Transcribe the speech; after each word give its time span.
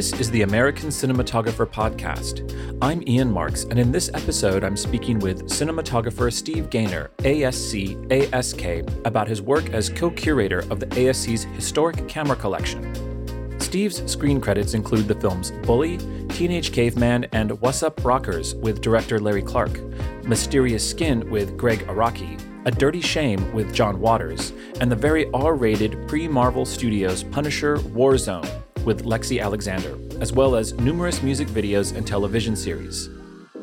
This 0.00 0.18
is 0.18 0.30
the 0.30 0.40
American 0.40 0.88
Cinematographer 0.88 1.66
Podcast. 1.66 2.56
I'm 2.80 3.06
Ian 3.06 3.30
Marks, 3.30 3.64
and 3.64 3.78
in 3.78 3.92
this 3.92 4.08
episode, 4.14 4.64
I'm 4.64 4.74
speaking 4.74 5.18
with 5.18 5.46
cinematographer 5.50 6.32
Steve 6.32 6.70
Gainer, 6.70 7.10
ASC 7.18 8.10
ASK, 8.10 8.88
about 9.04 9.28
his 9.28 9.42
work 9.42 9.68
as 9.74 9.90
co 9.90 10.08
curator 10.08 10.60
of 10.70 10.80
the 10.80 10.86
ASC's 10.86 11.44
historic 11.44 12.08
camera 12.08 12.34
collection. 12.34 13.60
Steve's 13.60 14.10
screen 14.10 14.40
credits 14.40 14.72
include 14.72 15.06
the 15.06 15.14
films 15.16 15.50
Bully, 15.66 15.98
Teenage 16.30 16.72
Caveman, 16.72 17.26
and 17.32 17.60
What's 17.60 17.82
Up 17.82 18.02
Rockers 18.02 18.54
with 18.54 18.80
director 18.80 19.20
Larry 19.20 19.42
Clark, 19.42 19.82
Mysterious 20.24 20.88
Skin 20.88 21.28
with 21.28 21.58
Gregg 21.58 21.80
Araki, 21.88 22.40
A 22.64 22.70
Dirty 22.70 23.02
Shame 23.02 23.52
with 23.52 23.74
John 23.74 24.00
Waters, 24.00 24.54
and 24.80 24.90
the 24.90 24.96
very 24.96 25.30
R 25.32 25.54
rated 25.54 26.08
pre 26.08 26.26
Marvel 26.26 26.64
Studios 26.64 27.22
Punisher 27.22 27.76
Warzone 27.76 28.62
with 28.84 29.04
Lexi 29.04 29.42
Alexander, 29.42 29.98
as 30.20 30.32
well 30.32 30.56
as 30.56 30.72
numerous 30.74 31.22
music 31.22 31.48
videos 31.48 31.94
and 31.94 32.06
television 32.06 32.56
series. 32.56 33.08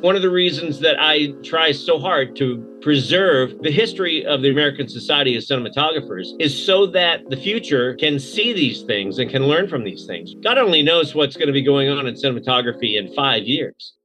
One 0.01 0.15
of 0.15 0.21
the 0.21 0.29
reasons 0.29 0.79
that 0.81 0.97
I 0.99 1.33
try 1.43 1.71
so 1.71 1.97
hard 1.97 2.35
to 2.35 2.63
preserve 2.81 3.57
the 3.63 3.71
history 3.71 4.23
of 4.23 4.43
the 4.43 4.51
American 4.51 4.87
Society 4.87 5.35
of 5.35 5.43
Cinematographers 5.43 6.27
is 6.39 6.65
so 6.65 6.85
that 6.87 7.27
the 7.31 7.37
future 7.37 7.95
can 7.95 8.19
see 8.19 8.53
these 8.53 8.83
things 8.83 9.17
and 9.17 9.27
can 9.29 9.47
learn 9.47 9.67
from 9.67 9.83
these 9.83 10.05
things. 10.05 10.35
God 10.43 10.59
only 10.59 10.83
knows 10.83 11.15
what's 11.15 11.35
going 11.35 11.47
to 11.47 11.53
be 11.53 11.63
going 11.63 11.89
on 11.89 12.05
in 12.05 12.13
cinematography 12.13 12.97
in 12.97 13.11
five 13.15 13.43
years. 13.43 13.96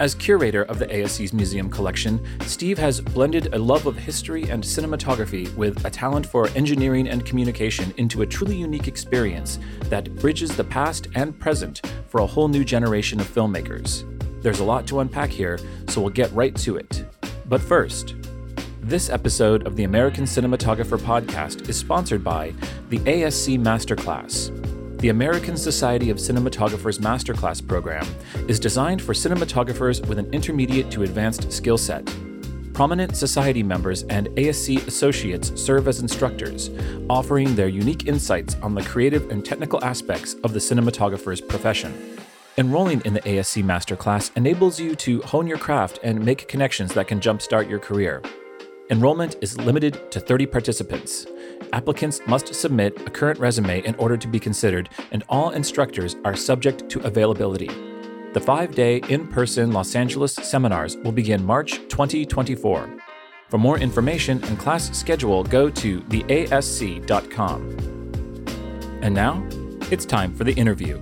As 0.00 0.14
curator 0.14 0.62
of 0.62 0.78
the 0.78 0.86
ASC's 0.86 1.34
museum 1.34 1.68
collection, 1.68 2.24
Steve 2.46 2.78
has 2.78 3.02
blended 3.02 3.52
a 3.52 3.58
love 3.58 3.84
of 3.84 3.98
history 3.98 4.48
and 4.48 4.64
cinematography 4.64 5.54
with 5.56 5.84
a 5.84 5.90
talent 5.90 6.24
for 6.24 6.48
engineering 6.56 7.06
and 7.06 7.26
communication 7.26 7.92
into 7.98 8.22
a 8.22 8.26
truly 8.26 8.56
unique 8.56 8.88
experience 8.88 9.58
that 9.90 10.16
bridges 10.16 10.56
the 10.56 10.64
past 10.64 11.08
and 11.16 11.38
present 11.38 11.82
for 12.08 12.22
a 12.22 12.26
whole 12.26 12.48
new 12.48 12.64
generation 12.64 13.20
of 13.20 13.28
filmmakers. 13.28 14.06
There's 14.42 14.60
a 14.60 14.64
lot 14.64 14.86
to 14.86 15.00
unpack 15.00 15.28
here, 15.28 15.58
so 15.88 16.00
we'll 16.00 16.08
get 16.08 16.32
right 16.32 16.56
to 16.56 16.78
it. 16.78 17.04
But 17.44 17.60
first, 17.60 18.14
this 18.80 19.10
episode 19.10 19.66
of 19.66 19.76
the 19.76 19.84
American 19.84 20.24
Cinematographer 20.24 20.98
Podcast 20.98 21.68
is 21.68 21.76
sponsored 21.76 22.24
by 22.24 22.54
the 22.88 23.00
ASC 23.00 23.60
Masterclass. 23.60 24.79
The 25.00 25.08
American 25.08 25.56
Society 25.56 26.10
of 26.10 26.18
Cinematographers 26.18 26.98
Masterclass 26.98 27.66
program 27.66 28.06
is 28.48 28.60
designed 28.60 29.00
for 29.00 29.14
cinematographers 29.14 30.06
with 30.06 30.18
an 30.18 30.30
intermediate 30.30 30.90
to 30.90 31.04
advanced 31.04 31.50
skill 31.50 31.78
set. 31.78 32.04
Prominent 32.74 33.16
society 33.16 33.62
members 33.62 34.02
and 34.04 34.28
ASC 34.36 34.86
associates 34.86 35.58
serve 35.58 35.88
as 35.88 36.00
instructors, 36.00 36.68
offering 37.08 37.54
their 37.54 37.68
unique 37.68 38.08
insights 38.08 38.56
on 38.56 38.74
the 38.74 38.82
creative 38.82 39.30
and 39.30 39.42
technical 39.42 39.82
aspects 39.82 40.34
of 40.44 40.52
the 40.52 40.58
cinematographer's 40.58 41.40
profession. 41.40 42.18
Enrolling 42.58 43.00
in 43.06 43.14
the 43.14 43.22
ASC 43.22 43.64
Masterclass 43.64 44.30
enables 44.36 44.78
you 44.78 44.94
to 44.96 45.22
hone 45.22 45.46
your 45.46 45.56
craft 45.56 45.98
and 46.02 46.22
make 46.22 46.46
connections 46.46 46.92
that 46.92 47.08
can 47.08 47.20
jumpstart 47.20 47.70
your 47.70 47.78
career. 47.78 48.20
Enrollment 48.90 49.36
is 49.40 49.56
limited 49.56 50.10
to 50.10 50.18
30 50.18 50.46
participants. 50.46 51.24
Applicants 51.72 52.20
must 52.26 52.52
submit 52.52 53.00
a 53.06 53.10
current 53.10 53.38
resume 53.38 53.84
in 53.84 53.94
order 53.94 54.16
to 54.16 54.26
be 54.26 54.40
considered, 54.40 54.88
and 55.12 55.22
all 55.28 55.50
instructors 55.50 56.16
are 56.24 56.34
subject 56.34 56.88
to 56.88 56.98
availability. 57.06 57.70
The 58.32 58.40
five 58.40 58.74
day 58.74 58.96
in 59.08 59.28
person 59.28 59.70
Los 59.70 59.94
Angeles 59.94 60.34
seminars 60.34 60.96
will 60.96 61.12
begin 61.12 61.44
March 61.44 61.74
2024. 61.88 62.98
For 63.48 63.58
more 63.58 63.78
information 63.78 64.42
and 64.44 64.58
class 64.58 64.90
schedule, 64.98 65.44
go 65.44 65.70
to 65.70 66.00
theasc.com. 66.00 67.60
And 69.02 69.14
now, 69.14 69.46
it's 69.92 70.04
time 70.04 70.34
for 70.34 70.42
the 70.42 70.54
interview. 70.54 71.00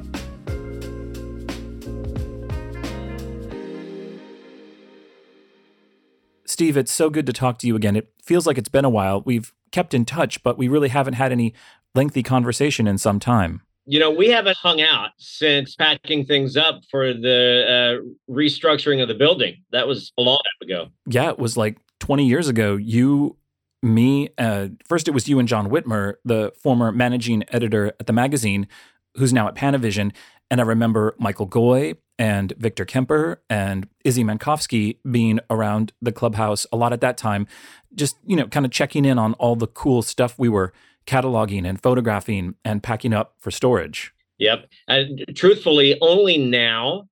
Steve, 6.59 6.77
it's 6.77 6.91
so 6.91 7.09
good 7.09 7.25
to 7.25 7.33
talk 7.33 7.57
to 7.57 7.69
you 7.69 7.77
again. 7.77 7.95
It 7.95 8.13
feels 8.21 8.45
like 8.45 8.59
it's 8.59 8.69
been 8.69 8.85
a 8.85 8.91
while. 8.91 9.23
We've 9.25 9.55
kept 9.71 9.95
in 9.95 10.05
touch, 10.05 10.43
but 10.43 10.59
we 10.59 10.67
really 10.67 10.89
haven't 10.89 11.15
had 11.15 11.31
any 11.31 11.55
lengthy 11.95 12.25
conversation 12.25 12.89
in 12.89 12.99
some 12.99 13.21
time. 13.21 13.63
You 13.87 14.01
know, 14.01 14.11
we 14.11 14.31
haven't 14.31 14.57
hung 14.57 14.81
out 14.81 15.11
since 15.19 15.77
packing 15.77 16.27
things 16.27 16.57
up 16.57 16.83
for 16.91 17.15
the 17.15 18.03
uh, 18.03 18.33
restructuring 18.33 19.01
of 19.01 19.07
the 19.07 19.15
building. 19.15 19.63
That 19.71 19.87
was 19.87 20.13
a 20.19 20.23
long 20.23 20.39
time 20.39 20.69
ago. 20.69 20.91
Yeah, 21.07 21.29
it 21.29 21.39
was 21.39 21.57
like 21.57 21.79
20 22.01 22.27
years 22.27 22.49
ago. 22.49 22.75
You, 22.75 23.37
me, 23.81 24.31
uh, 24.37 24.71
first 24.85 25.07
it 25.07 25.13
was 25.13 25.29
you 25.29 25.39
and 25.39 25.47
Jon 25.47 25.71
Witmer, 25.71 26.15
the 26.25 26.53
former 26.61 26.91
managing 26.91 27.45
editor 27.51 27.93
at 28.01 28.09
the 28.09 28.13
magazine, 28.13 28.67
who's 29.15 29.33
now 29.33 29.47
at 29.47 29.55
Panavision. 29.55 30.13
And 30.51 30.61
I 30.61 30.65
remember 30.65 31.15
Michael 31.19 31.49
Goi 31.49 31.97
and 32.19 32.53
Victor 32.59 32.85
Kemper 32.85 33.43
and 33.49 33.89
Izzy 34.05 34.25
Mankofsky 34.25 34.97
being 35.11 35.41
around 35.51 35.93
the 36.03 36.13
clubhouse 36.13 36.67
a 36.73 36.77
lot 36.77 36.93
at 36.93 37.01
that 37.01 37.17
time, 37.17 37.47
just, 37.95 38.17
you 38.27 38.35
know, 38.35 38.47
kind 38.47 38.67
of 38.67 38.73
checking 38.73 39.05
in 39.05 39.19
on 39.19 39.35
all 39.35 39.57
the 39.57 39.67
cool 39.67 40.03
stuff 40.03 40.39
we 40.39 40.49
were 40.49 40.73
cataloging 41.07 41.67
and 41.67 41.81
photographing 41.81 42.55
and 42.65 42.83
packing 42.83 43.13
up 43.13 43.35
for 43.39 43.51
storage. 43.51 44.13
Yep. 44.39 44.69
And 44.87 45.25
truthfully, 45.35 45.99
only 46.01 46.39
now, 46.39 47.09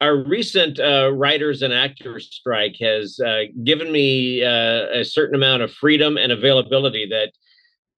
our 0.00 0.16
recent 0.16 0.78
uh, 0.80 1.12
writers 1.12 1.62
and 1.62 1.72
actors 1.72 2.28
strike 2.30 2.76
has 2.80 3.18
uh, 3.20 3.44
given 3.62 3.92
me 3.92 4.44
uh, 4.44 4.86
a 4.92 5.04
certain 5.04 5.34
amount 5.34 5.62
of 5.62 5.72
freedom 5.72 6.16
and 6.16 6.32
availability 6.32 7.06
that 7.08 7.32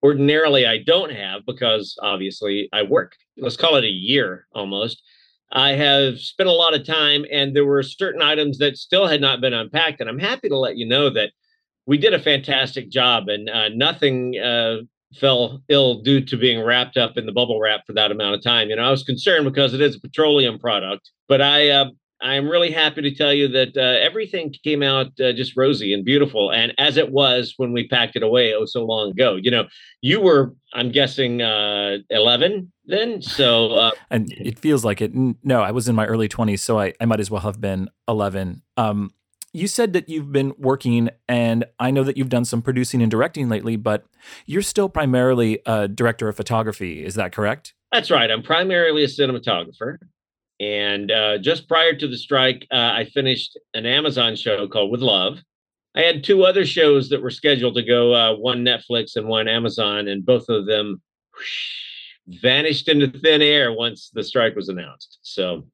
ordinarily 0.02 0.66
I 0.66 0.78
don't 0.78 1.10
have 1.10 1.44
because 1.46 1.96
obviously 2.02 2.68
I 2.72 2.82
work. 2.82 3.16
Let's 3.38 3.56
call 3.56 3.76
it 3.76 3.84
a 3.84 3.88
year 3.88 4.46
almost. 4.54 5.02
I 5.52 5.70
have 5.72 6.18
spent 6.18 6.48
a 6.48 6.52
lot 6.52 6.74
of 6.74 6.84
time, 6.84 7.24
and 7.30 7.54
there 7.54 7.64
were 7.64 7.82
certain 7.82 8.22
items 8.22 8.58
that 8.58 8.76
still 8.76 9.06
had 9.06 9.20
not 9.20 9.40
been 9.40 9.54
unpacked. 9.54 10.00
And 10.00 10.08
I'm 10.08 10.18
happy 10.18 10.48
to 10.48 10.58
let 10.58 10.76
you 10.76 10.86
know 10.86 11.10
that 11.10 11.30
we 11.86 11.98
did 11.98 12.14
a 12.14 12.18
fantastic 12.18 12.90
job, 12.90 13.28
and 13.28 13.48
uh, 13.48 13.68
nothing 13.68 14.36
uh, 14.38 14.78
fell 15.14 15.62
ill 15.68 16.02
due 16.02 16.20
to 16.20 16.36
being 16.36 16.60
wrapped 16.62 16.96
up 16.96 17.16
in 17.16 17.26
the 17.26 17.32
bubble 17.32 17.60
wrap 17.60 17.86
for 17.86 17.92
that 17.92 18.10
amount 18.10 18.34
of 18.34 18.42
time. 18.42 18.68
You 18.68 18.76
know, 18.76 18.82
I 18.82 18.90
was 18.90 19.04
concerned 19.04 19.44
because 19.44 19.72
it 19.72 19.80
is 19.80 19.96
a 19.96 20.00
petroleum 20.00 20.58
product, 20.58 21.10
but 21.28 21.40
I 21.40 21.70
uh, 21.70 21.90
I 22.22 22.34
am 22.34 22.48
really 22.48 22.70
happy 22.70 23.02
to 23.02 23.14
tell 23.14 23.32
you 23.32 23.48
that 23.48 23.76
uh, 23.76 24.04
everything 24.04 24.54
came 24.64 24.82
out 24.82 25.08
uh, 25.20 25.32
just 25.32 25.56
rosy 25.56 25.92
and 25.92 26.04
beautiful, 26.04 26.50
and 26.50 26.72
as 26.78 26.96
it 26.96 27.12
was 27.12 27.54
when 27.56 27.72
we 27.72 27.86
packed 27.88 28.16
it 28.16 28.22
away 28.22 28.54
oh 28.54 28.64
so 28.64 28.84
long 28.84 29.10
ago. 29.10 29.36
You 29.36 29.50
know, 29.50 29.66
you 30.00 30.20
were, 30.20 30.54
I'm 30.72 30.90
guessing, 30.90 31.42
uh, 31.42 31.98
11 32.10 32.72
then, 32.86 33.20
so 33.20 33.72
uh, 33.72 33.90
and 34.10 34.32
it 34.32 34.58
feels 34.58 34.84
like 34.84 35.02
it. 35.02 35.12
No, 35.14 35.62
I 35.62 35.70
was 35.70 35.88
in 35.88 35.94
my 35.94 36.06
early 36.06 36.28
20s, 36.28 36.60
so 36.60 36.78
I, 36.78 36.94
I 37.00 37.04
might 37.04 37.20
as 37.20 37.30
well 37.30 37.42
have 37.42 37.60
been 37.60 37.88
11. 38.08 38.62
Um, 38.76 39.10
you 39.52 39.66
said 39.66 39.94
that 39.94 40.08
you've 40.08 40.32
been 40.32 40.54
working, 40.58 41.08
and 41.28 41.64
I 41.78 41.90
know 41.90 42.04
that 42.04 42.16
you've 42.16 42.28
done 42.28 42.44
some 42.44 42.62
producing 42.62 43.00
and 43.00 43.10
directing 43.10 43.48
lately, 43.48 43.76
but 43.76 44.04
you're 44.44 44.62
still 44.62 44.88
primarily 44.88 45.60
a 45.66 45.88
director 45.88 46.28
of 46.28 46.36
photography. 46.36 47.04
Is 47.04 47.14
that 47.14 47.32
correct? 47.32 47.74
That's 47.90 48.10
right. 48.10 48.30
I'm 48.30 48.42
primarily 48.42 49.04
a 49.04 49.06
cinematographer. 49.06 49.96
And 50.58 51.10
uh, 51.10 51.38
just 51.38 51.68
prior 51.68 51.94
to 51.94 52.08
the 52.08 52.16
strike, 52.16 52.66
uh, 52.70 52.76
I 52.94 53.04
finished 53.12 53.58
an 53.74 53.84
Amazon 53.84 54.36
show 54.36 54.66
called 54.66 54.90
With 54.90 55.02
Love. 55.02 55.38
I 55.94 56.02
had 56.02 56.24
two 56.24 56.44
other 56.44 56.66
shows 56.66 57.08
that 57.08 57.22
were 57.22 57.30
scheduled 57.30 57.74
to 57.76 57.82
go, 57.82 58.14
uh, 58.14 58.36
one 58.36 58.64
Netflix 58.64 59.16
and 59.16 59.28
one 59.28 59.48
Amazon, 59.48 60.08
and 60.08 60.24
both 60.24 60.48
of 60.48 60.66
them 60.66 61.00
whoosh, 61.34 61.86
vanished 62.28 62.88
into 62.88 63.06
thin 63.18 63.40
air 63.40 63.72
once 63.72 64.10
the 64.12 64.24
strike 64.24 64.56
was 64.56 64.68
announced. 64.68 65.18
So 65.22 65.66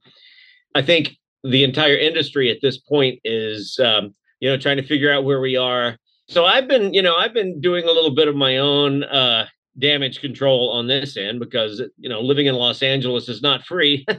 I 0.74 0.82
think 0.82 1.16
the 1.44 1.64
entire 1.64 1.96
industry 1.96 2.50
at 2.50 2.58
this 2.62 2.78
point 2.78 3.18
is, 3.24 3.78
um, 3.82 4.14
you 4.40 4.48
know, 4.48 4.56
trying 4.56 4.76
to 4.76 4.86
figure 4.86 5.12
out 5.12 5.24
where 5.24 5.40
we 5.40 5.56
are. 5.56 5.96
So 6.28 6.44
I've 6.44 6.68
been, 6.68 6.94
you 6.94 7.02
know, 7.02 7.16
I've 7.16 7.34
been 7.34 7.60
doing 7.60 7.84
a 7.84 7.92
little 7.92 8.14
bit 8.14 8.28
of 8.28 8.36
my 8.36 8.58
own 8.58 9.02
uh, 9.04 9.46
damage 9.78 10.20
control 10.20 10.70
on 10.70 10.86
this 10.86 11.16
end 11.16 11.40
because, 11.40 11.82
you 11.98 12.08
know, 12.08 12.20
living 12.20 12.46
in 12.46 12.54
Los 12.54 12.82
Angeles 12.82 13.28
is 13.28 13.42
not 13.42 13.64
free. 13.64 14.06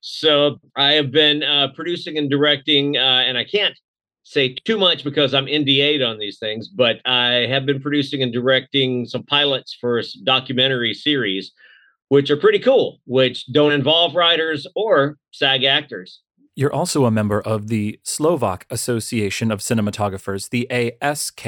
So 0.00 0.60
I 0.76 0.92
have 0.92 1.10
been 1.10 1.42
uh, 1.42 1.68
producing 1.74 2.18
and 2.18 2.30
directing, 2.30 2.96
uh, 2.96 3.00
and 3.26 3.36
I 3.36 3.44
can't 3.44 3.74
say 4.22 4.54
too 4.64 4.78
much 4.78 5.04
because 5.04 5.32
I'm 5.34 5.46
NDA'd 5.46 6.02
on 6.02 6.18
these 6.18 6.38
things, 6.38 6.68
but 6.68 7.00
I 7.06 7.46
have 7.48 7.64
been 7.64 7.80
producing 7.80 8.22
and 8.22 8.32
directing 8.32 9.06
some 9.06 9.22
pilots 9.22 9.76
for 9.80 10.02
documentary 10.24 10.92
series, 10.92 11.52
which 12.08 12.30
are 12.30 12.36
pretty 12.36 12.58
cool, 12.58 13.00
which 13.06 13.46
don't 13.52 13.72
involve 13.72 14.14
writers 14.14 14.66
or 14.76 15.16
SAG 15.32 15.64
actors. 15.64 16.20
You're 16.54 16.72
also 16.72 17.04
a 17.04 17.10
member 17.10 17.40
of 17.40 17.68
the 17.68 18.00
Slovak 18.02 18.66
Association 18.68 19.50
of 19.50 19.60
Cinematographers, 19.60 20.50
the 20.50 20.68
ASK, 20.70 21.46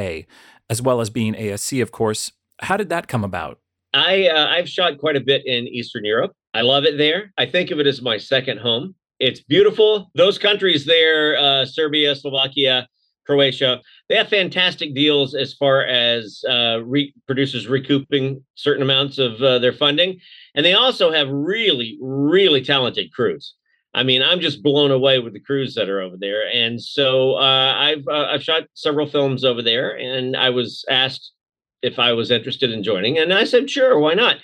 as 0.70 0.81
well 0.81 1.00
as 1.00 1.11
being 1.11 1.35
ASC, 1.35 1.82
of 1.82 1.91
course. 1.91 2.32
How 2.61 2.76
did 2.76 2.88
that 2.91 3.08
come 3.08 3.25
about? 3.25 3.58
I 3.92 4.28
uh, 4.28 4.46
I've 4.48 4.69
shot 4.69 4.98
quite 4.98 5.16
a 5.16 5.20
bit 5.20 5.46
in 5.46 5.66
Eastern 5.69 6.04
Europe. 6.04 6.32
I 6.54 6.62
love 6.62 6.84
it 6.84 6.98
there. 6.98 7.32
I 7.38 7.46
think 7.46 7.70
of 7.70 7.81
it 7.81 7.87
as 7.87 8.02
my 8.02 8.19
second 8.19 8.58
home. 8.58 8.94
It's 9.19 9.40
beautiful. 9.40 10.10
Those 10.14 10.38
countries 10.38 10.87
there, 10.87 11.37
uh, 11.37 11.64
Serbia, 11.66 12.14
Slovakia, 12.16 12.88
Croatia. 13.26 13.81
They 14.08 14.16
have 14.16 14.28
fantastic 14.28 14.94
deals 14.94 15.34
as 15.34 15.52
far 15.54 15.84
as 15.84 16.42
uh, 16.48 16.81
re- 16.82 17.14
producers 17.26 17.69
recouping 17.69 18.42
certain 18.54 18.82
amounts 18.82 19.19
of 19.19 19.40
uh, 19.42 19.58
their 19.58 19.72
funding. 19.72 20.19
And 20.54 20.64
they 20.64 20.72
also 20.72 21.12
have 21.12 21.28
really, 21.28 21.98
really 22.00 22.64
talented 22.64 23.12
crews. 23.12 23.54
I 23.92 24.02
mean, 24.04 24.22
I'm 24.22 24.40
just 24.40 24.62
blown 24.62 24.90
away 24.90 25.19
with 25.19 25.32
the 25.32 25.40
crews 25.40 25.75
that 25.75 25.88
are 25.88 26.00
over 26.00 26.16
there. 26.19 26.48
And 26.52 26.81
so 26.81 27.34
uh, 27.34 27.75
I've 27.76 28.06
uh, 28.08 28.26
I've 28.31 28.42
shot 28.42 28.64
several 28.75 29.06
films 29.06 29.44
over 29.44 29.62
there, 29.62 29.96
and 29.98 30.37
I 30.37 30.50
was 30.50 30.84
asked 30.88 31.32
if 31.82 31.98
I 31.98 32.12
was 32.12 32.30
interested 32.30 32.70
in 32.70 32.82
joining, 32.82 33.18
and 33.18 33.32
I 33.32 33.44
said, 33.44 33.70
sure, 33.70 33.98
why 33.98 34.14
not? 34.14 34.36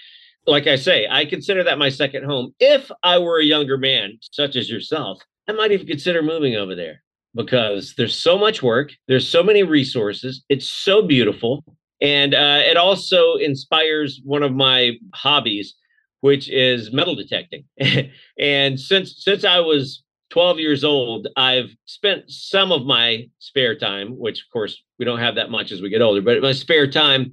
Like 0.47 0.67
I 0.67 0.77
say, 0.77 1.07
I 1.11 1.25
consider 1.25 1.65
that 1.65 1.79
my 1.79 1.89
second 1.89 2.25
home. 2.25 2.55
If 2.61 2.91
I 3.03 3.19
were 3.19 3.41
a 3.41 3.45
younger 3.45 3.79
man, 3.79 4.19
such 4.21 4.57
as 4.57 4.71
yourself, 4.71 5.21
I 5.49 5.53
might 5.53 5.73
even 5.73 5.87
consider 5.87 6.23
moving 6.23 6.55
over 6.55 6.75
there 6.75 7.03
because 7.35 7.95
there's 7.97 8.15
so 8.17 8.39
much 8.39 8.63
work, 8.63 8.93
there's 9.09 9.29
so 9.29 9.43
many 9.43 9.63
resources, 9.63 10.45
it's 10.49 10.69
so 10.69 11.03
beautiful, 11.03 11.65
and 12.01 12.35
uh, 12.35 12.61
it 12.65 12.77
also 12.77 13.35
inspires 13.37 14.21
one 14.25 14.43
of 14.43 14.55
my 14.55 14.93
hobbies 15.15 15.75
which 16.21 16.49
is 16.49 16.93
metal 16.93 17.15
detecting. 17.15 17.65
and 18.39 18.81
since 18.81 19.23
since 19.23 19.45
I 19.45 19.61
was 19.61 20.03
12 20.31 20.59
years 20.59 20.85
old, 20.85 21.29
I've 21.37 21.71
spent 21.85 22.25
some 22.29 22.73
of 22.73 22.85
my 22.85 23.29
spare 23.39 23.77
time, 23.77 24.19
which 24.19 24.41
of 24.41 24.53
course 24.53 24.83
we 24.99 25.05
don't 25.05 25.21
have 25.21 25.37
that 25.37 25.51
much 25.51 25.73
as 25.73 25.81
we 25.81 25.89
get 25.89 26.03
older, 26.03 26.21
but 26.21 26.43
my 26.43 26.53
spare 26.53 26.91
time 26.91 27.33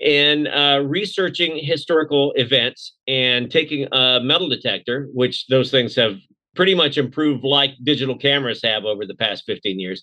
in 0.00 0.46
uh, 0.48 0.78
researching 0.80 1.58
historical 1.64 2.32
events 2.32 2.94
and 3.06 3.50
taking 3.50 3.88
a 3.92 4.20
metal 4.20 4.48
detector, 4.48 5.08
which 5.12 5.46
those 5.46 5.70
things 5.70 5.94
have 5.94 6.16
pretty 6.54 6.74
much 6.74 6.98
improved 6.98 7.44
like 7.44 7.70
digital 7.84 8.16
cameras 8.16 8.60
have 8.62 8.84
over 8.84 9.06
the 9.06 9.14
past 9.14 9.44
15 9.46 9.78
years. 9.78 10.02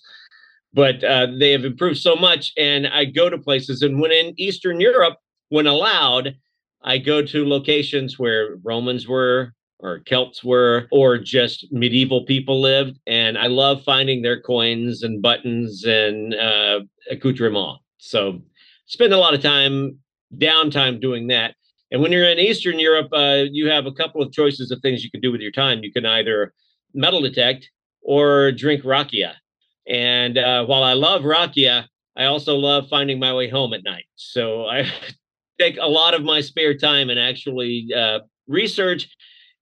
But 0.72 1.04
uh, 1.04 1.28
they 1.38 1.52
have 1.52 1.64
improved 1.64 1.98
so 1.98 2.16
much. 2.16 2.52
And 2.56 2.86
I 2.88 3.04
go 3.04 3.30
to 3.30 3.38
places, 3.38 3.82
and 3.82 4.00
when 4.00 4.10
in 4.10 4.34
Eastern 4.36 4.80
Europe, 4.80 5.18
when 5.50 5.66
allowed, 5.66 6.34
I 6.82 6.98
go 6.98 7.22
to 7.22 7.48
locations 7.48 8.18
where 8.18 8.56
Romans 8.62 9.06
were 9.06 9.52
or 9.84 10.00
Celts 10.00 10.42
were 10.42 10.88
or 10.90 11.18
just 11.18 11.70
medieval 11.70 12.24
people 12.24 12.60
lived. 12.60 12.98
And 13.06 13.36
I 13.36 13.48
love 13.48 13.84
finding 13.84 14.22
their 14.22 14.40
coins 14.40 15.02
and 15.02 15.20
buttons 15.20 15.84
and 15.84 16.34
uh, 16.34 16.80
accoutrements. 17.10 17.82
So 17.98 18.40
spend 18.86 19.12
a 19.12 19.18
lot 19.18 19.34
of 19.34 19.42
time, 19.42 19.98
downtime 20.36 21.00
doing 21.00 21.26
that. 21.28 21.54
And 21.90 22.00
when 22.00 22.12
you're 22.12 22.28
in 22.28 22.38
Eastern 22.38 22.78
Europe, 22.78 23.08
uh, 23.12 23.44
you 23.50 23.68
have 23.68 23.86
a 23.86 23.92
couple 23.92 24.22
of 24.22 24.32
choices 24.32 24.70
of 24.70 24.80
things 24.80 25.04
you 25.04 25.10
can 25.10 25.20
do 25.20 25.30
with 25.30 25.42
your 25.42 25.52
time. 25.52 25.84
You 25.84 25.92
can 25.92 26.06
either 26.06 26.54
metal 26.94 27.20
detect 27.20 27.70
or 28.00 28.52
drink 28.52 28.82
rakia. 28.84 29.34
And 29.86 30.38
uh, 30.38 30.64
while 30.64 30.82
I 30.82 30.94
love 30.94 31.22
rakia, 31.22 31.84
I 32.16 32.24
also 32.24 32.56
love 32.56 32.88
finding 32.88 33.18
my 33.18 33.34
way 33.34 33.50
home 33.50 33.74
at 33.74 33.84
night. 33.84 34.06
So 34.16 34.66
I 34.66 34.90
take 35.60 35.76
a 35.76 35.86
lot 35.86 36.14
of 36.14 36.22
my 36.22 36.40
spare 36.40 36.76
time 36.76 37.10
and 37.10 37.20
actually 37.20 37.88
uh, 37.94 38.20
research 38.48 39.08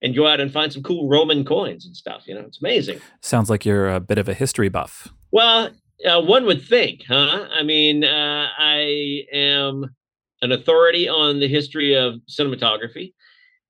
and 0.03 0.15
go 0.15 0.27
out 0.27 0.39
and 0.39 0.51
find 0.51 0.71
some 0.71 0.83
cool 0.83 1.07
Roman 1.07 1.43
coins 1.43 1.85
and 1.85 1.95
stuff. 1.95 2.23
You 2.27 2.35
know, 2.35 2.41
it's 2.41 2.59
amazing. 2.59 3.01
Sounds 3.21 3.49
like 3.49 3.65
you're 3.65 3.89
a 3.89 3.99
bit 3.99 4.17
of 4.17 4.29
a 4.29 4.33
history 4.33 4.69
buff. 4.69 5.07
Well, 5.31 5.71
uh, 6.05 6.21
one 6.21 6.45
would 6.45 6.61
think, 6.61 7.03
huh? 7.07 7.47
I 7.51 7.63
mean, 7.63 8.03
uh, 8.03 8.47
I 8.57 9.23
am 9.31 9.95
an 10.41 10.51
authority 10.51 11.07
on 11.07 11.39
the 11.39 11.47
history 11.47 11.95
of 11.95 12.15
cinematography, 12.29 13.13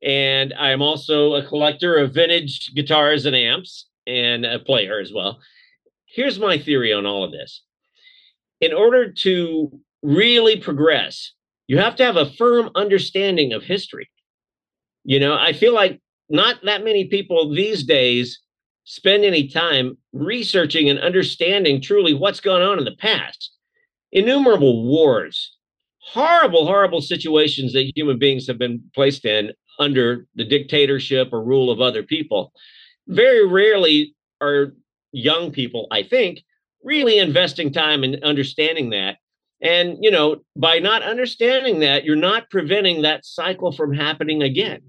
and 0.02 0.54
I 0.60 0.72
am 0.72 0.82
also 0.82 1.36
a 1.36 1.46
collector 1.46 1.96
of 1.96 2.14
vintage 2.14 2.74
guitars 2.74 3.26
and 3.26 3.36
amps 3.36 3.88
and 4.08 4.46
a 4.46 4.60
player 4.60 5.00
as 5.00 5.14
well. 5.14 5.40
Here's 6.06 6.40
my 6.40 6.58
theory 6.58 6.92
on 6.92 7.06
all 7.06 7.24
of 7.24 7.32
this. 7.32 7.64
In 8.60 8.74
order 8.74 9.12
to 9.12 9.80
really 10.02 10.60
progress 10.60 11.34
you 11.68 11.78
have 11.78 11.96
to 11.98 12.06
have 12.06 12.18
a 12.18 12.30
firm 12.30 12.70
understanding 12.76 13.54
of 13.54 13.64
history. 13.64 14.10
You 15.04 15.20
know, 15.20 15.36
I 15.36 15.54
feel 15.54 15.74
like 15.74 16.02
not 16.34 16.58
that 16.64 16.84
many 16.84 17.06
people 17.06 17.54
these 17.54 17.84
days 17.84 18.40
spend 18.84 19.24
any 19.24 19.48
time 19.48 19.98
researching 20.12 20.90
and 20.90 21.00
understanding 21.00 21.82
truly 21.82 22.14
what's 22.14 22.42
gone 22.42 22.62
on 22.62 22.78
in 22.78 22.84
the 22.84 22.96
past. 22.98 23.52
Innumerable 24.12 24.84
wars, 24.84 25.56
horrible, 26.00 26.66
horrible 26.66 27.02
situations 27.02 27.72
that 27.74 27.92
human 27.96 28.20
beings 28.20 28.46
have 28.48 28.58
been 28.58 28.84
placed 28.94 29.24
in 29.24 29.54
under 29.80 30.28
the 30.36 30.44
dictatorship 30.44 31.30
or 31.32 31.44
rule 31.44 31.72
of 31.72 31.80
other 31.80 32.04
people. 32.04 32.52
Very 33.08 33.48
rarely 33.48 34.14
are 34.42 34.74
young 35.14 35.52
people, 35.52 35.88
I 35.92 36.04
think, 36.04 36.44
really 36.84 37.18
investing 37.18 37.72
time 37.72 38.04
in 38.04 38.22
understanding 38.24 38.90
that 38.90 39.18
and, 39.64 39.98
you 40.02 40.12
know, 40.12 40.42
by 40.58 40.80
not 40.80 41.04
understanding 41.04 41.80
that, 41.80 42.04
you're 42.04 42.18
not 42.18 42.50
preventing 42.50 43.02
that 43.04 43.26
cycle 43.26 43.72
from 43.72 43.94
happening 43.94 44.44
again. 44.44 44.82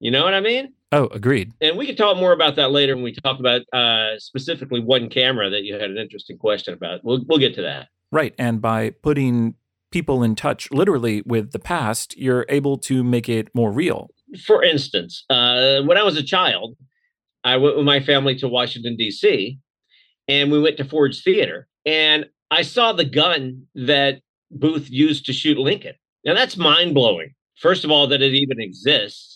You 0.00 0.10
know 0.10 0.24
what 0.24 0.32
I 0.32 0.40
mean? 0.40 0.72
Oh, 0.92 1.06
agreed. 1.08 1.52
And 1.60 1.76
we 1.76 1.86
can 1.86 1.96
talk 1.96 2.16
more 2.16 2.32
about 2.32 2.56
that 2.56 2.70
later 2.70 2.94
when 2.94 3.04
we 3.04 3.12
talk 3.12 3.40
about 3.40 3.62
uh, 3.72 4.18
specifically 4.18 4.80
one 4.80 5.08
camera 5.08 5.50
that 5.50 5.64
you 5.64 5.74
had 5.74 5.90
an 5.90 5.98
interesting 5.98 6.38
question 6.38 6.74
about. 6.74 7.00
We'll, 7.02 7.24
we'll 7.26 7.38
get 7.38 7.54
to 7.56 7.62
that. 7.62 7.88
Right. 8.12 8.34
And 8.38 8.62
by 8.62 8.90
putting 8.90 9.56
people 9.90 10.22
in 10.22 10.36
touch 10.36 10.70
literally 10.70 11.22
with 11.26 11.52
the 11.52 11.58
past, 11.58 12.16
you're 12.16 12.46
able 12.48 12.78
to 12.78 13.02
make 13.02 13.28
it 13.28 13.48
more 13.54 13.72
real. 13.72 14.10
For 14.44 14.62
instance, 14.62 15.24
uh, 15.30 15.82
when 15.82 15.96
I 15.96 16.02
was 16.02 16.16
a 16.16 16.22
child, 16.22 16.76
I 17.44 17.56
went 17.56 17.76
with 17.76 17.84
my 17.84 18.00
family 18.00 18.36
to 18.36 18.48
Washington, 18.48 18.96
D.C., 18.96 19.58
and 20.26 20.50
we 20.50 20.60
went 20.60 20.76
to 20.78 20.84
Ford's 20.84 21.22
Theater. 21.22 21.68
And 21.84 22.26
I 22.50 22.62
saw 22.62 22.92
the 22.92 23.04
gun 23.04 23.66
that 23.74 24.20
Booth 24.50 24.90
used 24.90 25.26
to 25.26 25.32
shoot 25.32 25.58
Lincoln. 25.58 25.94
Now 26.24 26.34
that's 26.34 26.56
mind 26.56 26.94
blowing. 26.94 27.34
First 27.56 27.84
of 27.84 27.90
all, 27.90 28.06
that 28.08 28.22
it 28.22 28.34
even 28.34 28.60
exists, 28.60 29.33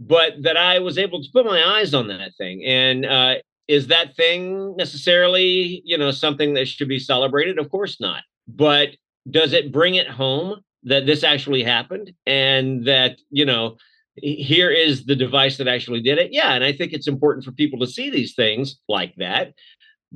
but 0.00 0.42
that 0.42 0.56
I 0.56 0.78
was 0.78 0.96
able 0.96 1.22
to 1.22 1.28
put 1.30 1.44
my 1.44 1.62
eyes 1.62 1.92
on 1.92 2.08
that 2.08 2.34
thing. 2.36 2.64
And 2.64 3.04
uh, 3.04 3.34
is 3.68 3.88
that 3.88 4.16
thing 4.16 4.74
necessarily, 4.76 5.82
you 5.84 5.98
know, 5.98 6.10
something 6.10 6.54
that 6.54 6.66
should 6.66 6.88
be 6.88 6.98
celebrated? 6.98 7.58
Of 7.58 7.70
course 7.70 8.00
not. 8.00 8.22
But 8.48 8.88
does 9.30 9.52
it 9.52 9.70
bring 9.70 9.96
it 9.96 10.08
home 10.08 10.62
that 10.84 11.04
this 11.04 11.22
actually 11.22 11.62
happened 11.62 12.12
and 12.24 12.86
that, 12.86 13.18
you 13.30 13.44
know, 13.44 13.76
here 14.16 14.70
is 14.70 15.04
the 15.04 15.14
device 15.14 15.58
that 15.58 15.68
actually 15.68 16.00
did 16.00 16.18
it? 16.18 16.32
Yeah. 16.32 16.54
And 16.54 16.64
I 16.64 16.72
think 16.72 16.94
it's 16.94 17.06
important 17.06 17.44
for 17.44 17.52
people 17.52 17.78
to 17.80 17.86
see 17.86 18.08
these 18.08 18.34
things 18.34 18.78
like 18.88 19.14
that 19.16 19.52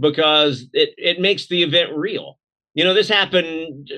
because 0.00 0.66
it, 0.73 0.94
it 0.97 1.20
makes 1.20 1.47
the 1.47 1.62
event 1.62 1.92
real. 1.94 2.38
You 2.73 2.85
know, 2.85 2.94
this 2.94 3.09
happened 3.09 3.90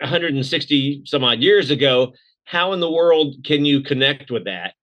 160 0.00 1.02
some 1.06 1.24
odd 1.24 1.40
years 1.40 1.70
ago. 1.70 2.12
How 2.44 2.74
in 2.74 2.80
the 2.80 2.90
world 2.90 3.36
can 3.42 3.64
you 3.64 3.80
connect 3.80 4.30
with 4.30 4.44
that? 4.44 4.74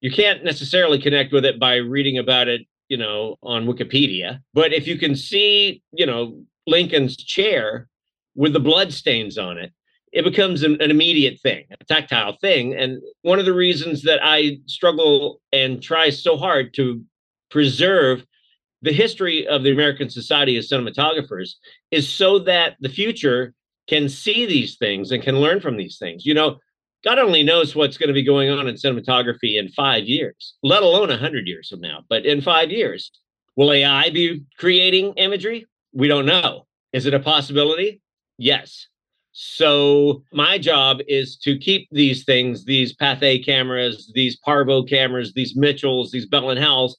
You 0.00 0.10
can't 0.10 0.44
necessarily 0.44 1.00
connect 1.00 1.32
with 1.32 1.44
it 1.44 1.58
by 1.58 1.76
reading 1.76 2.18
about 2.18 2.48
it, 2.48 2.62
you 2.88 2.96
know, 2.96 3.36
on 3.42 3.66
Wikipedia. 3.66 4.40
But 4.52 4.72
if 4.72 4.86
you 4.86 4.98
can 4.98 5.16
see, 5.16 5.82
you 5.92 6.06
know, 6.06 6.42
Lincoln's 6.66 7.16
chair 7.16 7.88
with 8.34 8.52
the 8.52 8.60
blood 8.60 8.92
stains 8.92 9.38
on 9.38 9.58
it, 9.58 9.72
it 10.12 10.24
becomes 10.24 10.62
an, 10.62 10.80
immediate 10.80 11.40
thing, 11.40 11.64
a 11.78 11.84
tactile 11.84 12.36
thing. 12.40 12.74
And 12.74 13.02
one 13.22 13.38
of 13.38 13.44
the 13.44 13.52
reasons 13.52 14.02
that 14.02 14.20
I 14.22 14.58
struggle 14.66 15.40
and 15.52 15.82
try 15.82 16.10
so 16.10 16.36
hard 16.36 16.72
to 16.74 17.02
preserve 17.50 18.24
the 18.82 18.92
history 18.92 19.46
of 19.46 19.62
the 19.62 19.72
American 19.72 20.08
Society 20.08 20.56
of 20.56 20.64
Cinematographers 20.64 21.54
is 21.90 22.08
so 22.08 22.38
that 22.40 22.76
the 22.80 22.88
future 22.88 23.52
can 23.88 24.08
see 24.08 24.46
these 24.46 24.76
things 24.76 25.10
and 25.10 25.22
can 25.22 25.40
learn 25.40 25.60
from 25.60 25.76
these 25.76 25.98
things. 25.98 26.24
You 26.24 26.34
know, 26.34 26.58
God 27.06 27.20
only 27.20 27.44
knows 27.44 27.76
what's 27.76 27.96
going 27.96 28.08
to 28.08 28.12
be 28.12 28.24
going 28.24 28.50
on 28.50 28.66
in 28.66 28.74
cinematography 28.74 29.60
in 29.60 29.68
five 29.68 30.04
years, 30.06 30.56
let 30.64 30.82
alone 30.82 31.08
a 31.10 31.16
hundred 31.16 31.46
years 31.46 31.68
from 31.68 31.80
now. 31.80 32.00
But 32.08 32.26
in 32.26 32.40
five 32.40 32.72
years, 32.72 33.12
will 33.54 33.72
AI 33.72 34.10
be 34.10 34.42
creating 34.58 35.12
imagery? 35.14 35.66
We 35.92 36.08
don't 36.08 36.26
know. 36.26 36.66
Is 36.92 37.06
it 37.06 37.14
a 37.14 37.20
possibility? 37.20 38.00
Yes. 38.38 38.88
So 39.30 40.24
my 40.32 40.58
job 40.58 40.98
is 41.06 41.36
to 41.44 41.56
keep 41.56 41.86
these 41.92 42.24
things, 42.24 42.64
these 42.64 42.96
Pathé 42.96 43.44
cameras, 43.44 44.10
these 44.12 44.36
Parvo 44.38 44.82
cameras, 44.82 45.32
these 45.32 45.54
Mitchells, 45.54 46.10
these 46.10 46.26
Bell 46.26 46.50
and 46.50 46.58
Howells, 46.58 46.98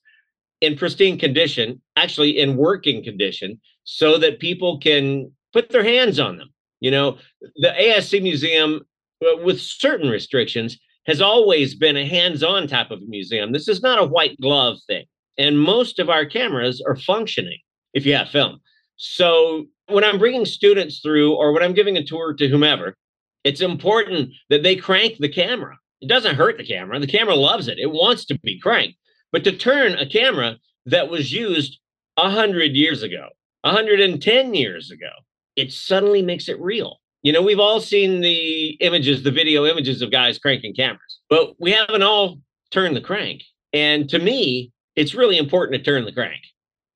in 0.61 0.77
pristine 0.77 1.19
condition, 1.19 1.81
actually 1.97 2.39
in 2.39 2.55
working 2.55 3.03
condition, 3.03 3.59
so 3.83 4.17
that 4.19 4.39
people 4.39 4.79
can 4.79 5.29
put 5.51 5.69
their 5.69 5.83
hands 5.83 6.17
on 6.17 6.37
them. 6.37 6.47
You 6.79 6.91
know, 6.91 7.17
the 7.57 7.73
ASC 7.77 8.21
Museum, 8.21 8.87
with 9.21 9.59
certain 9.59 10.09
restrictions, 10.09 10.77
has 11.05 11.21
always 11.21 11.74
been 11.74 11.97
a 11.97 12.05
hands 12.05 12.43
on 12.43 12.67
type 12.67 12.91
of 12.91 13.01
museum. 13.07 13.51
This 13.51 13.67
is 13.67 13.81
not 13.81 14.00
a 14.00 14.05
white 14.05 14.39
glove 14.41 14.77
thing. 14.88 15.05
And 15.38 15.59
most 15.59 16.00
of 16.00 16.09
our 16.09 16.25
cameras 16.25 16.83
are 16.86 16.95
functioning 16.95 17.59
if 17.93 18.05
you 18.05 18.15
have 18.15 18.29
film. 18.29 18.59
So 18.97 19.65
when 19.88 20.03
I'm 20.03 20.19
bringing 20.19 20.45
students 20.45 21.00
through 21.00 21.36
or 21.36 21.53
when 21.53 21.63
I'm 21.63 21.74
giving 21.74 21.97
a 21.97 22.03
tour 22.03 22.33
to 22.33 22.47
whomever, 22.47 22.95
it's 23.43 23.62
important 23.62 24.31
that 24.50 24.63
they 24.63 24.75
crank 24.75 25.17
the 25.19 25.29
camera. 25.29 25.77
It 26.01 26.09
doesn't 26.09 26.36
hurt 26.36 26.57
the 26.57 26.65
camera. 26.65 27.00
The 27.00 27.07
camera 27.07 27.36
loves 27.36 27.67
it. 27.67 27.79
It 27.79 27.91
wants 27.91 28.25
to 28.25 28.39
be 28.39 28.59
cranked. 28.59 28.97
But 29.31 29.43
to 29.45 29.51
turn 29.51 29.93
a 29.93 30.09
camera 30.09 30.57
that 30.86 31.09
was 31.09 31.31
used 31.31 31.79
a 32.17 32.29
hundred 32.29 32.75
years 32.75 33.03
ago, 33.03 33.29
110 33.62 34.53
years 34.53 34.91
ago, 34.91 35.09
it 35.55 35.71
suddenly 35.71 36.21
makes 36.21 36.50
it 36.50 36.59
real. 36.59 37.00
You 37.24 37.33
know, 37.33 37.41
we've 37.41 37.59
all 37.59 37.81
seen 37.81 38.21
the 38.21 38.77
images, 38.79 39.24
the 39.24 39.31
video 39.31 39.65
images 39.65 40.01
of 40.01 40.12
guys 40.12 40.39
cranking 40.39 40.74
cameras, 40.74 41.19
but 41.29 41.55
we 41.59 41.71
haven't 41.71 42.03
all 42.03 42.39
turned 42.71 42.95
the 42.95 43.01
crank. 43.01 43.43
And 43.74 44.07
to 44.09 44.19
me, 44.19 44.71
it's 44.95 45.13
really 45.13 45.38
important 45.38 45.77
to 45.77 45.83
turn 45.83 46.05
the 46.05 46.12
crank. 46.12 46.41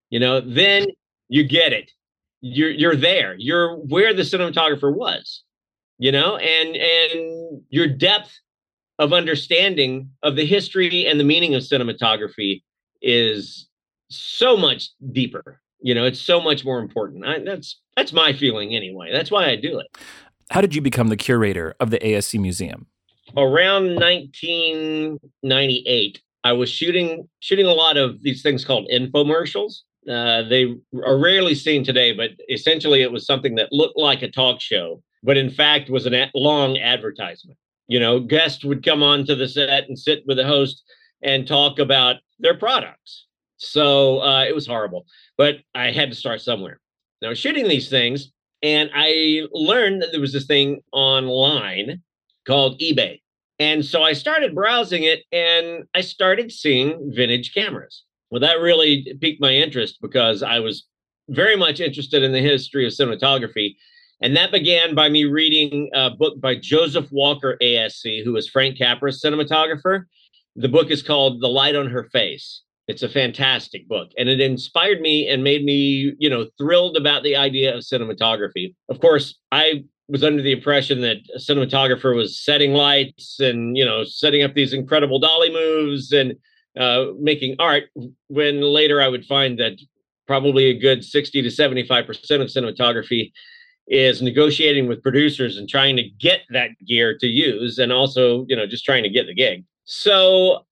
You 0.10 0.20
know, 0.20 0.42
then 0.42 0.88
you 1.30 1.44
get 1.44 1.74
it. 1.74 1.92
You're 2.42 2.72
you're 2.72 2.96
there. 2.96 3.36
You're 3.38 3.78
where 3.78 4.14
the 4.14 4.24
cinematographer 4.24 4.94
was. 4.94 5.44
You 5.98 6.12
know, 6.12 6.38
and 6.38 6.76
and 6.76 7.62
your 7.70 7.88
depth 7.88 8.32
of 9.00 9.14
understanding 9.14 10.10
of 10.24 10.36
the 10.36 10.46
history 10.46 11.08
and 11.08 11.20
the 11.20 11.24
meaning 11.24 11.56
of 11.56 11.64
cinematography 11.64 12.62
is 13.02 13.68
so 14.10 14.56
much 14.56 14.90
deeper. 15.12 15.60
You 15.82 15.96
know, 15.96 16.06
it's 16.06 16.22
so 16.22 16.40
much 16.40 16.64
more 16.64 16.80
important. 16.80 17.26
I, 17.26 17.40
that's 17.40 17.81
that's 17.96 18.14
my 18.14 18.34
feeling 18.34 18.76
anyway. 18.76 19.12
That's 19.12 19.32
why 19.32 19.50
I 19.50 19.56
do 19.56 19.80
it. 19.80 19.88
How 20.50 20.62
did 20.62 20.76
you 20.76 20.82
become 20.82 21.08
the 21.08 21.18
curator 21.18 21.76
of 21.80 21.90
the 21.92 22.00
ASC 22.00 22.40
Museum? 22.40 22.88
Around 23.38 23.96
1998, 23.96 26.22
I 26.44 26.54
was 26.54 26.70
shooting 26.70 27.30
shooting 27.40 27.66
a 27.66 27.74
lot 27.74 27.98
of 27.98 28.22
these 28.22 28.42
things 28.42 28.66
called 28.66 28.90
infomercials. 28.92 29.82
Uh, 30.10 30.42
they 30.44 30.76
are 31.06 31.18
rarely 31.18 31.56
seen 31.56 31.84
today, 31.84 32.12
but 32.12 32.32
essentially 32.50 33.02
it 33.02 33.12
was 33.12 33.26
something 33.26 33.56
that 33.56 33.72
looked 33.72 33.98
like 33.98 34.24
a 34.24 34.32
talk 34.32 34.60
show, 34.60 35.02
but 35.24 35.38
in 35.38 35.50
fact 35.50 35.90
was 35.90 36.08
a 36.08 36.30
long 36.34 36.78
advertisement. 36.78 37.58
You 37.88 38.00
know, 38.00 38.20
guests 38.20 38.66
would 38.66 38.84
come 38.84 39.04
onto 39.04 39.36
the 39.36 39.48
set 39.48 39.88
and 39.88 39.98
sit 39.98 40.24
with 40.26 40.38
the 40.38 40.46
host 40.46 40.84
and 41.22 41.48
talk 41.48 41.80
about 41.80 42.18
their 42.40 42.58
products. 42.58 43.28
So 43.58 44.22
uh, 44.22 44.44
it 44.44 44.56
was 44.56 44.66
horrible, 44.66 45.06
but 45.38 45.58
I 45.76 45.92
had 45.92 46.10
to 46.10 46.16
start 46.16 46.42
somewhere. 46.42 46.81
Now, 47.22 47.34
shooting 47.34 47.68
these 47.68 47.90
things, 47.90 48.32
and 48.64 48.90
I 48.94 49.48
learned 49.52 50.02
that 50.02 50.12
there 50.12 50.22
was 50.22 50.34
this 50.34 50.46
thing 50.46 50.82
online 50.92 52.02
called 52.48 52.80
eBay. 52.80 53.22
And 53.60 53.86
so 53.86 54.02
I 54.02 54.14
started 54.14 54.56
browsing 54.56 55.04
it 55.04 55.24
and 55.32 55.84
I 55.94 56.02
started 56.02 56.52
seeing 56.52 57.12
vintage 57.14 57.54
cameras. 57.54 58.04
Well, 58.32 58.42
that 58.42 58.60
really 58.60 59.16
piqued 59.22 59.42
my 59.42 59.54
interest 59.54 60.00
because 60.02 60.42
I 60.42 60.60
was 60.60 60.88
very 61.30 61.56
much 61.56 61.80
interested 61.80 62.24
in 62.24 62.32
the 62.32 62.42
history 62.42 62.88
of 62.88 62.94
cinematography. 62.94 63.76
And 64.22 64.36
that 64.36 64.52
began 64.52 64.96
by 64.96 65.10
me 65.10 65.26
reading 65.26 65.90
a 65.94 66.10
book 66.10 66.40
by 66.42 66.56
Joseph 66.56 67.12
Walker 67.12 67.58
ASC, 67.62 68.24
who 68.24 68.34
was 68.34 68.50
Frank 68.50 68.78
Capra's 68.78 69.22
cinematographer. 69.22 70.06
The 70.56 70.70
book 70.70 70.90
is 70.90 71.04
called 71.04 71.42
The 71.42 71.48
Light 71.48 71.76
on 71.76 71.88
Her 71.88 72.10
Face. 72.12 72.64
It's 72.92 73.04
a 73.04 73.10
fantastic 73.10 73.88
book 73.88 74.12
and 74.18 74.28
it 74.28 74.42
inspired 74.42 75.00
me 75.00 75.30
and 75.30 75.44
made 75.44 75.64
me, 75.64 76.14
you 76.20 76.30
know, 76.30 76.48
thrilled 76.58 76.98
about 76.98 77.24
the 77.24 77.38
idea 77.38 77.74
of 77.74 77.84
cinematography. 77.84 78.76
Of 78.90 79.00
course, 79.00 79.40
I 79.52 79.86
was 80.10 80.26
under 80.26 80.44
the 80.44 80.52
impression 80.52 81.00
that 81.02 81.18
a 81.34 81.40
cinematographer 81.40 82.14
was 82.14 82.38
setting 82.38 82.74
lights 82.74 83.40
and, 83.40 83.78
you 83.78 83.86
know, 83.86 84.04
setting 84.04 84.44
up 84.44 84.54
these 84.54 84.74
incredible 84.74 85.20
dolly 85.20 85.50
moves 85.50 86.12
and 86.12 86.34
uh, 86.78 87.06
making 87.18 87.56
art 87.60 87.86
when 88.28 88.62
later 88.62 89.02
I 89.02 89.08
would 89.08 89.26
find 89.26 89.58
that 89.60 89.80
probably 90.28 90.66
a 90.66 90.78
good 90.78 91.06
60 91.06 91.42
to 91.42 91.48
75% 91.48 92.10
of 92.42 92.48
cinematography 92.48 93.32
is 93.88 94.22
negotiating 94.22 94.88
with 94.88 95.02
producers 95.02 95.58
and 95.58 95.68
trying 95.68 95.96
to 95.96 96.04
get 96.04 96.42
that 96.50 96.72
gear 96.86 97.18
to 97.20 97.28
use 97.28 97.78
and 97.78 97.94
also, 97.94 98.46
you 98.50 98.56
know, 98.56 98.68
just 98.68 98.84
trying 98.84 99.04
to 99.04 99.10
get 99.10 99.28
the 99.28 99.34
gig. 99.34 99.64
So 99.86 100.66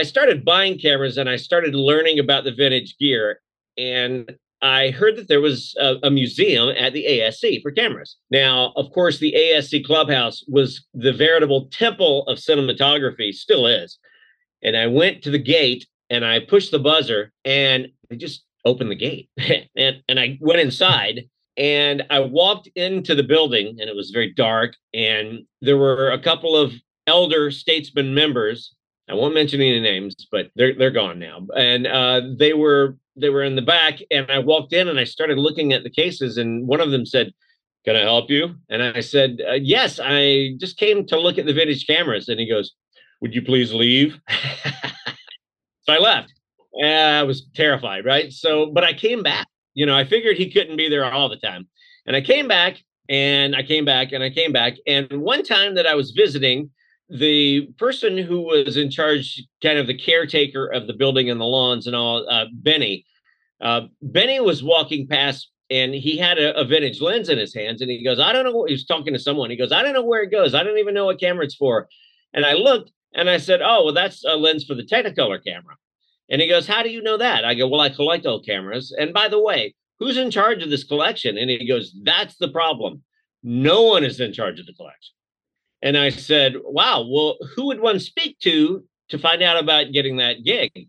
I 0.00 0.02
started 0.02 0.46
buying 0.46 0.78
cameras 0.78 1.18
and 1.18 1.28
I 1.28 1.36
started 1.36 1.74
learning 1.74 2.18
about 2.18 2.44
the 2.44 2.52
vintage 2.52 2.96
gear. 2.96 3.42
And 3.76 4.34
I 4.62 4.92
heard 4.92 5.16
that 5.16 5.28
there 5.28 5.42
was 5.42 5.74
a, 5.78 5.96
a, 6.02 6.10
museum 6.10 6.70
at 6.70 6.94
the 6.94 7.04
ASC 7.04 7.60
for 7.60 7.70
cameras. 7.70 8.16
Now, 8.30 8.72
of 8.76 8.90
course, 8.92 9.18
the 9.18 9.34
ASC 9.36 9.84
clubhouse 9.84 10.42
was 10.48 10.86
the 10.94 11.12
veritable 11.12 11.66
temple 11.66 12.26
of 12.28 12.38
cinematography, 12.38 13.34
still 13.34 13.66
is. 13.66 13.98
And 14.62 14.74
I 14.74 14.86
went 14.86 15.22
to 15.24 15.30
the 15.30 15.38
gate 15.38 15.86
and 16.08 16.24
I 16.24 16.40
pushed 16.40 16.70
the 16.70 16.78
buzzer 16.78 17.30
and 17.44 17.88
they 18.08 18.16
just 18.16 18.42
opened 18.64 18.90
the 18.90 18.96
gate. 18.96 19.28
and, 19.76 20.02
and 20.08 20.18
I 20.18 20.38
went 20.40 20.60
inside 20.60 21.28
and 21.58 22.04
I 22.08 22.20
walked 22.20 22.70
into 22.74 23.14
the 23.14 23.22
building 23.22 23.76
and 23.78 23.90
it 23.90 23.96
was 23.96 24.12
very 24.12 24.32
dark. 24.32 24.76
And 24.94 25.40
there 25.60 25.76
were 25.76 26.10
a 26.10 26.22
couple 26.22 26.56
of 26.56 26.72
elder 27.06 27.50
statesman 27.50 28.14
members 28.14 28.74
I 29.10 29.14
won't 29.14 29.34
mention 29.34 29.60
any 29.60 29.80
names, 29.80 30.14
but 30.30 30.50
they're 30.54 30.74
they're 30.74 30.92
gone 30.92 31.18
now. 31.18 31.44
And 31.56 31.86
uh, 31.86 32.22
they 32.38 32.52
were 32.52 32.96
they 33.16 33.28
were 33.28 33.42
in 33.42 33.56
the 33.56 33.62
back, 33.62 33.98
and 34.10 34.30
I 34.30 34.38
walked 34.38 34.72
in 34.72 34.88
and 34.88 35.00
I 35.00 35.04
started 35.04 35.36
looking 35.36 35.72
at 35.72 35.82
the 35.82 35.90
cases, 35.90 36.36
and 36.36 36.68
one 36.68 36.80
of 36.80 36.92
them 36.92 37.04
said, 37.04 37.32
"Can 37.84 37.96
I 37.96 38.00
help 38.00 38.30
you?" 38.30 38.54
And 38.68 38.82
I 38.82 39.00
said, 39.00 39.40
uh, 39.48 39.54
"Yes, 39.54 39.98
I 40.02 40.52
just 40.60 40.76
came 40.76 41.06
to 41.06 41.18
look 41.18 41.38
at 41.38 41.46
the 41.46 41.52
vintage 41.52 41.88
cameras." 41.88 42.28
And 42.28 42.38
he 42.38 42.48
goes, 42.48 42.72
"Would 43.20 43.34
you 43.34 43.42
please 43.42 43.72
leave?" 43.72 44.16
so 45.82 45.92
I 45.92 45.98
left. 45.98 46.32
I 46.84 47.24
was 47.24 47.48
terrified, 47.56 48.04
right? 48.04 48.32
So, 48.32 48.66
but 48.66 48.84
I 48.84 48.92
came 48.92 49.24
back. 49.24 49.48
You 49.74 49.86
know, 49.86 49.96
I 49.96 50.04
figured 50.04 50.36
he 50.36 50.52
couldn't 50.52 50.76
be 50.76 50.88
there 50.88 51.04
all 51.04 51.28
the 51.28 51.36
time, 51.36 51.66
and 52.06 52.14
I 52.14 52.20
came 52.20 52.46
back, 52.46 52.76
and 53.08 53.56
I 53.56 53.64
came 53.64 53.84
back, 53.84 54.12
and 54.12 54.22
I 54.22 54.30
came 54.30 54.52
back, 54.52 54.74
and 54.86 55.08
one 55.20 55.42
time 55.42 55.74
that 55.74 55.86
I 55.86 55.96
was 55.96 56.12
visiting 56.12 56.70
the 57.10 57.66
person 57.78 58.16
who 58.16 58.42
was 58.42 58.76
in 58.76 58.90
charge, 58.90 59.42
kind 59.62 59.78
of 59.78 59.86
the 59.86 59.98
caretaker 59.98 60.66
of 60.66 60.86
the 60.86 60.92
building 60.92 61.28
and 61.28 61.40
the 61.40 61.44
lawns 61.44 61.86
and 61.86 61.96
all, 61.96 62.28
uh, 62.30 62.46
Benny, 62.52 63.04
uh, 63.60 63.82
Benny 64.00 64.40
was 64.40 64.62
walking 64.62 65.06
past 65.06 65.50
and 65.70 65.94
he 65.94 66.16
had 66.16 66.38
a, 66.38 66.56
a, 66.58 66.64
vintage 66.64 67.00
lens 67.00 67.28
in 67.28 67.38
his 67.38 67.54
hands 67.54 67.80
and 67.80 67.90
he 67.90 68.02
goes, 68.02 68.18
I 68.18 68.32
don't 68.32 68.44
know. 68.44 68.64
He 68.64 68.72
was 68.72 68.84
talking 68.84 69.12
to 69.12 69.18
someone. 69.18 69.50
He 69.50 69.56
goes, 69.56 69.72
I 69.72 69.82
don't 69.82 69.92
know 69.92 70.04
where 70.04 70.22
it 70.22 70.30
goes. 70.30 70.54
I 70.54 70.62
don't 70.62 70.78
even 70.78 70.94
know 70.94 71.06
what 71.06 71.20
camera 71.20 71.44
it's 71.44 71.54
for. 71.54 71.88
And 72.32 72.44
I 72.44 72.54
looked 72.54 72.90
and 73.14 73.28
I 73.28 73.38
said, 73.38 73.60
Oh, 73.62 73.84
well, 73.84 73.94
that's 73.94 74.24
a 74.24 74.36
lens 74.36 74.64
for 74.64 74.74
the 74.74 74.84
Technicolor 74.84 75.42
camera. 75.44 75.76
And 76.28 76.40
he 76.40 76.48
goes, 76.48 76.66
How 76.66 76.82
do 76.82 76.90
you 76.90 77.02
know 77.02 77.16
that? 77.18 77.44
I 77.44 77.54
go, 77.54 77.68
Well, 77.68 77.80
I 77.80 77.88
collect 77.88 78.26
old 78.26 78.46
cameras. 78.46 78.94
And 78.96 79.12
by 79.12 79.28
the 79.28 79.40
way, 79.40 79.74
who's 79.98 80.16
in 80.16 80.30
charge 80.30 80.62
of 80.62 80.70
this 80.70 80.84
collection? 80.84 81.36
And 81.36 81.50
he 81.50 81.66
goes, 81.66 81.94
That's 82.02 82.36
the 82.36 82.48
problem. 82.48 83.02
No 83.42 83.82
one 83.82 84.04
is 84.04 84.20
in 84.20 84.32
charge 84.32 84.60
of 84.60 84.66
the 84.66 84.74
collection. 84.74 85.14
And 85.82 85.96
I 85.96 86.10
said, 86.10 86.54
wow, 86.62 87.06
well, 87.08 87.38
who 87.54 87.66
would 87.66 87.80
one 87.80 88.00
speak 88.00 88.38
to 88.40 88.84
to 89.08 89.18
find 89.18 89.42
out 89.42 89.58
about 89.58 89.92
getting 89.92 90.16
that 90.18 90.44
gig? 90.44 90.88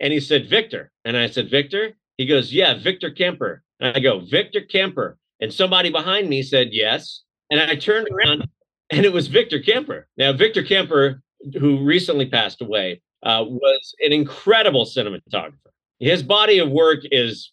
And 0.00 0.12
he 0.12 0.20
said, 0.20 0.48
Victor. 0.48 0.90
And 1.04 1.16
I 1.16 1.28
said, 1.28 1.50
Victor? 1.50 1.92
He 2.16 2.26
goes, 2.26 2.52
yeah, 2.52 2.78
Victor 2.78 3.10
Kemper. 3.10 3.62
And 3.80 3.96
I 3.96 4.00
go, 4.00 4.20
Victor 4.20 4.60
Kemper. 4.60 5.16
And 5.40 5.52
somebody 5.52 5.90
behind 5.90 6.28
me 6.28 6.42
said, 6.42 6.68
yes. 6.72 7.22
And 7.50 7.60
I 7.60 7.76
turned 7.76 8.08
around 8.10 8.48
and 8.90 9.04
it 9.04 9.12
was 9.12 9.28
Victor 9.28 9.60
Kemper. 9.60 10.08
Now, 10.16 10.32
Victor 10.32 10.62
Kemper, 10.62 11.22
who 11.58 11.84
recently 11.84 12.26
passed 12.26 12.60
away, 12.60 13.00
uh, 13.22 13.44
was 13.46 13.94
an 14.04 14.12
incredible 14.12 14.84
cinematographer. 14.84 15.56
His 15.98 16.22
body 16.22 16.58
of 16.58 16.70
work 16.70 17.00
is 17.04 17.52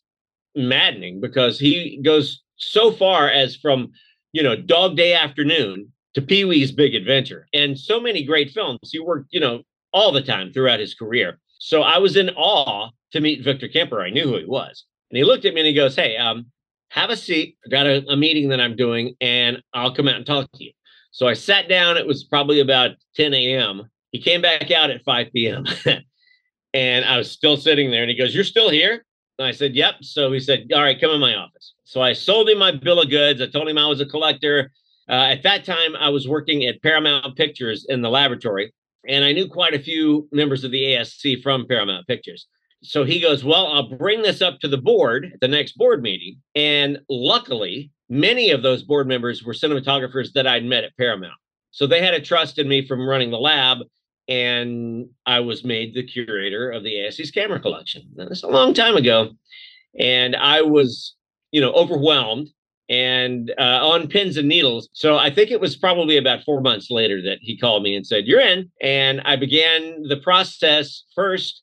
maddening 0.55 1.21
because 1.21 1.59
he 1.59 2.01
goes 2.03 2.41
so 2.57 2.91
far 2.91 3.29
as 3.29 3.55
from, 3.55 3.91
you 4.33 4.43
know, 4.43 4.55
Dog 4.55 4.97
Day 4.97 5.13
Afternoon 5.13 5.91
to 6.19 6.25
Pee 6.25 6.45
Wee's 6.45 6.71
Big 6.71 6.95
Adventure 6.95 7.47
and 7.53 7.79
so 7.79 7.99
many 7.99 8.23
great 8.23 8.51
films. 8.51 8.79
He 8.91 8.99
worked, 8.99 9.27
you 9.31 9.39
know, 9.39 9.63
all 9.93 10.11
the 10.11 10.21
time 10.21 10.51
throughout 10.51 10.79
his 10.79 10.93
career. 10.93 11.39
So 11.59 11.81
I 11.81 11.97
was 11.97 12.15
in 12.15 12.29
awe 12.31 12.89
to 13.11 13.21
meet 13.21 13.43
Victor 13.43 13.67
Kemper. 13.67 14.01
I 14.01 14.09
knew 14.09 14.27
who 14.27 14.37
he 14.37 14.45
was. 14.45 14.85
And 15.09 15.17
he 15.17 15.23
looked 15.23 15.45
at 15.45 15.53
me 15.53 15.61
and 15.61 15.67
he 15.67 15.73
goes, 15.73 15.95
Hey, 15.95 16.17
um, 16.17 16.47
have 16.89 17.09
a 17.09 17.17
seat. 17.17 17.57
I 17.65 17.69
got 17.69 17.87
a, 17.87 18.05
a 18.09 18.17
meeting 18.17 18.49
that 18.49 18.59
I'm 18.59 18.75
doing 18.75 19.15
and 19.21 19.61
I'll 19.73 19.93
come 19.93 20.07
out 20.07 20.15
and 20.15 20.25
talk 20.25 20.51
to 20.51 20.63
you. 20.63 20.71
So 21.11 21.27
I 21.27 21.33
sat 21.33 21.69
down. 21.69 21.97
It 21.97 22.05
was 22.05 22.23
probably 22.23 22.59
about 22.59 22.91
10 23.15 23.33
a.m. 23.33 23.89
He 24.11 24.21
came 24.21 24.41
back 24.41 24.71
out 24.71 24.89
at 24.89 25.03
5 25.03 25.27
p.m. 25.33 25.65
and 26.73 27.05
I 27.05 27.17
was 27.17 27.31
still 27.31 27.57
sitting 27.57 27.91
there 27.91 28.01
and 28.01 28.09
he 28.09 28.17
goes, 28.17 28.35
You're 28.35 28.43
still 28.43 28.69
here? 28.69 29.05
And 29.37 29.47
I 29.47 29.51
said, 29.51 29.73
Yep. 29.75 29.95
So 30.01 30.31
he 30.31 30.39
said, 30.39 30.69
All 30.73 30.81
right, 30.81 30.99
come 30.99 31.11
in 31.11 31.21
my 31.21 31.35
office. 31.35 31.73
So 31.85 32.01
I 32.01 32.13
sold 32.13 32.49
him 32.49 32.59
my 32.59 32.71
bill 32.71 33.01
of 33.01 33.09
goods. 33.09 33.41
I 33.41 33.47
told 33.47 33.67
him 33.67 33.77
I 33.77 33.87
was 33.87 34.01
a 34.01 34.05
collector. 34.05 34.71
Uh, 35.09 35.27
at 35.31 35.43
that 35.43 35.65
time, 35.65 35.95
I 35.95 36.09
was 36.09 36.27
working 36.27 36.65
at 36.65 36.83
Paramount 36.83 37.35
Pictures 37.35 37.85
in 37.89 38.01
the 38.01 38.09
laboratory, 38.09 38.71
and 39.07 39.25
I 39.25 39.31
knew 39.31 39.47
quite 39.47 39.73
a 39.73 39.79
few 39.79 40.27
members 40.31 40.63
of 40.63 40.71
the 40.71 40.83
ASC 40.83 41.41
from 41.41 41.65
Paramount 41.67 42.05
Pictures. 42.05 42.47
So 42.83 43.03
he 43.03 43.19
goes, 43.19 43.43
Well, 43.43 43.67
I'll 43.67 43.89
bring 43.97 44.21
this 44.21 44.41
up 44.41 44.59
to 44.59 44.67
the 44.67 44.77
board 44.77 45.31
at 45.33 45.41
the 45.41 45.47
next 45.47 45.77
board 45.77 46.01
meeting. 46.01 46.37
And 46.55 46.99
luckily, 47.09 47.91
many 48.07 48.51
of 48.51 48.61
those 48.61 48.83
board 48.83 49.07
members 49.07 49.43
were 49.43 49.53
cinematographers 49.53 50.31
that 50.33 50.47
I'd 50.47 50.63
met 50.63 50.83
at 50.83 50.95
Paramount. 50.95 51.33
So 51.71 51.87
they 51.87 52.01
had 52.01 52.13
a 52.13 52.21
trust 52.21 52.59
in 52.59 52.67
me 52.67 52.85
from 52.85 53.07
running 53.07 53.31
the 53.31 53.39
lab. 53.39 53.79
And 54.27 55.09
I 55.25 55.39
was 55.39 55.63
made 55.63 55.95
the 55.95 56.05
curator 56.05 56.69
of 56.69 56.83
the 56.83 56.93
ASC's 56.93 57.31
camera 57.31 57.59
collection. 57.59 58.03
That's 58.15 58.43
a 58.43 58.47
long 58.47 58.75
time 58.75 58.95
ago. 58.95 59.31
And 59.99 60.35
I 60.35 60.61
was, 60.61 61.15
you 61.51 61.59
know, 61.59 61.71
overwhelmed 61.73 62.49
and 62.89 63.53
uh, 63.59 63.79
on 63.81 64.07
pins 64.07 64.35
and 64.35 64.47
needles. 64.47 64.89
So 64.93 65.17
I 65.17 65.29
think 65.29 65.51
it 65.51 65.61
was 65.61 65.75
probably 65.75 66.17
about 66.17 66.43
four 66.43 66.59
months 66.59 66.89
later 66.89 67.21
that 67.21 67.37
he 67.41 67.57
called 67.57 67.83
me 67.83 67.95
and 67.95 68.05
said, 68.05 68.25
You're 68.25 68.41
in. 68.41 68.69
And 68.81 69.21
I 69.25 69.35
began 69.35 70.03
the 70.03 70.17
process 70.17 71.03
first 71.15 71.61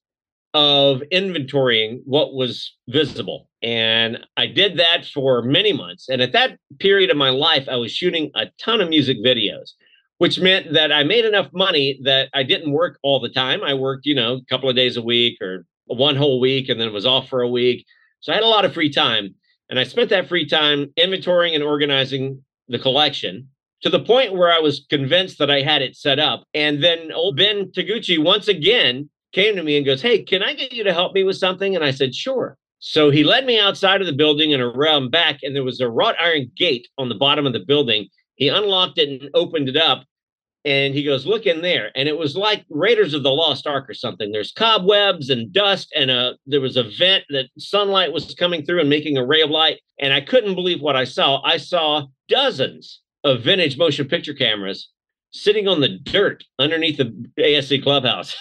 of 0.55 1.03
inventorying 1.13 2.01
what 2.05 2.33
was 2.33 2.75
visible. 2.89 3.49
And 3.63 4.25
I 4.37 4.47
did 4.47 4.79
that 4.79 5.05
for 5.05 5.43
many 5.43 5.73
months. 5.73 6.09
And 6.09 6.23
at 6.23 6.33
that 6.33 6.59
period 6.79 7.11
of 7.11 7.17
my 7.17 7.31
life, 7.31 7.69
I 7.69 7.77
was 7.77 7.93
shooting 7.93 8.31
a 8.35 8.47
ton 8.59 8.81
of 8.81 8.89
music 8.89 9.19
videos, 9.23 9.73
which 10.19 10.39
meant 10.39 10.73
that 10.73 10.93
I 10.93 11.03
made 11.03 11.25
enough 11.25 11.49
money 11.53 12.01
that 12.05 12.31
I 12.33 12.43
didn't 12.43 12.73
work 12.73 12.99
all 13.03 13.21
the 13.21 13.29
time. 13.29 13.63
I 13.63 13.75
worked, 13.75 14.07
you 14.07 14.15
know, 14.15 14.37
a 14.37 14.45
couple 14.49 14.71
of 14.71 14.77
days 14.77 14.97
a 14.97 15.03
week 15.03 15.37
or 15.43 15.67
one 15.87 16.17
whole 16.17 16.41
week 16.41 16.69
and 16.69 16.81
then 16.81 16.89
it 16.89 16.95
was 16.95 17.07
off 17.07 17.29
for 17.29 17.43
a 17.43 17.49
week. 17.49 17.85
So 18.21 18.33
I 18.33 18.37
had 18.37 18.45
a 18.45 18.49
lot 18.49 18.65
of 18.65 18.73
free 18.73 18.91
time. 18.91 19.35
And 19.69 19.79
I 19.79 19.85
spent 19.85 20.11
that 20.11 20.29
free 20.29 20.47
time 20.47 20.93
inventorying 20.99 21.55
and 21.55 21.65
organizing 21.65 22.43
the 22.69 22.79
collection 22.79 23.49
to 23.83 23.91
the 23.91 24.01
point 24.01 24.35
where 24.35 24.53
I 24.53 24.59
was 24.59 24.87
convinced 24.89 25.39
that 25.39 25.51
I 25.51 25.63
had 25.63 25.83
it 25.83 25.97
set 25.97 26.19
up. 26.19 26.45
And 26.55 26.83
then 26.83 27.13
old 27.13 27.37
Ben 27.37 27.71
Taguchi 27.73 28.23
once 28.23 28.49
again 28.49 29.11
came 29.33 29.57
to 29.57 29.63
me 29.63 29.77
and 29.77 29.85
goes, 29.85 30.03
Hey, 30.03 30.23
can 30.23 30.43
I 30.43 30.55
get 30.55 30.73
you 30.73 30.85
to 30.85 30.93
help 30.93 31.15
me 31.15 31.25
with 31.25 31.37
something? 31.37 31.75
And 31.75 31.85
I 31.85 31.91
said, 31.91 32.15
Sure. 32.15 32.57
So 32.79 33.11
he 33.11 33.25
led 33.25 33.47
me 33.47 33.59
outside 33.59 34.01
of 34.01 34.07
the 34.07 34.13
building 34.13 34.53
and 34.53 34.63
around 34.63 35.11
back, 35.11 35.39
and 35.43 35.57
there 35.57 35.65
was 35.65 35.81
a 35.81 35.89
wrought 35.89 36.15
iron 36.21 36.51
gate 36.57 36.89
on 36.99 37.09
the 37.09 37.15
bottom 37.15 37.47
of 37.47 37.53
the 37.53 37.65
building. 37.65 38.09
He 38.37 38.49
unlocked 38.49 38.99
it 38.99 39.09
and 39.09 39.31
opened 39.35 39.69
it 39.69 39.77
up. 39.77 40.05
And 40.67 40.95
he 40.95 41.05
goes, 41.05 41.25
Look 41.27 41.47
in 41.47 41.63
there. 41.63 41.93
And 41.95 42.09
it 42.09 42.19
was 42.19 42.37
like 42.37 42.67
Raiders 42.69 43.15
of 43.15 43.23
the 43.23 43.31
Lost 43.31 43.69
Ark 43.69 43.89
or 43.89 43.95
something. 43.95 44.33
There's 44.33 44.53
cobwebs 44.53 45.31
and 45.31 45.53
dust, 45.53 45.93
and 45.95 46.11
a, 46.11 46.35
there 46.45 46.61
was 46.61 46.77
a 46.77 46.83
vent 46.83 47.25
that 47.31 47.47
sunlight 47.57 48.13
was 48.13 48.35
coming 48.35 48.67
through 48.67 48.81
and 48.81 48.91
making 48.91 49.17
a 49.17 49.25
ray 49.25 49.43
of 49.43 49.51
light. 49.51 49.79
And 50.01 50.13
I 50.13 50.21
couldn't 50.21 50.57
believe 50.57 50.83
what 50.83 50.97
I 50.97 51.05
saw. 51.05 51.41
I 51.43 51.57
saw 51.59 52.07
dozens 52.29 53.01
of 53.23 53.43
vintage 53.43 53.79
motion 53.79 54.09
picture 54.09 54.35
cameras 54.35 54.91
sitting 55.31 55.69
on 55.69 55.81
the 55.81 56.01
dirt 56.03 56.43
underneath 56.59 56.97
the 56.97 57.31
ASC 57.39 57.83
clubhouse, 57.85 58.37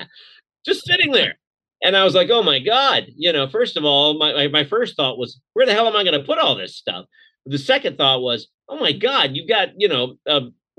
just 0.64 0.86
sitting 0.86 1.12
there. 1.12 1.34
And 1.82 1.96
I 1.96 2.04
was 2.04 2.14
like, 2.14 2.30
oh 2.30 2.42
my 2.42 2.58
God, 2.58 3.06
you 3.16 3.32
know, 3.32 3.48
first 3.48 3.76
of 3.76 3.84
all, 3.84 4.18
my, 4.18 4.48
my, 4.48 4.64
first 4.64 4.96
thought 4.96 5.18
was, 5.18 5.40
where 5.54 5.64
the 5.64 5.72
hell 5.72 5.86
am 5.86 5.96
I 5.96 6.04
going 6.04 6.18
to 6.18 6.26
put 6.26 6.38
all 6.38 6.54
this 6.54 6.76
stuff? 6.76 7.06
The 7.46 7.58
second 7.58 7.96
thought 7.96 8.20
was, 8.20 8.48
oh 8.68 8.78
my 8.78 8.92
God, 8.92 9.30
you've 9.32 9.48
got, 9.48 9.70
you 9.76 9.88
know, 9.88 10.16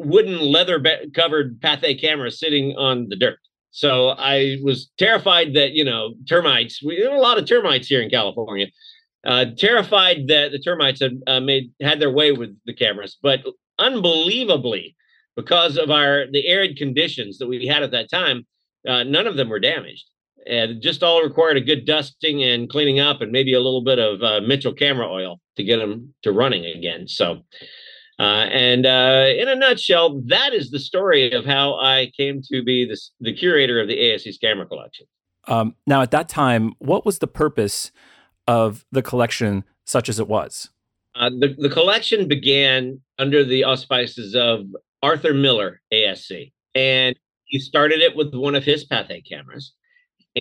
wooden 0.05 0.39
leather 0.39 0.83
covered 1.13 1.59
Pathé 1.59 1.99
camera 1.99 2.31
sitting 2.31 2.75
on 2.77 3.07
the 3.09 3.15
dirt. 3.15 3.39
So 3.71 4.09
I 4.09 4.57
was 4.63 4.91
terrified 4.97 5.53
that, 5.53 5.71
you 5.71 5.85
know, 5.85 6.13
termites, 6.27 6.83
we 6.83 7.01
have 7.01 7.13
a 7.13 7.17
lot 7.17 7.37
of 7.37 7.45
termites 7.45 7.87
here 7.87 8.01
in 8.01 8.09
California. 8.09 8.67
Uh, 9.25 9.45
terrified 9.55 10.27
that 10.27 10.51
the 10.51 10.57
termites 10.59 10.99
had 10.99 11.21
uh, 11.27 11.39
made 11.39 11.71
had 11.79 11.99
their 11.99 12.09
way 12.09 12.31
with 12.31 12.57
the 12.65 12.73
cameras, 12.73 13.17
but 13.21 13.39
unbelievably, 13.77 14.95
because 15.35 15.77
of 15.77 15.91
our 15.91 16.25
the 16.31 16.47
arid 16.47 16.75
conditions 16.75 17.37
that 17.37 17.47
we 17.47 17.67
had 17.67 17.83
at 17.83 17.91
that 17.91 18.09
time, 18.09 18.45
uh, 18.87 19.03
none 19.03 19.27
of 19.27 19.35
them 19.37 19.47
were 19.47 19.59
damaged. 19.59 20.05
And 20.47 20.81
just 20.81 21.03
all 21.03 21.21
required 21.21 21.57
a 21.57 21.61
good 21.61 21.85
dusting 21.85 22.43
and 22.43 22.67
cleaning 22.67 22.99
up, 22.99 23.21
and 23.21 23.31
maybe 23.31 23.53
a 23.53 23.59
little 23.59 23.83
bit 23.83 23.99
of 23.99 24.23
uh, 24.23 24.41
Mitchell 24.41 24.73
camera 24.73 25.07
oil 25.07 25.39
to 25.55 25.63
get 25.63 25.77
them 25.77 26.15
to 26.23 26.31
running 26.31 26.65
again. 26.65 27.07
So, 27.07 27.43
uh, 28.21 28.45
and 28.51 28.85
uh, 28.85 29.25
in 29.35 29.47
a 29.47 29.55
nutshell, 29.55 30.21
that 30.27 30.53
is 30.53 30.69
the 30.69 30.77
story 30.77 31.31
of 31.31 31.43
how 31.43 31.79
I 31.79 32.11
came 32.15 32.39
to 32.51 32.61
be 32.61 32.85
this, 32.85 33.09
the 33.19 33.33
curator 33.33 33.81
of 33.81 33.87
the 33.87 33.97
ASC's 33.97 34.37
camera 34.37 34.67
collection. 34.67 35.07
Um, 35.47 35.73
now, 35.87 36.03
at 36.03 36.11
that 36.11 36.29
time, 36.29 36.73
what 36.77 37.03
was 37.03 37.17
the 37.17 37.25
purpose 37.25 37.91
of 38.47 38.85
the 38.91 39.01
collection, 39.01 39.63
such 39.85 40.07
as 40.07 40.19
it 40.19 40.27
was? 40.27 40.69
Uh, 41.15 41.31
the, 41.31 41.55
the 41.57 41.69
collection 41.69 42.27
began 42.27 43.01
under 43.17 43.43
the 43.43 43.63
auspices 43.63 44.35
of 44.35 44.67
Arthur 45.01 45.33
Miller, 45.33 45.81
ASC. 45.91 46.51
And 46.75 47.15
he 47.45 47.57
started 47.57 48.01
it 48.01 48.15
with 48.15 48.35
one 48.35 48.53
of 48.53 48.63
his 48.63 48.87
Pathé 48.87 49.27
cameras. 49.27 49.73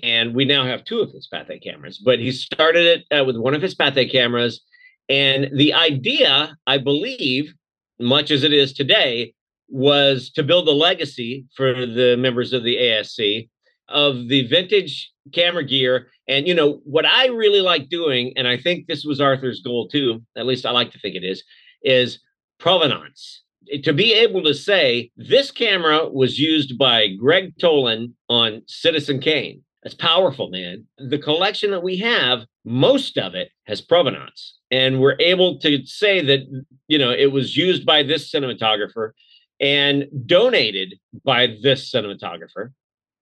And 0.03 0.35
we 0.35 0.45
now 0.45 0.67
have 0.67 0.83
two 0.83 0.99
of 0.99 1.11
his 1.11 1.27
Pathé 1.33 1.63
cameras, 1.63 1.97
but 1.97 2.19
he 2.19 2.31
started 2.31 2.85
it 2.85 3.19
uh, 3.19 3.25
with 3.25 3.37
one 3.37 3.55
of 3.55 3.63
his 3.63 3.73
Pathé 3.73 4.11
cameras. 4.11 4.61
And 5.09 5.49
the 5.57 5.73
idea, 5.73 6.55
I 6.67 6.77
believe, 6.77 7.55
much 8.01 8.31
as 8.31 8.43
it 8.43 8.53
is 8.53 8.73
today, 8.73 9.33
was 9.69 10.29
to 10.31 10.43
build 10.43 10.67
a 10.67 10.71
legacy 10.71 11.45
for 11.55 11.85
the 11.85 12.17
members 12.17 12.51
of 12.51 12.63
the 12.63 12.75
ASC 12.75 13.49
of 13.87 14.27
the 14.27 14.47
vintage 14.47 15.11
camera 15.33 15.63
gear. 15.63 16.07
And, 16.27 16.47
you 16.47 16.53
know, 16.53 16.81
what 16.83 17.05
I 17.05 17.27
really 17.27 17.61
like 17.61 17.89
doing, 17.89 18.33
and 18.35 18.47
I 18.47 18.57
think 18.57 18.87
this 18.87 19.05
was 19.05 19.21
Arthur's 19.21 19.61
goal 19.61 19.87
too, 19.87 20.21
at 20.35 20.45
least 20.45 20.65
I 20.65 20.71
like 20.71 20.91
to 20.91 20.99
think 20.99 21.15
it 21.15 21.23
is, 21.23 21.43
is 21.83 22.19
provenance 22.59 23.43
to 23.83 23.93
be 23.93 24.13
able 24.13 24.43
to 24.43 24.53
say 24.53 25.11
this 25.15 25.51
camera 25.51 26.09
was 26.09 26.39
used 26.39 26.77
by 26.77 27.07
Gregg 27.07 27.53
Toland 27.59 28.13
on 28.29 28.61
Citizen 28.67 29.19
Kane. 29.19 29.63
That's 29.83 29.95
powerful, 29.95 30.49
man. 30.49 30.85
The 30.97 31.17
collection 31.17 31.71
that 31.71 31.83
we 31.83 31.97
have, 31.97 32.45
most 32.63 33.17
of 33.17 33.33
it 33.33 33.49
has 33.65 33.81
provenance. 33.81 34.57
And 34.69 35.01
we're 35.01 35.17
able 35.19 35.59
to 35.59 35.85
say 35.85 36.23
that, 36.23 36.41
you 36.87 36.97
know, 36.97 37.11
it 37.11 37.31
was 37.31 37.57
used 37.57 37.85
by 37.85 38.03
this 38.03 38.31
cinematographer 38.31 39.11
and 39.59 40.05
donated 40.25 40.99
by 41.25 41.57
this 41.61 41.91
cinematographer, 41.91 42.71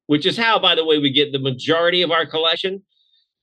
which 0.08 0.26
is 0.26 0.38
how, 0.38 0.60
by 0.60 0.76
the 0.76 0.86
way, 0.86 0.98
we 0.98 1.12
get 1.12 1.32
the 1.32 1.40
majority 1.40 2.02
of 2.02 2.12
our 2.12 2.26
collection 2.26 2.84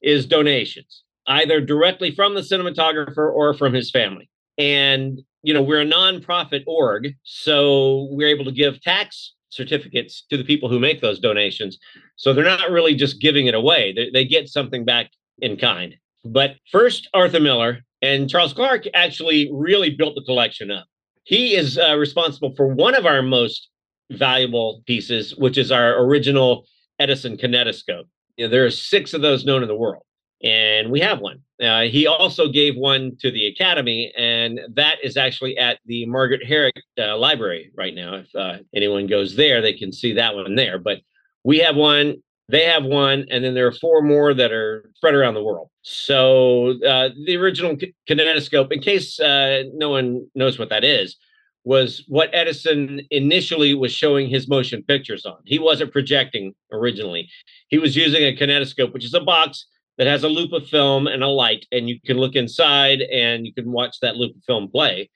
is 0.02 0.26
donations, 0.26 1.02
either 1.26 1.61
directly 1.61 2.14
from 2.14 2.35
the 2.35 2.42
cinematographer 2.42 3.33
or 3.33 3.55
from 3.55 3.72
his 3.72 3.90
family. 3.90 4.29
And 4.59 5.22
you 5.46 5.55
know, 5.55 5.62
we're 5.62 5.83
a 5.83 5.87
nonprofit 5.87 6.64
org, 6.66 7.14
so 7.22 8.09
we're 8.11 8.26
able 8.26 8.44
to 8.46 8.50
give 8.50 8.83
tax 8.83 9.33
certificates 9.51 10.25
to 10.31 10.37
the 10.37 10.45
people 10.45 10.69
who 10.69 10.79
make 10.79 11.01
those 11.01 11.19
donations. 11.19 11.79
So 12.17 12.33
they're 12.33 12.45
not 12.45 12.71
really 12.71 12.95
just 12.95 13.21
giving 13.21 13.47
it 13.47 13.55
away, 13.55 13.93
they, 13.95 14.11
they 14.11 14.25
get 14.25 14.49
something 14.49 14.85
back 14.85 15.11
in 15.39 15.57
kind. 15.57 15.95
But 16.25 16.57
first, 16.71 17.09
Arthur 17.15 17.41
Miller 17.41 17.81
and 18.03 18.29
Charles 18.29 18.53
Clarke 18.53 18.87
actually 18.95 19.51
really 19.53 19.91
built 19.91 20.15
the 20.15 20.25
collection 20.25 20.71
up. 20.71 20.87
He 21.25 21.55
is 21.55 21.79
uh, 21.79 21.97
responsible 21.97 22.55
for 22.55 22.69
one 22.69 22.95
of 22.95 23.07
our 23.07 23.23
most 23.23 23.69
valuable 24.11 24.83
pieces, 24.87 25.35
which 25.37 25.59
is 25.59 25.73
our 25.73 26.01
original 26.05 26.67
Edison 26.99 27.37
kinetoscope. 27.37 28.05
You 28.37 28.47
know, 28.47 28.51
there 28.51 28.65
are 28.65 28.71
six 28.71 29.15
of 29.15 29.23
those 29.23 29.45
known 29.45 29.63
in 29.63 29.69
the 29.69 29.77
world 29.77 30.06
and 30.42 30.90
we 30.90 31.01
have 31.01 31.20
one. 31.20 31.40
Uh, 31.62 31.83
he 31.83 32.07
also 32.07 32.49
gave 32.49 32.77
one 32.77 33.16
to 33.20 33.31
the 33.31 33.46
Academy, 33.46 34.12
and 34.16 34.61
that 34.75 34.96
is 35.03 35.16
actually 35.16 35.57
at 35.57 35.79
the 35.87 36.05
Margaret 36.07 36.44
Herrick 36.44 36.75
uh, 36.99 37.16
Library 37.16 37.70
right 37.75 37.94
now. 37.94 38.16
If 38.16 38.35
uh, 38.35 38.59
anyone 38.75 39.07
goes 39.07 39.37
there, 39.37 39.62
they 39.62 39.72
can 39.72 39.92
see 39.92 40.12
that 40.14 40.35
one 40.35 40.55
there. 40.55 40.79
But 40.79 40.99
we 41.44 41.59
have 41.61 41.77
one, 41.77 42.16
they 42.49 42.64
have 42.64 42.85
one, 42.85 43.27
and 43.31 43.42
then 43.42 43.55
there 43.55 43.66
are 43.66 43.72
four 43.72 44.03
more 44.03 44.35
that 44.35 44.53
are 44.53 44.90
spread 44.96 45.14
around 45.14 45.35
the 45.35 45.42
world. 45.42 45.70
So 45.83 46.72
uh, 46.87 47.09
the 47.25 47.37
original 47.37 47.77
kinetoscope, 48.09 48.70
in 48.70 48.81
case 48.81 49.18
uh, 49.18 49.62
no 49.72 49.88
one 49.88 50.27
knows 50.35 50.59
what 50.59 50.68
that 50.68 50.85
is, 50.85 51.16
was 51.64 52.05
what 52.07 52.31
Edison 52.33 53.01
initially 53.11 53.75
was 53.75 53.92
showing 53.92 54.29
his 54.29 54.46
motion 54.46 54.85
pictures 54.85 55.25
on. 55.27 55.38
He 55.46 55.59
wasn't 55.59 55.90
projecting 55.90 56.55
originally. 56.70 57.29
He 57.68 57.79
was 57.79 57.96
using 57.96 58.22
a 58.22 58.37
kinetoscope, 58.37 58.92
which 58.92 59.05
is 59.05 59.14
a 59.14 59.20
box 59.20 59.66
that 59.99 60.07
has 60.07 60.25
a 60.25 60.29
loop 60.29 60.53
of 60.53 60.69
film 60.69 61.07
and 61.07 61.23
a 61.23 61.29
light, 61.29 61.67
and 61.73 61.89
you 61.89 62.01
can 62.01 62.19
look 62.19 62.35
inside 62.35 63.01
and 63.01 63.47
you 63.47 63.55
can 63.55 63.71
watch 63.73 64.01
that 64.01 64.17
loop 64.17 64.37
of 64.37 64.45
film 64.45 64.69
play 64.69 65.11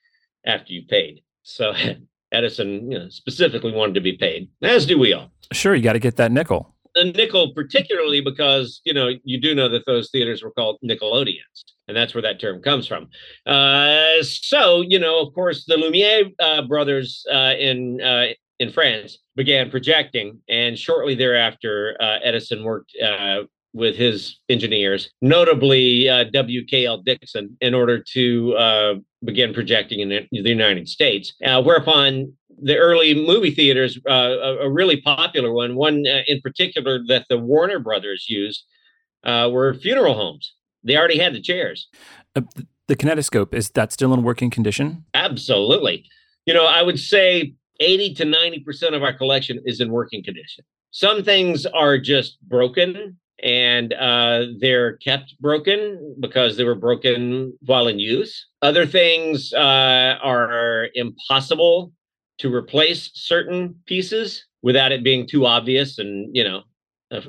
after 0.47 0.73
you 0.73 0.87
paid. 0.87 1.23
So 1.43 1.75
Edison 2.33 2.91
you 2.91 2.99
know, 2.99 3.09
specifically 3.09 3.73
wanted 3.73 3.95
to 3.95 4.01
be 4.01 4.17
paid, 4.17 4.49
as 4.63 4.87
do 4.87 4.99
we 4.99 5.13
all. 5.13 5.31
Sure, 5.53 5.75
you 5.75 5.83
got 5.83 5.95
to 5.95 5.99
get 5.99 6.17
that 6.17 6.33
nickel. 6.33 6.75
The 6.95 7.05
nickel, 7.05 7.53
particularly 7.55 8.21
because 8.21 8.81
you 8.85 8.93
know 8.93 9.11
you 9.23 9.41
do 9.41 9.55
know 9.55 9.69
that 9.69 9.87
those 9.87 10.11
theaters 10.11 10.43
were 10.43 10.51
called 10.51 10.79
Nickelodeons, 10.85 11.65
and 11.87 11.97
that's 11.97 12.15
where 12.15 12.23
that 12.23 12.41
term 12.41 12.63
comes 12.63 12.87
from. 12.87 13.09
Uh, 13.47 14.23
so 14.23 14.81
you 14.81 14.99
know, 14.99 15.21
of 15.21 15.33
course, 15.35 15.65
the 15.67 15.77
Lumiere 15.77 16.31
uh, 16.41 16.63
brothers 16.63 17.25
uh, 17.33 17.55
in 17.59 18.01
uh, 18.01 18.27
in 18.59 18.71
France 18.73 19.19
began 19.37 19.71
projecting, 19.71 20.41
and 20.49 20.79
shortly 20.79 21.15
thereafter, 21.15 21.97
uh, 22.01 22.19
Edison 22.25 22.65
worked 22.65 22.93
uh, 23.03 23.43
with 23.73 23.97
his 23.97 24.39
engineers, 24.49 25.11
notably 25.21 26.09
uh, 26.09 26.25
WKL 26.27 27.05
Dickson, 27.05 27.57
in 27.61 27.75
order 27.75 28.03
to 28.13 28.55
uh, 28.57 28.95
begin 29.25 29.55
projecting 29.55 30.01
in 30.01 30.09
the 30.09 30.27
United 30.31 30.89
States. 30.89 31.35
Uh, 31.45 31.63
whereupon 31.63 32.33
the 32.63 32.77
early 32.77 33.15
movie 33.15 33.53
theaters, 33.53 33.99
uh, 34.09 34.13
a, 34.13 34.57
a, 34.59 34.71
really 34.71 35.01
popular 35.01 35.53
one, 35.53 35.77
one 35.77 36.05
uh, 36.07 36.23
in 36.27 36.41
particular 36.41 37.01
that 37.07 37.27
the 37.29 37.39
Warner 37.39 37.79
Brothers 37.79 38.27
used, 38.29 38.65
uh, 39.25 39.49
were 39.53 39.75
funeral 39.75 40.15
homes. 40.15 40.55
They 40.83 40.97
already 40.97 41.19
had 41.19 41.35
the 41.35 41.41
chairs. 41.41 41.89
the 42.35 42.97
kinetoscope 42.97 43.55
is 43.55 43.71
that 43.71 43.93
still 43.93 44.13
in 44.13 44.23
working 44.23 44.51
condition? 44.51 45.05
Absolutely. 45.15 46.07
You 46.47 46.55
know, 46.55 46.67
I 46.67 46.83
would 46.83 46.99
say 46.99 47.55
80 47.81 48.15
to 48.15 48.25
90% 48.25 48.95
of 48.95 49.03
our 49.03 49.13
collection 49.13 49.61
is 49.65 49.81
in 49.81 49.91
working 49.91 50.25
condition. 50.25 50.65
Some 50.91 51.23
things 51.23 51.67
are 51.67 51.99
just 51.99 52.39
broken 52.43 53.19
and 53.43 53.93
uh, 53.95 54.47
they're 54.59 54.97
kept 54.99 55.41
broken 55.41 56.17
because 56.21 56.57
they 56.57 56.65
were 56.65 56.75
broken 56.75 57.57
while 57.61 57.89
in 57.89 57.99
use. 57.99 58.47
Other 58.63 58.87
things 58.87 59.53
uh, 59.53 60.17
are 60.23 60.89
impossible 60.95 61.93
to 62.39 62.53
replace 62.55 63.11
certain 63.15 63.75
pieces 63.87 64.45
without 64.63 64.93
it 64.93 65.05
being 65.05 65.27
too 65.27 65.47
obvious 65.47 65.99
and 65.99 66.35
you 66.35 66.45
know 66.45 66.63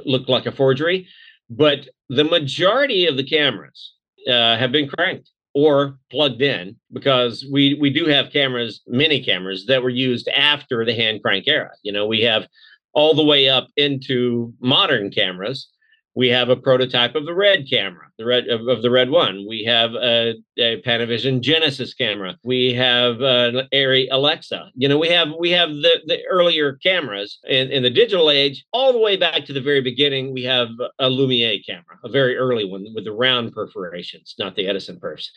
look 0.05 0.27
like 0.27 0.45
a 0.45 0.51
forgery. 0.51 1.07
But 1.49 1.89
the 2.09 2.23
majority 2.23 3.07
of 3.07 3.17
the 3.17 3.23
cameras 3.23 3.93
uh, 4.27 4.57
have 4.57 4.71
been 4.71 4.87
cranked 4.87 5.29
or 5.53 5.97
plugged 6.09 6.41
in 6.41 6.77
because 6.93 7.45
we 7.51 7.73
we 7.75 7.89
do 7.89 8.05
have 8.05 8.31
cameras, 8.31 8.81
many 8.87 9.23
cameras 9.23 9.65
that 9.65 9.83
were 9.83 9.89
used 9.89 10.27
after 10.29 10.85
the 10.85 10.95
hand 10.95 11.21
crank 11.21 11.47
era. 11.47 11.71
You 11.83 11.91
know, 11.91 12.05
we 12.07 12.21
have 12.21 12.47
all 12.93 13.13
the 13.13 13.23
way 13.23 13.49
up 13.49 13.67
into 13.77 14.53
modern 14.59 15.11
cameras 15.11 15.67
we 16.15 16.27
have 16.29 16.49
a 16.49 16.55
prototype 16.55 17.15
of 17.15 17.25
the 17.25 17.33
red 17.33 17.69
camera 17.69 18.11
the 18.21 18.27
red 18.27 18.47
of, 18.49 18.67
of 18.67 18.83
the 18.83 18.91
red 18.91 19.09
one. 19.09 19.45
We 19.47 19.63
have 19.63 19.93
a, 19.95 20.35
a, 20.59 20.81
panavision 20.81 21.41
genesis 21.41 21.93
camera. 21.93 22.37
We 22.43 22.73
have 22.73 23.21
an 23.21 23.67
Arri 23.73 24.07
alexa. 24.11 24.69
You 24.75 24.87
know 24.87 24.97
we 24.97 25.09
have 25.09 25.29
we 25.39 25.49
have 25.51 25.69
the 25.69 26.01
the 26.05 26.19
earlier 26.29 26.73
cameras 26.83 27.39
in, 27.47 27.71
in 27.71 27.81
the 27.83 27.89
digital 27.89 28.29
age. 28.29 28.63
All 28.71 28.93
the 28.93 28.99
way 28.99 29.17
back 29.17 29.45
to 29.45 29.53
the 29.53 29.61
very 29.61 29.81
beginning 29.81 30.33
we 30.33 30.43
have 30.43 30.69
a 30.99 31.09
lumiere 31.09 31.57
camera 31.67 31.97
a 32.03 32.09
very 32.09 32.37
early 32.37 32.65
one 32.65 32.85
with 32.93 33.05
the 33.05 33.11
round 33.11 33.53
perforations 33.53 34.35
not 34.37 34.55
the 34.55 34.67
edison 34.67 34.99
perfs 34.99 35.27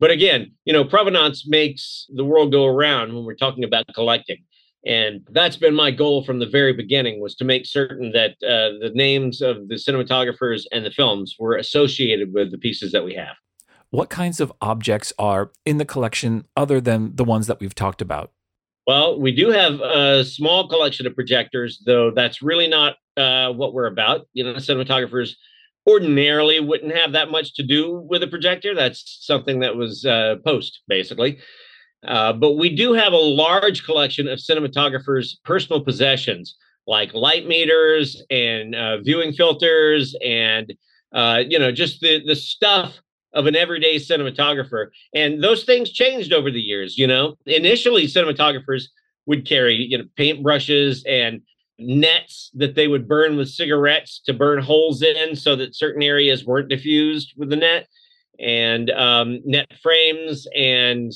but 0.00 0.10
again 0.10 0.52
you 0.64 0.72
know 0.72 0.84
provenance 0.84 1.46
makes 1.46 2.06
the 2.14 2.24
world 2.24 2.52
go 2.52 2.66
around 2.66 3.14
when 3.14 3.24
we're 3.24 3.34
talking 3.34 3.64
about 3.64 3.84
collecting 3.94 4.38
and 4.86 5.26
that's 5.30 5.56
been 5.56 5.74
my 5.74 5.90
goal 5.90 6.24
from 6.24 6.38
the 6.38 6.46
very 6.46 6.72
beginning 6.72 7.20
was 7.20 7.34
to 7.36 7.44
make 7.44 7.66
certain 7.66 8.12
that 8.12 8.32
uh, 8.44 8.78
the 8.80 8.92
names 8.94 9.42
of 9.42 9.66
the 9.68 9.74
cinematographers 9.74 10.62
and 10.70 10.86
the 10.86 10.92
films 10.92 11.34
were 11.38 11.56
associated 11.56 12.32
with 12.32 12.52
the 12.52 12.58
pieces 12.58 12.92
that 12.92 13.04
we 13.04 13.12
have. 13.14 13.34
What 13.90 14.10
kinds 14.10 14.40
of 14.40 14.52
objects 14.60 15.12
are 15.18 15.50
in 15.64 15.78
the 15.78 15.84
collection 15.84 16.46
other 16.56 16.80
than 16.80 17.16
the 17.16 17.24
ones 17.24 17.48
that 17.48 17.58
we've 17.58 17.74
talked 17.74 18.00
about? 18.00 18.30
Well 18.86 19.20
we 19.20 19.32
do 19.32 19.50
have 19.50 19.80
a 19.80 20.24
small 20.24 20.68
collection 20.68 21.06
of 21.06 21.16
projectors 21.16 21.82
though 21.84 22.12
that's 22.12 22.40
really 22.40 22.68
not 22.68 22.94
uh, 23.16 23.52
what 23.52 23.74
we're 23.74 23.86
about. 23.86 24.28
You 24.34 24.44
know 24.44 24.54
cinematographers 24.54 25.32
ordinarily 25.88 26.60
wouldn't 26.60 26.94
have 26.94 27.12
that 27.12 27.30
much 27.30 27.54
to 27.54 27.62
do 27.64 28.04
with 28.08 28.22
a 28.22 28.26
projector. 28.28 28.74
That's 28.74 29.18
something 29.20 29.60
that 29.60 29.74
was 29.74 30.04
uh, 30.04 30.36
post 30.44 30.82
basically 30.86 31.38
uh, 32.06 32.32
but 32.32 32.52
we 32.52 32.74
do 32.74 32.92
have 32.92 33.12
a 33.12 33.16
large 33.16 33.84
collection 33.84 34.28
of 34.28 34.38
cinematographers' 34.38 35.36
personal 35.44 35.82
possessions, 35.82 36.56
like 36.86 37.12
light 37.14 37.46
meters 37.46 38.22
and 38.30 38.74
uh, 38.74 38.98
viewing 38.98 39.32
filters, 39.32 40.16
and 40.24 40.74
uh, 41.12 41.42
you 41.48 41.58
know, 41.58 41.72
just 41.72 42.00
the 42.00 42.22
the 42.24 42.36
stuff 42.36 43.00
of 43.32 43.46
an 43.46 43.56
everyday 43.56 43.96
cinematographer. 43.96 44.86
And 45.14 45.42
those 45.42 45.64
things 45.64 45.90
changed 45.90 46.32
over 46.32 46.50
the 46.50 46.60
years. 46.60 46.96
You 46.96 47.06
know, 47.06 47.36
initially 47.46 48.06
cinematographers 48.06 48.84
would 49.26 49.46
carry 49.46 49.74
you 49.74 49.98
know 49.98 50.04
paintbrushes 50.18 51.02
and 51.08 51.40
nets 51.78 52.50
that 52.54 52.74
they 52.74 52.88
would 52.88 53.06
burn 53.06 53.36
with 53.36 53.48
cigarettes 53.48 54.20
to 54.24 54.32
burn 54.32 54.62
holes 54.62 55.02
in 55.02 55.36
so 55.36 55.54
that 55.56 55.74
certain 55.74 56.02
areas 56.02 56.44
weren't 56.44 56.70
diffused 56.70 57.34
with 57.36 57.50
the 57.50 57.56
net 57.56 57.86
and 58.38 58.90
um, 58.90 59.40
net 59.44 59.70
frames 59.82 60.46
and 60.56 61.12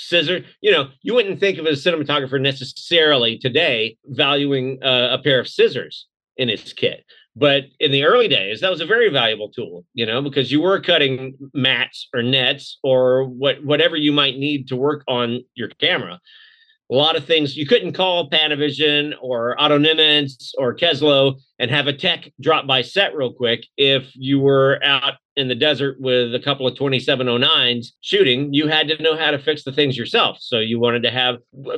scissor. 0.00 0.44
You 0.60 0.72
know, 0.72 0.88
you 1.02 1.14
wouldn't 1.14 1.40
think 1.40 1.58
of 1.58 1.66
a 1.66 1.70
cinematographer 1.70 2.40
necessarily 2.40 3.38
today 3.38 3.96
valuing 4.06 4.82
uh, 4.82 5.08
a 5.12 5.22
pair 5.22 5.40
of 5.40 5.48
scissors 5.48 6.06
in 6.36 6.48
his 6.48 6.72
kit. 6.72 7.04
But 7.36 7.64
in 7.78 7.92
the 7.92 8.04
early 8.04 8.26
days, 8.26 8.60
that 8.60 8.70
was 8.70 8.80
a 8.80 8.86
very 8.86 9.08
valuable 9.08 9.50
tool, 9.50 9.84
you 9.94 10.04
know, 10.04 10.20
because 10.20 10.50
you 10.50 10.60
were 10.60 10.80
cutting 10.80 11.34
mats 11.54 12.08
or 12.12 12.22
nets 12.22 12.78
or 12.82 13.24
what 13.24 13.64
whatever 13.64 13.96
you 13.96 14.12
might 14.12 14.36
need 14.36 14.68
to 14.68 14.76
work 14.76 15.04
on 15.06 15.44
your 15.54 15.68
camera 15.68 16.20
a 16.90 16.94
lot 16.94 17.16
of 17.16 17.24
things 17.24 17.56
you 17.56 17.66
couldn't 17.66 17.92
call 17.92 18.28
Panavision 18.28 19.14
or 19.20 19.60
Otto 19.60 19.78
Nemenz 19.78 20.50
or 20.58 20.74
Keslow 20.74 21.40
and 21.58 21.70
have 21.70 21.86
a 21.86 21.92
tech 21.92 22.30
drop 22.40 22.66
by 22.66 22.82
set 22.82 23.14
real 23.14 23.32
quick 23.32 23.64
if 23.76 24.10
you 24.14 24.40
were 24.40 24.82
out 24.82 25.14
in 25.40 25.48
the 25.48 25.54
desert 25.54 25.96
with 26.00 26.34
a 26.34 26.40
couple 26.40 26.66
of 26.66 26.76
2709s 26.76 27.88
shooting 28.00 28.52
you 28.52 28.68
had 28.68 28.86
to 28.88 29.02
know 29.02 29.16
how 29.16 29.30
to 29.30 29.38
fix 29.38 29.64
the 29.64 29.72
things 29.72 29.96
yourself. 29.96 30.36
So 30.40 30.58
you 30.58 30.78
wanted 30.78 31.02
to 31.02 31.10
have 31.10 31.36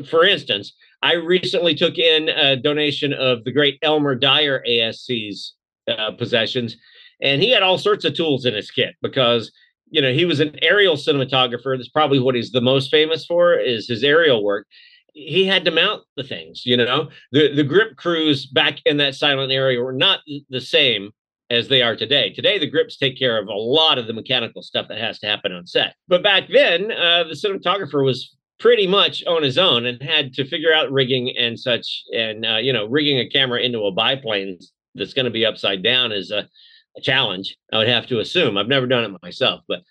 for 0.08 0.24
instance 0.24 0.74
i 1.02 1.14
recently 1.14 1.74
took 1.74 1.96
in 1.98 2.28
a 2.28 2.56
donation 2.56 3.12
of 3.12 3.44
the 3.44 3.52
great 3.52 3.78
elmer 3.82 4.14
dyer 4.14 4.62
asc's 4.68 5.54
uh, 5.88 6.12
possessions 6.12 6.76
and 7.22 7.40
he 7.40 7.50
had 7.50 7.62
all 7.62 7.78
sorts 7.78 8.04
of 8.04 8.14
tools 8.14 8.44
in 8.44 8.52
his 8.52 8.70
kit 8.70 8.96
because 9.00 9.50
you 9.90 10.02
know 10.02 10.12
he 10.12 10.24
was 10.24 10.40
an 10.40 10.58
aerial 10.60 10.96
cinematographer. 10.96 11.76
That's 11.76 11.88
probably 11.88 12.18
what 12.18 12.34
he's 12.34 12.50
the 12.50 12.60
most 12.60 12.90
famous 12.90 13.24
for 13.24 13.54
is 13.54 13.88
his 13.88 14.02
aerial 14.02 14.44
work. 14.44 14.66
He 15.14 15.46
had 15.46 15.64
to 15.66 15.70
mount 15.70 16.02
the 16.16 16.24
things 16.24 16.66
you 16.66 16.76
know? 16.76 17.08
The 17.30 17.54
the 17.54 17.64
grip 17.64 17.96
crews 17.96 18.44
back 18.44 18.80
in 18.84 18.96
that 18.98 19.14
silent 19.14 19.52
area 19.52 19.80
were 19.80 19.92
not 19.92 20.20
the 20.50 20.60
same 20.60 21.12
as 21.52 21.68
they 21.68 21.82
are 21.82 21.94
today. 21.94 22.30
Today 22.30 22.58
the 22.58 22.70
grips 22.70 22.96
take 22.96 23.18
care 23.18 23.38
of 23.38 23.46
a 23.46 23.52
lot 23.52 23.98
of 23.98 24.06
the 24.06 24.12
mechanical 24.12 24.62
stuff 24.62 24.88
that 24.88 24.98
has 24.98 25.18
to 25.20 25.26
happen 25.26 25.52
on 25.52 25.66
set. 25.66 25.94
But 26.08 26.22
back 26.22 26.44
then 26.50 26.90
uh, 26.90 27.24
the 27.24 27.34
cinematographer 27.34 28.04
was 28.04 28.34
pretty 28.58 28.86
much 28.86 29.22
on 29.26 29.42
his 29.42 29.58
own 29.58 29.84
and 29.86 30.02
had 30.02 30.32
to 30.34 30.46
figure 30.46 30.72
out 30.72 30.90
rigging 30.90 31.36
and 31.36 31.58
such 31.58 32.04
and 32.14 32.46
uh, 32.46 32.56
you 32.56 32.72
know 32.72 32.86
rigging 32.86 33.18
a 33.18 33.28
camera 33.28 33.60
into 33.60 33.80
a 33.80 33.92
biplane 33.92 34.58
that's 34.94 35.14
going 35.14 35.24
to 35.24 35.30
be 35.30 35.44
upside 35.44 35.82
down 35.82 36.10
is 36.12 36.30
a, 36.30 36.48
a, 36.96 37.00
challenge 37.00 37.56
i 37.72 37.78
would 37.78 37.88
have 37.88 38.06
to 38.06 38.20
assume. 38.20 38.56
I've 38.56 38.68
never 38.68 38.86
done 38.86 39.04
it 39.04 39.22
myself 39.22 39.62
but 39.68 39.82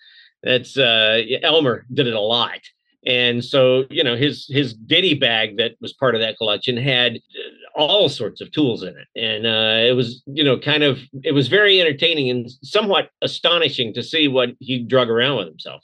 that's 0.42 0.76
uh, 0.76 1.20
elmer 1.42 1.86
did 1.92 2.06
it 2.06 2.14
a 2.14 2.20
lot 2.20 2.60
and 3.04 3.44
so 3.44 3.84
you 3.90 4.04
know 4.04 4.16
his 4.16 4.46
his 4.48 4.74
ditty 4.74 5.14
bag 5.14 5.56
that 5.56 5.72
was 5.80 5.92
part 5.92 6.14
of 6.14 6.20
that 6.20 6.36
collection 6.36 6.76
had 6.76 7.16
uh, 7.16 7.62
all 7.74 8.08
sorts 8.08 8.40
of 8.40 8.50
tools 8.52 8.82
in 8.82 8.94
it. 8.96 9.08
And 9.16 9.46
uh, 9.46 9.88
it 9.88 9.96
was 9.96 10.22
you 10.26 10.44
know 10.44 10.58
kind 10.58 10.82
of 10.82 11.00
it 11.24 11.32
was 11.32 11.48
very 11.48 11.80
entertaining 11.80 12.30
and 12.30 12.50
somewhat 12.62 13.10
astonishing 13.22 13.92
to 13.94 14.02
see 14.02 14.28
what 14.28 14.50
he 14.60 14.78
drug 14.78 15.08
around 15.08 15.38
with 15.38 15.48
himself. 15.48 15.82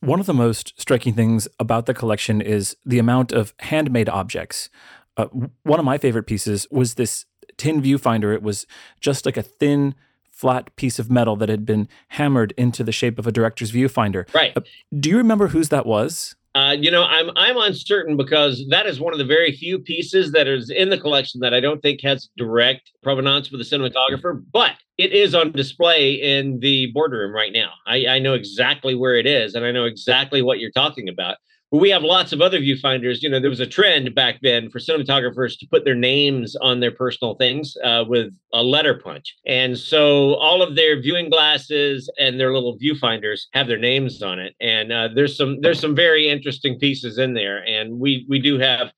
One 0.00 0.20
of 0.20 0.26
the 0.26 0.34
most 0.34 0.80
striking 0.80 1.14
things 1.14 1.48
about 1.58 1.86
the 1.86 1.94
collection 1.94 2.40
is 2.40 2.76
the 2.86 2.98
amount 2.98 3.32
of 3.32 3.52
handmade 3.58 4.08
objects. 4.08 4.70
Uh, 5.16 5.26
one 5.64 5.80
of 5.80 5.84
my 5.84 5.98
favorite 5.98 6.28
pieces 6.28 6.66
was 6.70 6.94
this 6.94 7.26
tin 7.56 7.82
viewfinder. 7.82 8.32
It 8.32 8.42
was 8.42 8.66
just 9.00 9.26
like 9.26 9.36
a 9.36 9.42
thin 9.42 9.96
flat 10.38 10.74
piece 10.76 11.00
of 11.00 11.10
metal 11.10 11.34
that 11.34 11.48
had 11.48 11.66
been 11.66 11.88
hammered 12.08 12.54
into 12.56 12.84
the 12.84 12.92
shape 12.92 13.18
of 13.18 13.26
a 13.26 13.32
director's 13.32 13.72
viewfinder. 13.72 14.32
Right. 14.32 14.56
Uh, 14.56 14.60
do 15.00 15.10
you 15.10 15.16
remember 15.16 15.48
whose 15.48 15.68
that 15.70 15.84
was? 15.84 16.36
Uh, 16.54 16.76
you 16.78 16.90
know, 16.90 17.02
I'm 17.02 17.30
I'm 17.36 17.56
uncertain 17.56 18.16
because 18.16 18.64
that 18.70 18.86
is 18.86 19.00
one 19.00 19.12
of 19.12 19.18
the 19.18 19.24
very 19.24 19.52
few 19.52 19.80
pieces 19.80 20.32
that 20.32 20.46
is 20.46 20.70
in 20.70 20.90
the 20.90 20.98
collection 20.98 21.40
that 21.40 21.52
I 21.52 21.60
don't 21.60 21.80
think 21.82 22.00
has 22.02 22.28
direct 22.36 22.92
provenance 23.02 23.50
with 23.50 23.60
the 23.60 23.76
cinematographer, 23.76 24.42
but 24.52 24.72
it 24.96 25.12
is 25.12 25.34
on 25.34 25.52
display 25.52 26.14
in 26.14 26.60
the 26.60 26.90
boardroom 26.94 27.34
right 27.34 27.52
now. 27.52 27.72
I, 27.86 28.06
I 28.06 28.18
know 28.18 28.34
exactly 28.34 28.94
where 28.94 29.16
it 29.16 29.26
is, 29.26 29.54
and 29.54 29.64
I 29.64 29.72
know 29.72 29.84
exactly 29.84 30.40
what 30.40 30.60
you're 30.60 30.70
talking 30.70 31.08
about. 31.08 31.36
We 31.70 31.90
have 31.90 32.02
lots 32.02 32.32
of 32.32 32.40
other 32.40 32.60
viewfinders. 32.60 33.20
You 33.20 33.28
know, 33.28 33.40
there 33.40 33.50
was 33.50 33.60
a 33.60 33.66
trend 33.66 34.14
back 34.14 34.38
then 34.40 34.70
for 34.70 34.78
cinematographers 34.78 35.58
to 35.58 35.66
put 35.66 35.84
their 35.84 35.94
names 35.94 36.56
on 36.56 36.80
their 36.80 36.92
personal 36.92 37.34
things 37.34 37.76
uh, 37.84 38.04
with 38.08 38.32
a 38.54 38.62
letter 38.62 38.94
punch. 38.94 39.36
And 39.46 39.76
so 39.76 40.36
all 40.36 40.62
of 40.62 40.76
their 40.76 40.98
viewing 40.98 41.28
glasses 41.28 42.10
and 42.18 42.40
their 42.40 42.54
little 42.54 42.78
viewfinders 42.78 43.42
have 43.52 43.66
their 43.66 43.78
names 43.78 44.22
on 44.22 44.38
it. 44.38 44.54
And 44.60 44.90
uh, 44.90 45.08
there's 45.14 45.36
some 45.36 45.60
there's 45.60 45.80
some 45.80 45.94
very 45.94 46.30
interesting 46.30 46.78
pieces 46.78 47.18
in 47.18 47.34
there. 47.34 47.62
And 47.66 48.00
we 48.00 48.24
we 48.30 48.38
do 48.38 48.58
have, 48.58 48.90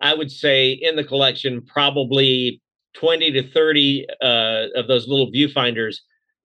I 0.00 0.14
would 0.14 0.30
say, 0.30 0.70
in 0.70 0.94
the 0.94 1.04
collection 1.04 1.60
probably 1.62 2.62
20 2.94 3.32
to 3.32 3.42
30 3.42 4.06
uh, 4.20 4.66
of 4.76 4.86
those 4.86 5.08
little 5.08 5.32
viewfinders 5.32 5.96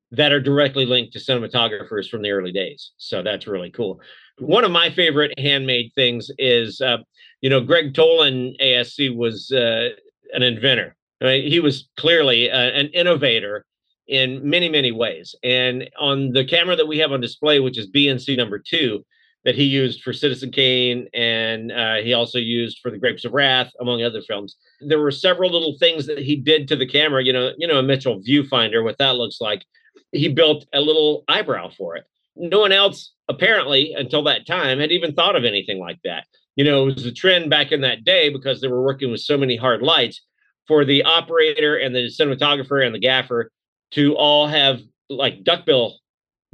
that 0.09 0.31
are 0.31 0.39
directly 0.39 0.85
linked 0.85 1.13
to 1.13 1.19
cinematographers 1.19 2.09
from 2.09 2.21
the 2.21 2.31
early 2.31 2.51
days. 2.51 2.93
So 2.97 3.21
that's 3.21 3.45
really 3.45 3.69
cool 3.69 4.01
one 4.39 4.63
of 4.63 4.71
my 4.71 4.89
favorite 4.89 5.37
handmade 5.39 5.91
things 5.95 6.29
is, 6.37 6.81
uh, 6.81 6.97
you 7.41 7.49
know, 7.49 7.61
Gregg 7.61 7.93
Toland 7.93 8.57
ASC 8.61 9.15
was 9.15 9.51
uh, 9.51 9.89
an 10.33 10.43
inventor. 10.43 10.95
I 11.21 11.25
mean, 11.25 11.51
he 11.51 11.59
was 11.59 11.89
clearly 11.97 12.51
uh, 12.51 12.57
an 12.57 12.87
innovator 12.87 13.65
in 14.07 14.47
many, 14.47 14.69
many 14.69 14.91
ways. 14.91 15.35
And 15.43 15.89
on 15.99 16.31
the 16.31 16.45
camera 16.45 16.75
that 16.75 16.87
we 16.87 16.97
have 16.99 17.11
on 17.11 17.19
display, 17.19 17.59
which 17.59 17.77
is 17.77 17.89
BNC 17.89 18.37
number 18.37 18.59
two, 18.59 19.03
that 19.43 19.55
he 19.55 19.63
used 19.63 20.01
for 20.01 20.13
Citizen 20.13 20.51
Kane, 20.51 21.07
and 21.13 21.71
uh, 21.71 21.95
he 21.95 22.13
also 22.13 22.37
used 22.37 22.79
for 22.81 22.91
The 22.91 22.97
Grapes 22.97 23.23
of 23.23 23.33
Wrath, 23.33 23.71
among 23.79 24.03
other 24.03 24.21
films. 24.21 24.57
There 24.81 24.99
were 24.99 25.11
several 25.11 25.51
little 25.51 25.77
things 25.79 26.05
that 26.07 26.19
he 26.19 26.35
did 26.35 26.67
to 26.67 26.75
the 26.75 26.87
camera. 26.87 27.23
You 27.23 27.33
know, 27.33 27.51
you 27.57 27.67
know, 27.67 27.79
a 27.79 27.83
Mitchell 27.83 28.21
viewfinder, 28.21 28.83
what 28.83 28.97
that 28.97 29.15
looks 29.15 29.39
like. 29.39 29.63
He 30.11 30.27
built 30.27 30.65
a 30.73 30.81
little 30.81 31.23
eyebrow 31.27 31.69
for 31.69 31.95
it 31.95 32.05
no 32.39 32.59
one 32.59 32.71
else 32.71 33.13
apparently 33.29 33.93
until 33.93 34.23
that 34.23 34.47
time 34.47 34.79
had 34.79 34.91
even 34.91 35.13
thought 35.13 35.35
of 35.35 35.43
anything 35.43 35.79
like 35.79 35.99
that. 36.03 36.25
You 36.55 36.63
know, 36.63 36.87
it 36.87 36.95
was 36.95 37.05
a 37.05 37.11
trend 37.11 37.49
back 37.49 37.71
in 37.71 37.81
that 37.81 38.03
day 38.03 38.29
because 38.29 38.61
they 38.61 38.67
were 38.67 38.81
working 38.81 39.11
with 39.11 39.21
so 39.21 39.37
many 39.37 39.55
hard 39.55 39.81
lights 39.81 40.21
for 40.67 40.85
the 40.85 41.03
operator 41.03 41.75
and 41.77 41.95
the 41.95 42.09
cinematographer 42.09 42.85
and 42.85 42.93
the 42.93 42.99
gaffer 42.99 43.51
to 43.91 44.15
all 44.15 44.47
have 44.47 44.81
like 45.09 45.43
duckbill 45.43 45.99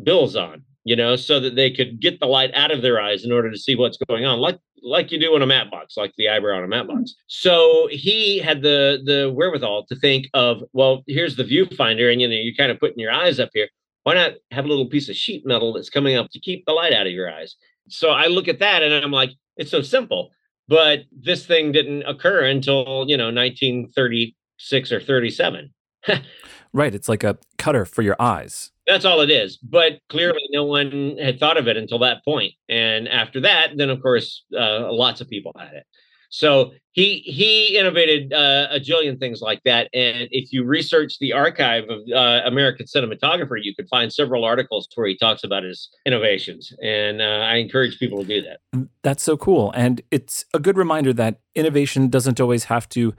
bills 0.04 0.36
on, 0.36 0.64
you 0.84 0.96
know, 0.96 1.16
so 1.16 1.40
that 1.40 1.56
they 1.56 1.72
could 1.72 2.00
get 2.00 2.20
the 2.20 2.26
light 2.26 2.52
out 2.54 2.72
of 2.72 2.82
their 2.82 3.02
eyes 3.02 3.24
in 3.24 3.32
order 3.32 3.50
to 3.50 3.58
see 3.58 3.76
what's 3.76 3.98
going 3.98 4.26
on. 4.26 4.40
Like 4.40 4.60
like 4.84 5.12
you 5.12 5.20
do 5.20 5.34
on 5.34 5.42
a 5.42 5.48
matte 5.48 5.72
box, 5.72 5.96
like 5.96 6.14
the 6.18 6.30
eyebrow 6.30 6.58
on 6.58 6.64
a 6.64 6.68
matte 6.68 6.88
box. 6.88 7.16
So 7.28 7.88
he 7.90 8.38
had 8.38 8.62
the 8.62 9.02
the 9.04 9.32
wherewithal 9.32 9.86
to 9.88 9.96
think 9.96 10.28
of, 10.34 10.62
well, 10.74 11.04
here's 11.08 11.36
the 11.36 11.44
viewfinder, 11.44 12.12
and 12.12 12.22
you 12.22 12.28
know, 12.28 12.36
you're 12.36 12.56
kind 12.56 12.72
of 12.72 12.80
putting 12.80 13.00
your 13.00 13.12
eyes 13.12 13.40
up 13.40 13.50
here. 13.54 13.70
Why 14.04 14.14
not 14.16 14.34
have 14.52 14.66
a 14.66 14.68
little 14.68 14.88
piece 14.88 15.10
of 15.10 15.16
sheet 15.16 15.46
metal 15.46 15.74
that's 15.74 15.90
coming 15.90 16.16
up 16.16 16.30
to 16.32 16.40
keep 16.40 16.66
the 16.66 16.74
light 16.74 16.94
out 16.94 17.08
of 17.08 17.14
your 17.14 17.32
eyes? 17.32 17.56
So 17.90 18.10
I 18.10 18.28
look 18.28 18.48
at 18.48 18.60
that 18.60 18.84
and 18.84 18.94
I'm 18.94 19.12
like, 19.12 19.32
it's 19.58 19.72
so 19.72 19.82
simple. 19.82 20.32
But 20.68 21.02
this 21.12 21.46
thing 21.46 21.72
didn't 21.72 22.04
occur 22.04 22.46
until, 22.46 23.06
you 23.08 23.18
know, 23.18 23.26
1936 23.26 24.92
or 24.92 25.02
37. 25.02 25.74
right. 26.74 26.96
It's 26.96 27.10
like 27.10 27.24
a 27.24 27.38
cutter 27.58 27.86
for 27.86 28.02
your 28.02 28.16
eyes. 28.20 28.72
That's 28.88 29.06
all 29.06 29.22
it 29.22 29.30
is. 29.30 29.58
But 29.58 30.00
clearly, 30.10 30.42
no 30.52 30.64
one 30.66 31.18
had 31.22 31.40
thought 31.40 31.58
of 31.58 31.68
it 31.68 31.78
until 31.78 32.00
that 32.00 32.24
point. 32.24 32.54
And 32.70 33.08
after 33.08 33.42
that, 33.42 33.72
then 33.76 33.90
of 33.90 34.02
course, 34.02 34.44
uh, 34.58 34.92
lots 34.92 35.22
of 35.22 35.30
people 35.30 35.54
had 35.58 35.74
it. 35.74 35.86
So 36.34 36.74
he 36.94 37.20
he 37.20 37.78
innovated 37.78 38.34
uh, 38.34 38.68
a 38.72 38.80
jillion 38.80 39.20
things 39.20 39.40
like 39.40 39.62
that. 39.66 39.88
And 39.94 40.28
if 40.32 40.52
you 40.52 40.64
research 40.64 41.20
the 41.20 41.32
archive 41.32 41.84
of 41.90 42.00
uh, 42.12 42.42
American 42.44 42.88
cinematographer, 42.88 43.58
you 43.62 43.76
could 43.76 43.88
find 43.88 44.12
several 44.12 44.44
articles 44.44 44.88
where 44.96 45.08
he 45.08 45.16
talks 45.16 45.44
about 45.44 45.62
his 45.62 45.90
innovations. 46.08 46.74
And 46.82 47.22
uh, 47.22 47.26
I 47.26 47.58
encourage 47.58 48.00
people 48.00 48.20
to 48.22 48.26
do 48.26 48.42
that. 48.42 48.62
Mm, 48.76 48.90
that's 49.04 49.22
so 49.22 49.38
cool. 49.38 49.72
And 49.76 50.02
it's 50.10 50.44
a 50.56 50.60
good 50.60 50.76
reminder 50.76 51.14
that 51.14 51.40
innovation 51.54 52.10
doesn't 52.10 52.42
always 52.42 52.64
have 52.64 52.90
to 52.90 53.14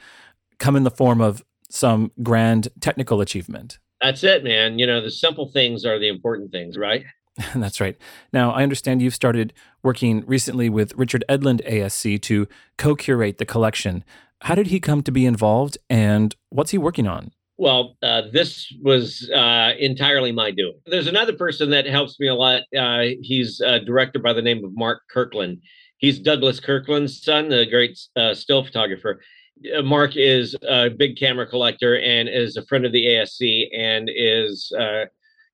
come 0.58 0.74
in 0.74 0.82
the 0.82 0.90
form 0.90 1.20
of 1.20 1.44
some 1.70 2.10
grand 2.20 2.66
technical 2.80 3.20
achievement. 3.20 3.78
That's 4.02 4.24
it, 4.24 4.42
man. 4.42 4.80
You 4.80 4.88
know, 4.88 5.00
the 5.00 5.10
simple 5.10 5.48
things 5.52 5.84
are 5.84 6.00
the 6.00 6.08
important 6.08 6.50
things, 6.50 6.76
right? 6.76 7.04
That's 7.54 7.80
right. 7.80 7.96
Now, 8.32 8.52
I 8.52 8.62
understand 8.62 9.02
you've 9.02 9.14
started 9.14 9.52
working 9.82 10.24
recently 10.26 10.68
with 10.68 10.94
Richard 10.94 11.24
Edlund 11.28 11.66
ASC 11.68 12.20
to 12.22 12.46
co 12.78 12.94
curate 12.94 13.38
the 13.38 13.46
collection. 13.46 14.04
How 14.42 14.54
did 14.54 14.68
he 14.68 14.78
come 14.78 15.02
to 15.02 15.12
be 15.12 15.26
involved 15.26 15.78
and 15.88 16.34
what's 16.50 16.70
he 16.70 16.78
working 16.78 17.08
on? 17.08 17.32
Well, 17.56 17.96
uh, 18.02 18.22
this 18.32 18.72
was 18.82 19.30
uh, 19.34 19.72
entirely 19.78 20.32
my 20.32 20.50
doing. 20.50 20.74
There's 20.86 21.06
another 21.06 21.32
person 21.32 21.70
that 21.70 21.86
helps 21.86 22.18
me 22.18 22.26
a 22.26 22.34
lot. 22.34 22.62
Uh, 22.76 23.04
he's 23.20 23.60
a 23.60 23.78
director 23.78 24.18
by 24.18 24.32
the 24.32 24.42
name 24.42 24.64
of 24.64 24.72
Mark 24.74 25.02
Kirkland. 25.08 25.58
He's 25.98 26.18
Douglas 26.18 26.58
Kirkland's 26.58 27.22
son, 27.22 27.48
the 27.48 27.64
great 27.66 27.98
uh, 28.16 28.34
still 28.34 28.64
photographer. 28.64 29.20
Uh, 29.74 29.82
Mark 29.82 30.16
is 30.16 30.56
a 30.68 30.90
big 30.90 31.16
camera 31.16 31.46
collector 31.46 31.98
and 31.98 32.28
is 32.28 32.56
a 32.56 32.66
friend 32.66 32.84
of 32.84 32.92
the 32.92 33.06
ASC 33.06 33.68
and 33.72 34.10
is 34.12 34.72
uh, 34.78 35.04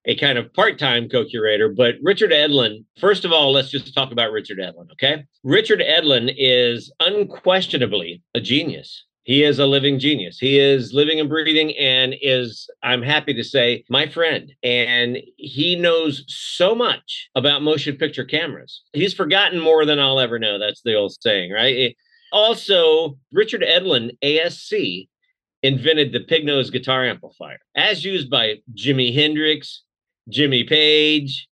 a 0.07 0.17
kind 0.17 0.39
of 0.39 0.53
part-time 0.55 1.09
co-curator 1.09 1.69
but 1.69 1.95
richard 2.03 2.33
edlund 2.33 2.85
first 2.99 3.25
of 3.25 3.33
all 3.33 3.53
let's 3.53 3.71
just 3.71 3.95
talk 3.95 4.13
about 4.13 4.33
richard 4.33 4.59
edlund 4.59 4.91
okay? 4.93 5.25
Richard 5.43 5.81
edlund 5.81 6.35
is 6.37 6.93
unquestionably 7.01 8.23
a 8.35 8.41
genius. 8.41 9.07
He 9.23 9.45
is 9.45 9.59
a 9.59 9.67
living 9.67 9.99
genius. 9.99 10.39
He 10.39 10.59
is 10.59 10.93
living 10.93 11.21
and 11.21 11.29
breathing 11.29 11.77
and 11.79 12.15
is 12.21 12.69
i'm 12.83 13.03
happy 13.03 13.35
to 13.35 13.45
say 13.45 13.85
my 13.89 14.07
friend. 14.09 14.53
And 14.63 15.19
he 15.37 15.77
knows 15.77 16.25
so 16.27 16.75
much 16.75 17.31
about 17.35 17.63
motion 17.63 17.97
picture 17.97 18.25
cameras. 18.25 18.83
He's 18.93 19.15
forgotten 19.15 19.61
more 19.61 19.85
than 19.85 19.99
i'll 19.99 20.21
ever 20.21 20.39
know. 20.39 20.59
That's 20.59 20.83
the 20.83 20.95
old 20.95 21.15
saying 21.21 21.53
right? 21.53 21.97
Also 22.33 23.19
richard 23.33 23.63
edlund 23.63 24.13
asc 24.23 25.09
invented 25.63 26.13
the 26.13 26.21
Pignose 26.21 26.73
guitar 26.73 27.05
amplifier 27.05 27.59
as 27.77 28.05
used 28.05 28.31
by 28.31 28.55
jimi 28.75 29.15
hendrix 29.15 29.83
Jimmy 30.31 30.65
Page, 30.65 31.49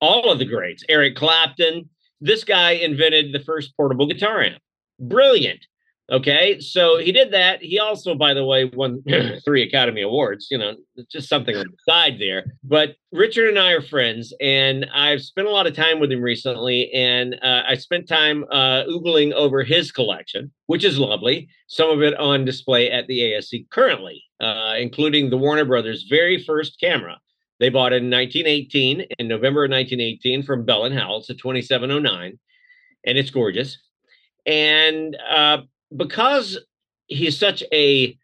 all 0.00 0.30
of 0.30 0.38
the 0.38 0.44
greats, 0.44 0.84
Eric 0.88 1.16
Clapton. 1.16 1.88
This 2.20 2.44
guy 2.44 2.72
invented 2.72 3.32
the 3.32 3.40
first 3.40 3.76
portable 3.76 4.06
guitar 4.06 4.42
amp. 4.42 4.58
Brilliant. 4.98 5.66
Okay, 6.10 6.60
so 6.60 6.98
he 6.98 7.10
did 7.10 7.32
that. 7.32 7.62
He 7.62 7.78
also, 7.78 8.14
by 8.14 8.34
the 8.34 8.44
way, 8.44 8.66
won 8.66 9.02
three 9.44 9.62
Academy 9.62 10.02
Awards. 10.02 10.48
You 10.50 10.58
know, 10.58 10.74
just 11.10 11.28
something 11.28 11.56
on 11.56 11.64
the 11.64 11.90
side 11.90 12.18
there. 12.18 12.44
But 12.62 12.96
Richard 13.12 13.48
and 13.48 13.58
I 13.58 13.70
are 13.70 13.80
friends, 13.80 14.34
and 14.40 14.86
I've 14.92 15.22
spent 15.22 15.46
a 15.46 15.50
lot 15.50 15.66
of 15.66 15.74
time 15.74 16.00
with 16.00 16.12
him 16.12 16.20
recently. 16.20 16.90
And 16.92 17.36
uh, 17.42 17.62
I 17.66 17.76
spent 17.76 18.08
time 18.08 18.44
uh, 18.50 18.84
oogling 18.90 19.32
over 19.32 19.62
his 19.62 19.90
collection, 19.90 20.52
which 20.66 20.84
is 20.84 20.98
lovely. 20.98 21.48
Some 21.68 21.88
of 21.88 22.02
it 22.02 22.14
on 22.18 22.44
display 22.44 22.90
at 22.90 23.06
the 23.06 23.20
ASC 23.20 23.70
currently, 23.70 24.22
uh, 24.40 24.74
including 24.78 25.30
the 25.30 25.38
Warner 25.38 25.64
Brothers' 25.64 26.06
very 26.10 26.42
first 26.44 26.78
camera, 26.78 27.18
they 27.62 27.68
bought 27.68 27.92
it 27.92 28.02
in 28.02 28.10
1918, 28.10 29.06
in 29.20 29.28
November 29.28 29.64
of 29.64 29.70
1918, 29.70 30.42
from 30.42 30.64
Bell 30.64 30.84
and 30.84 30.98
Howell. 30.98 31.18
It's 31.18 31.30
a 31.30 31.34
2709, 31.34 32.36
and 33.06 33.18
it's 33.18 33.30
gorgeous. 33.30 33.78
And 34.44 35.16
uh, 35.30 35.58
because 35.96 36.58
he's 37.06 37.38
such 37.38 37.62
a 37.72 38.18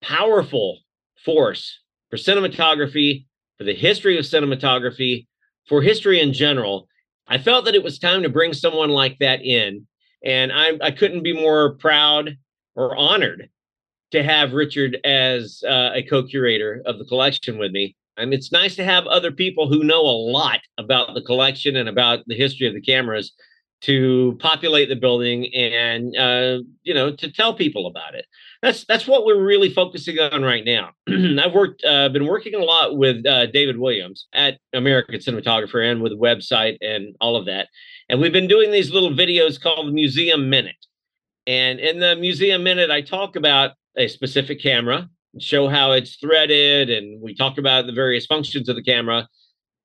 powerful 0.00 0.78
force 1.22 1.80
for 2.08 2.16
cinematography, 2.16 3.26
for 3.58 3.64
the 3.64 3.74
history 3.74 4.16
of 4.16 4.24
cinematography, 4.24 5.26
for 5.68 5.82
history 5.82 6.22
in 6.22 6.32
general, 6.32 6.88
I 7.26 7.36
felt 7.36 7.66
that 7.66 7.74
it 7.74 7.84
was 7.84 7.98
time 7.98 8.22
to 8.22 8.30
bring 8.30 8.54
someone 8.54 8.88
like 8.88 9.18
that 9.18 9.42
in. 9.42 9.86
And 10.24 10.50
I, 10.50 10.78
I 10.80 10.92
couldn't 10.92 11.24
be 11.24 11.34
more 11.34 11.74
proud 11.74 12.38
or 12.74 12.96
honored 12.96 13.50
to 14.12 14.22
have 14.22 14.54
Richard 14.54 14.96
as 15.04 15.62
uh, 15.68 15.90
a 15.92 16.02
co 16.02 16.22
curator 16.22 16.80
of 16.86 16.98
the 16.98 17.04
collection 17.04 17.58
with 17.58 17.70
me. 17.70 17.94
Mean, 18.24 18.32
it's 18.32 18.52
nice 18.52 18.76
to 18.76 18.84
have 18.84 19.06
other 19.06 19.30
people 19.30 19.68
who 19.68 19.84
know 19.84 20.00
a 20.00 20.18
lot 20.30 20.60
about 20.76 21.14
the 21.14 21.22
collection 21.22 21.76
and 21.76 21.88
about 21.88 22.20
the 22.26 22.34
history 22.34 22.66
of 22.66 22.74
the 22.74 22.80
cameras 22.80 23.32
to 23.80 24.36
populate 24.40 24.88
the 24.88 24.96
building 24.96 25.54
and 25.54 26.16
uh, 26.16 26.58
you 26.82 26.92
know 26.92 27.14
to 27.14 27.30
tell 27.30 27.54
people 27.54 27.86
about 27.86 28.14
it. 28.14 28.26
That's 28.60 28.84
that's 28.86 29.06
what 29.06 29.24
we're 29.24 29.42
really 29.42 29.72
focusing 29.72 30.18
on 30.18 30.42
right 30.42 30.64
now. 30.64 30.90
I've 31.08 31.52
worked 31.52 31.84
uh, 31.84 32.08
been 32.08 32.26
working 32.26 32.54
a 32.54 32.64
lot 32.64 32.96
with 32.96 33.24
uh, 33.24 33.46
David 33.46 33.78
Williams 33.78 34.26
at 34.32 34.58
American 34.72 35.16
Cinematographer 35.16 35.90
and 35.90 36.02
with 36.02 36.12
the 36.12 36.18
website 36.18 36.78
and 36.80 37.14
all 37.20 37.36
of 37.36 37.46
that, 37.46 37.68
and 38.08 38.20
we've 38.20 38.32
been 38.32 38.48
doing 38.48 38.72
these 38.72 38.90
little 38.90 39.10
videos 39.10 39.60
called 39.60 39.92
Museum 39.92 40.50
Minute. 40.50 40.86
And 41.46 41.78
in 41.80 42.00
the 42.00 42.16
Museum 42.16 42.62
Minute, 42.62 42.90
I 42.90 43.00
talk 43.00 43.36
about 43.36 43.72
a 43.96 44.08
specific 44.08 44.60
camera 44.60 45.08
show 45.40 45.68
how 45.68 45.92
it's 45.92 46.16
threaded, 46.16 46.90
and 46.90 47.20
we 47.20 47.34
talk 47.34 47.58
about 47.58 47.86
the 47.86 47.92
various 47.92 48.26
functions 48.26 48.68
of 48.68 48.76
the 48.76 48.82
camera. 48.82 49.28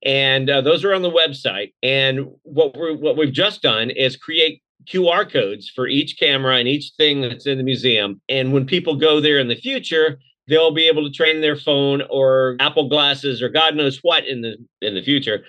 And 0.06 0.50
uh, 0.50 0.62
those 0.62 0.84
are 0.84 0.94
on 0.94 1.02
the 1.02 1.12
website. 1.12 1.74
And 1.82 2.28
what 2.44 2.78
we 2.78 2.96
what 2.96 3.18
we've 3.18 3.32
just 3.32 3.62
done 3.62 3.90
is 3.90 4.18
create 4.18 4.62
QR 4.86 5.30
codes 5.30 5.70
for 5.70 5.88
each 5.88 6.20
camera 6.20 6.58
and 6.58 6.68
each 6.68 6.92
thing 6.98 7.22
that's 7.22 7.48
in 7.48 7.58
the 7.58 7.64
museum. 7.64 8.22
And 8.28 8.54
when 8.54 8.66
people 8.66 8.96
go 8.96 9.22
there 9.22 9.40
in 9.40 9.48
the 9.48 9.56
future, 9.56 10.20
they'll 10.48 10.74
be 10.74 10.88
able 10.88 11.04
to 11.04 11.12
train 11.12 11.42
their 11.42 11.56
phone 11.56 12.04
or 12.10 12.58
Apple 12.60 12.90
glasses 12.90 13.42
or 13.42 13.50
God 13.50 13.76
knows 13.76 14.00
what 14.02 14.26
in 14.28 14.42
the 14.42 14.58
in 14.82 14.94
the 14.96 15.04
future 15.04 15.44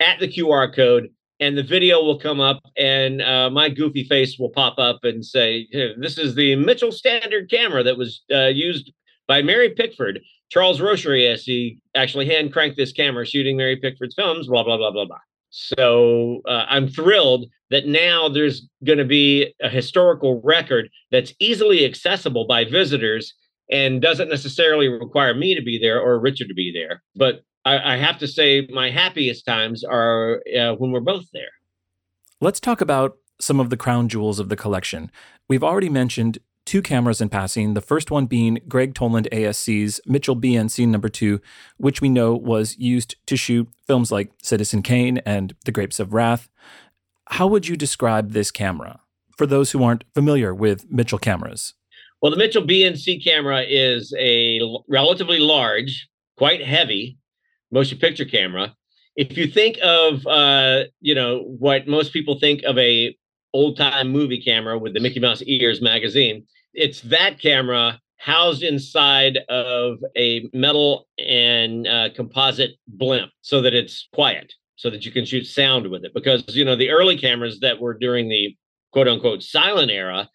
at 0.00 0.18
the 0.18 0.28
QR 0.28 0.74
code 0.74 1.08
and 1.38 1.56
the 1.56 1.62
video 1.62 2.02
will 2.02 2.18
come 2.18 2.40
up 2.40 2.60
and 2.76 3.22
uh, 3.22 3.50
my 3.50 3.68
goofy 3.68 4.04
face 4.04 4.38
will 4.38 4.50
pop 4.50 4.78
up 4.78 5.04
and 5.04 5.24
say 5.24 5.68
hey, 5.70 5.94
this 5.98 6.18
is 6.18 6.34
the 6.34 6.56
mitchell 6.56 6.92
standard 6.92 7.50
camera 7.50 7.82
that 7.82 7.96
was 7.96 8.22
uh, 8.32 8.46
used 8.46 8.92
by 9.26 9.42
Mary 9.42 9.70
Pickford. 9.70 10.20
Charles 10.50 10.80
Rosher, 10.80 11.14
as 11.14 11.44
he 11.44 11.78
actually 11.94 12.26
hand 12.26 12.52
cranked 12.52 12.76
this 12.76 12.92
camera 12.92 13.24
shooting 13.24 13.56
Mary 13.56 13.76
Pickford's 13.76 14.14
films, 14.14 14.48
blah, 14.48 14.62
blah, 14.62 14.76
blah, 14.76 14.90
blah, 14.90 15.06
blah. 15.06 15.18
So 15.50 16.40
uh, 16.46 16.64
I'm 16.68 16.88
thrilled 16.88 17.46
that 17.70 17.86
now 17.86 18.28
there's 18.28 18.66
going 18.84 18.98
to 18.98 19.04
be 19.04 19.54
a 19.62 19.68
historical 19.68 20.40
record 20.42 20.88
that's 21.10 21.34
easily 21.38 21.84
accessible 21.84 22.46
by 22.46 22.64
visitors 22.64 23.34
and 23.70 24.02
doesn't 24.02 24.28
necessarily 24.28 24.88
require 24.88 25.34
me 25.34 25.54
to 25.54 25.62
be 25.62 25.78
there 25.78 26.00
or 26.00 26.18
Richard 26.18 26.48
to 26.48 26.54
be 26.54 26.72
there. 26.72 27.02
But 27.16 27.42
I, 27.64 27.94
I 27.94 27.96
have 27.96 28.18
to 28.18 28.28
say, 28.28 28.66
my 28.70 28.90
happiest 28.90 29.46
times 29.46 29.84
are 29.84 30.42
uh, 30.58 30.74
when 30.74 30.90
we're 30.90 31.00
both 31.00 31.24
there. 31.32 31.50
Let's 32.40 32.60
talk 32.60 32.80
about 32.80 33.16
some 33.40 33.60
of 33.60 33.70
the 33.70 33.76
crown 33.76 34.08
jewels 34.08 34.38
of 34.38 34.48
the 34.48 34.56
collection. 34.56 35.10
We've 35.48 35.64
already 35.64 35.88
mentioned 35.88 36.38
two 36.64 36.82
cameras 36.82 37.20
in 37.20 37.28
passing, 37.28 37.74
the 37.74 37.80
first 37.80 38.10
one 38.10 38.26
being 38.26 38.60
Gregg 38.68 38.94
Toland 38.94 39.28
ASC's 39.32 40.00
Mitchell 40.06 40.36
BNC 40.36 40.86
number 40.88 41.08
two, 41.08 41.40
which 41.76 42.00
we 42.00 42.08
know 42.08 42.34
was 42.34 42.76
used 42.78 43.16
to 43.26 43.36
shoot 43.36 43.68
films 43.86 44.12
like 44.12 44.32
Citizen 44.42 44.82
Kane 44.82 45.18
and 45.18 45.54
The 45.64 45.72
Grapes 45.72 46.00
of 46.00 46.12
Wrath. 46.12 46.48
How 47.28 47.46
would 47.46 47.68
you 47.68 47.76
describe 47.76 48.32
this 48.32 48.50
camera 48.50 49.00
for 49.36 49.46
those 49.46 49.72
who 49.72 49.82
aren't 49.82 50.04
familiar 50.14 50.54
with 50.54 50.90
Mitchell 50.90 51.18
cameras? 51.18 51.74
Well, 52.20 52.30
the 52.30 52.36
Mitchell 52.36 52.62
BNC 52.62 53.24
camera 53.24 53.62
is 53.62 54.14
a 54.18 54.60
relatively 54.88 55.38
large, 55.38 56.08
quite 56.36 56.64
heavy 56.64 57.18
motion 57.72 57.98
picture 57.98 58.24
camera. 58.24 58.76
If 59.16 59.36
you 59.36 59.46
think 59.46 59.78
of, 59.82 60.26
uh, 60.26 60.84
you 61.00 61.14
know, 61.14 61.40
what 61.58 61.88
most 61.88 62.12
people 62.12 62.38
think 62.38 62.62
of 62.62 62.78
a 62.78 63.16
old 63.52 63.76
time 63.76 64.08
movie 64.08 64.40
camera 64.40 64.78
with 64.78 64.94
the 64.94 65.00
Mickey 65.00 65.20
Mouse 65.20 65.42
ears 65.46 65.80
magazine. 65.80 66.46
It's 66.74 67.00
that 67.02 67.40
camera 67.40 68.00
housed 68.16 68.62
inside 68.62 69.38
of 69.48 69.98
a 70.16 70.48
metal 70.52 71.08
and 71.18 71.86
uh, 71.86 72.08
composite 72.14 72.72
blimp 72.86 73.30
so 73.40 73.60
that 73.60 73.74
it's 73.74 74.08
quiet, 74.14 74.52
so 74.76 74.90
that 74.90 75.04
you 75.04 75.10
can 75.10 75.24
shoot 75.24 75.44
sound 75.44 75.90
with 75.90 76.04
it. 76.04 76.14
Because, 76.14 76.44
you 76.48 76.64
know, 76.64 76.76
the 76.76 76.90
early 76.90 77.18
cameras 77.18 77.60
that 77.60 77.80
were 77.80 77.94
during 77.94 78.28
the 78.28 78.56
quote 78.92 79.08
unquote 79.08 79.42
silent 79.42 79.90
era 79.90 80.28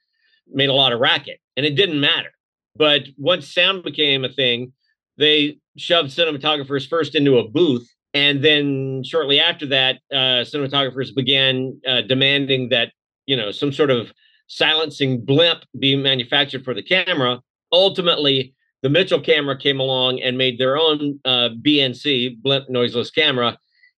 made 0.47 0.69
a 0.69 0.73
lot 0.73 0.93
of 0.93 0.99
racket 0.99 1.39
and 1.56 1.65
it 1.65 1.75
didn't 1.75 1.99
matter. 1.99 2.30
But 2.75 3.03
once 3.17 3.51
sound 3.51 3.84
became 3.84 4.23
a 4.23 4.30
thing, 4.30 4.73
they 5.17 5.58
shoved 5.77 6.10
cinematographers 6.10 6.88
first 6.88 7.15
into 7.15 7.38
a 7.38 7.47
booth. 7.47 7.89
And 8.13 8.43
then 8.43 9.03
shortly 9.03 9.39
after 9.39 9.65
that, 9.67 9.99
uh, 10.12 10.43
cinematographers 10.45 11.13
began 11.15 11.80
uh, 11.88 12.01
demanding 12.01 12.69
that, 12.69 12.91
you 13.27 13.35
know, 13.35 13.51
some 13.51 13.71
sort 13.71 13.91
of 13.91 14.11
silencing 14.47 15.23
blimp 15.23 15.63
being 15.77 16.01
manufactured 16.01 16.63
for 16.63 16.73
the 16.73 16.81
camera. 16.81 17.41
Ultimately, 17.71 18.55
the 18.81 18.89
Mitchell 18.89 19.19
camera 19.19 19.57
came 19.57 19.79
along 19.79 20.21
and 20.21 20.37
made 20.37 20.57
their 20.57 20.77
own 20.77 21.19
uh, 21.25 21.49
BNC, 21.61 22.41
blimp 22.41 22.69
noiseless 22.69 23.11
camera. 23.11 23.57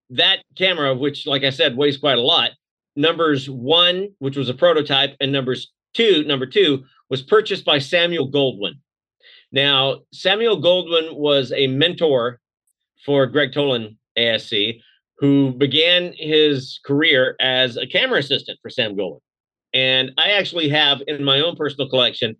That 0.10 0.40
camera, 0.58 0.96
which, 0.96 1.28
like 1.28 1.44
I 1.44 1.52
said, 1.52 1.78
weighs 1.78 1.98
quite 1.98 2.18
a 2.18 2.22
lot, 2.22 2.52
numbers 2.96 3.50
one, 3.50 4.10
which 4.18 4.36
was 4.36 4.50
a 4.50 4.54
prototype, 4.54 5.16
and 5.20 5.32
numbers 5.32 5.72
two, 5.94 6.24
number 6.26 6.46
two, 6.46 6.84
was 7.10 7.22
purchased 7.22 7.66
by 7.66 7.80
Samuel 7.80 8.32
Goldwyn. 8.32 8.74
Now, 9.52 10.02
Samuel 10.14 10.62
Goldwyn 10.62 11.16
was 11.16 11.52
a 11.52 11.68
mentor 11.68 12.40
for 13.06 13.26
Gregg 13.28 13.54
Toland 13.54 13.96
ASC, 14.18 14.82
who 15.20 15.52
began 15.54 16.14
his 16.18 16.80
career 16.86 17.36
as 17.42 17.78
a 17.78 17.86
camera 17.86 18.20
assistant 18.20 18.58
for 18.62 18.70
Sam 18.70 18.96
Goldwyn. 18.96 19.20
And 19.74 20.12
I 20.18 20.32
actually 20.32 20.70
have 20.70 21.02
in 21.08 21.24
my 21.24 21.42
own 21.42 21.56
personal 21.56 21.90
collection 21.90 22.36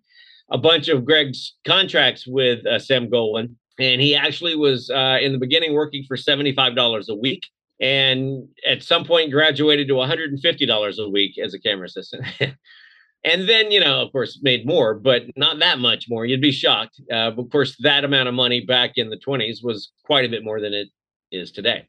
a 0.50 0.58
bunch 0.58 0.88
of 0.88 1.04
Gregg's 1.04 1.56
contracts 1.66 2.26
with 2.26 2.66
uh, 2.66 2.78
Sam 2.78 3.08
Goldwyn. 3.08 3.54
And 3.78 4.00
he 4.00 4.14
actually 4.14 4.56
was 4.56 4.90
uh, 4.90 5.18
in 5.20 5.32
the 5.32 5.38
beginning 5.38 5.74
working 5.74 6.04
for 6.08 6.16
$75 6.16 7.08
a 7.08 7.14
week. 7.14 7.42
And 7.80 8.48
at 8.66 8.82
some 8.82 9.04
point 9.04 9.30
graduated 9.30 9.88
to 9.88 9.94
$150 9.94 10.98
a 10.98 11.08
week 11.08 11.38
as 11.38 11.54
a 11.54 11.58
camera 11.58 11.86
assistant. 11.86 12.26
and 13.24 13.48
then, 13.48 13.70
you 13.70 13.80
know, 13.80 14.02
of 14.02 14.12
course, 14.12 14.40
made 14.42 14.66
more, 14.66 14.94
but 14.94 15.22
not 15.36 15.58
that 15.60 15.78
much 15.78 16.06
more. 16.08 16.26
You'd 16.26 16.42
be 16.42 16.52
shocked. 16.52 17.00
Uh, 17.10 17.32
of 17.36 17.50
course, 17.50 17.76
that 17.80 18.04
amount 18.04 18.28
of 18.28 18.34
money 18.34 18.60
back 18.60 18.92
in 18.96 19.08
the 19.08 19.16
20s 19.16 19.62
was 19.62 19.92
quite 20.04 20.24
a 20.24 20.28
bit 20.28 20.44
more 20.44 20.60
than 20.60 20.74
it 20.74 20.88
is 21.32 21.52
today. 21.52 21.86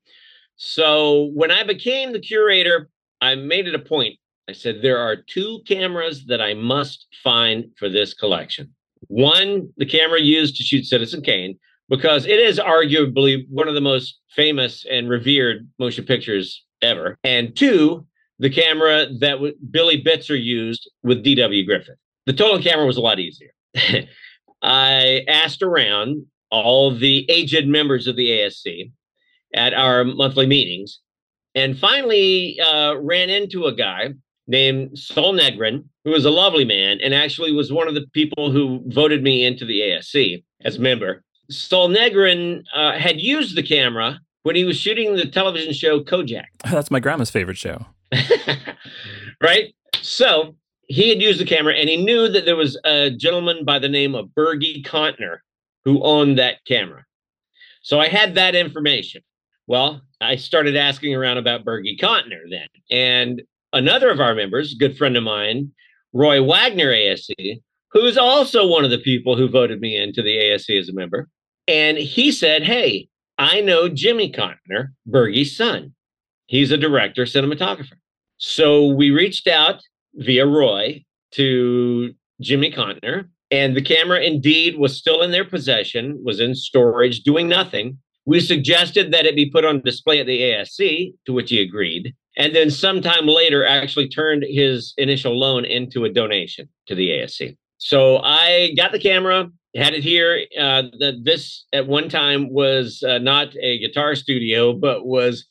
So 0.63 1.32
when 1.34 1.50
I 1.50 1.63
became 1.63 2.13
the 2.13 2.19
curator, 2.19 2.88
I 3.19 3.34
made 3.34 3.67
it 3.67 3.74
a 3.74 3.80
point 3.80 4.19
I 4.52 4.54
said, 4.54 4.82
there 4.82 5.00
are 5.00 5.15
two 5.15 5.62
cameras 5.65 6.26
that 6.26 6.41
I 6.41 6.54
must 6.54 7.08
find 7.24 7.65
for 7.78 7.88
this 7.88 8.13
collection. 8.13 8.69
One, 9.08 9.69
the 9.78 9.86
camera 9.86 10.19
used 10.19 10.58
to 10.58 10.63
shoot 10.63 10.86
Citizen 10.86 11.21
Kane, 11.21 11.58
because 11.88 12.26
it 12.26 12.38
is 12.38 12.60
arguably 12.60 13.45
one 13.50 13.69
of 13.69 13.76
the 13.76 13.82
most 13.82 14.19
famous 14.36 14.86
and 14.91 15.10
revered 15.10 15.69
motion 15.80 16.04
pictures 16.04 16.65
ever. 16.82 17.17
And 17.24 17.56
two, 17.56 18.06
the 18.39 18.50
camera 18.50 19.08
that 19.19 19.36
w- 19.36 19.56
Billy 19.69 20.04
Bitzer 20.04 20.41
used 20.41 20.91
with 21.02 21.24
D.W. 21.24 21.65
Griffith. 21.65 21.97
The 22.26 22.34
Toland 22.34 22.63
camera 22.63 22.86
was 22.86 22.97
a 22.97 23.02
lot 23.02 23.19
easier. 23.19 23.52
I 24.62 25.24
asked 25.28 25.62
around 25.62 26.26
all 26.50 26.93
the 26.93 27.26
aged 27.32 27.67
members 27.67 28.06
of 28.06 28.15
the 28.15 28.28
ASC 28.30 28.91
at 29.53 29.73
our 29.73 30.03
monthly 30.03 30.47
meetings 30.47 30.99
and 31.55 31.77
finally 31.77 32.59
uh, 32.61 32.95
ran 32.97 33.29
into 33.29 33.65
a 33.65 33.75
guy 33.75 34.13
named 34.47 34.97
Sol 34.97 35.33
Negrin, 35.33 35.85
who 36.03 36.11
was 36.11 36.25
a 36.25 36.29
lovely 36.29 36.65
man 36.65 36.99
and 37.01 37.13
actually 37.13 37.51
was 37.51 37.71
one 37.71 37.87
of 37.87 37.93
the 37.93 38.05
people 38.13 38.51
who 38.51 38.81
voted 38.87 39.23
me 39.23 39.45
into 39.45 39.65
the 39.65 39.79
ASC 39.81 40.43
as 40.63 40.77
a 40.77 40.81
member. 40.81 41.23
Sol 41.49 41.89
Negrin 41.89 42.63
uh, 42.75 42.97
had 42.97 43.19
used 43.19 43.55
the 43.55 43.63
camera 43.63 44.19
when 44.43 44.55
he 44.55 44.63
was 44.63 44.77
shooting 44.77 45.15
the 45.15 45.27
television 45.27 45.73
show 45.73 46.01
Kojak. 46.01 46.45
That's 46.71 46.91
my 46.91 46.99
grandma's 46.99 47.29
favorite 47.29 47.57
show. 47.57 47.85
right? 49.41 49.73
So 50.01 50.55
he 50.87 51.09
had 51.09 51.21
used 51.21 51.39
the 51.39 51.45
camera 51.45 51.73
and 51.75 51.89
he 51.89 51.97
knew 51.97 52.27
that 52.27 52.45
there 52.45 52.55
was 52.55 52.79
a 52.83 53.11
gentleman 53.11 53.63
by 53.63 53.79
the 53.79 53.89
name 53.89 54.15
of 54.15 54.27
Burgi 54.37 54.83
Contner 54.85 55.37
who 55.83 56.01
owned 56.03 56.37
that 56.37 56.63
camera. 56.65 57.05
So 57.81 57.99
I 57.99 58.07
had 58.07 58.35
that 58.35 58.55
information. 58.55 59.21
Well, 59.67 60.02
I 60.19 60.36
started 60.36 60.76
asking 60.76 61.15
around 61.15 61.38
about 61.38 61.65
Burgi 61.65 62.00
Contner 62.00 62.50
then. 62.50 62.67
And 62.89 63.41
another 63.74 64.10
of 64.10 64.19
our 64.19 64.36
members, 64.36 64.74
good 64.74 64.97
friend 64.97 65.15
of 65.15 65.24
mine, 65.24 65.71
Roy 66.13 66.43
Wagner 66.43 66.91
ASC, 66.91 67.62
who's 67.91 68.17
also 68.17 68.67
one 68.67 68.84
of 68.84 68.91
the 68.91 69.00
people 69.00 69.38
who 69.38 69.50
voted 69.50 69.80
me 69.80 69.97
into 69.97 70.21
the 70.21 70.38
ASC 70.38 70.78
as 70.80 70.89
a 70.89 70.93
member. 70.93 71.30
And 71.67 71.97
he 71.97 72.32
said, 72.32 72.63
Hey, 72.63 73.08
I 73.38 73.62
know 73.62 73.89
Jimmy 73.89 74.32
Contner, 74.32 74.89
Burgi's 75.10 75.56
son. 75.56 75.93
He's 76.47 76.71
a 76.71 76.78
director, 76.78 77.24
cinematographer. 77.24 77.95
So 78.38 78.88
we 78.88 79.12
reached 79.12 79.47
out 79.47 79.82
via 80.15 80.45
Roy 80.45 81.06
to 81.32 82.13
Jimmy 82.41 82.71
Contner, 82.71 83.30
and 83.52 83.76
the 83.76 83.82
camera 83.82 84.19
indeed 84.19 84.78
was 84.78 84.97
still 84.97 85.21
in 85.21 85.32
their 85.32 85.45
possession, 85.45 86.19
was 86.24 86.39
in 86.39 86.56
storage, 86.56 87.21
doing 87.21 87.47
nothing. 87.47 88.00
We 88.25 88.39
suggested 88.39 89.12
that 89.12 89.25
it 89.25 89.36
be 89.36 89.49
put 89.49 89.65
on 89.65 89.81
display 89.81 90.19
at 90.19 90.27
the 90.27 90.39
ASC, 90.39 91.13
to 91.25 91.34
which 91.34 91.49
he 91.49 91.62
agreed 91.62 92.13
and 92.38 92.55
then 92.55 92.69
sometime 92.69 93.27
later 93.27 93.65
actually 93.65 94.07
turned 94.07 94.43
his 94.47 94.93
initial 94.97 95.38
loan 95.38 95.65
into 95.65 96.05
a 96.05 96.10
donation 96.10 96.69
to 96.88 96.95
the 96.95 97.10
ASC. 97.10 97.57
So 97.77 98.19
I 98.23 98.73
got 98.77 98.91
the 98.91 98.99
camera, 98.99 99.49
had 99.75 99.93
it 99.93 100.03
here. 100.03 100.45
Uh, 100.60 100.84
the, 100.97 101.19
this 101.21 101.65
at 101.73 101.88
one 101.88 102.10
time 102.10 102.51
was 102.51 103.03
uh, 103.03 103.17
not 103.17 103.55
a 103.60 103.79
guitar 103.79 104.15
studio, 104.15 104.73
but 104.73 105.05
was 105.05 105.45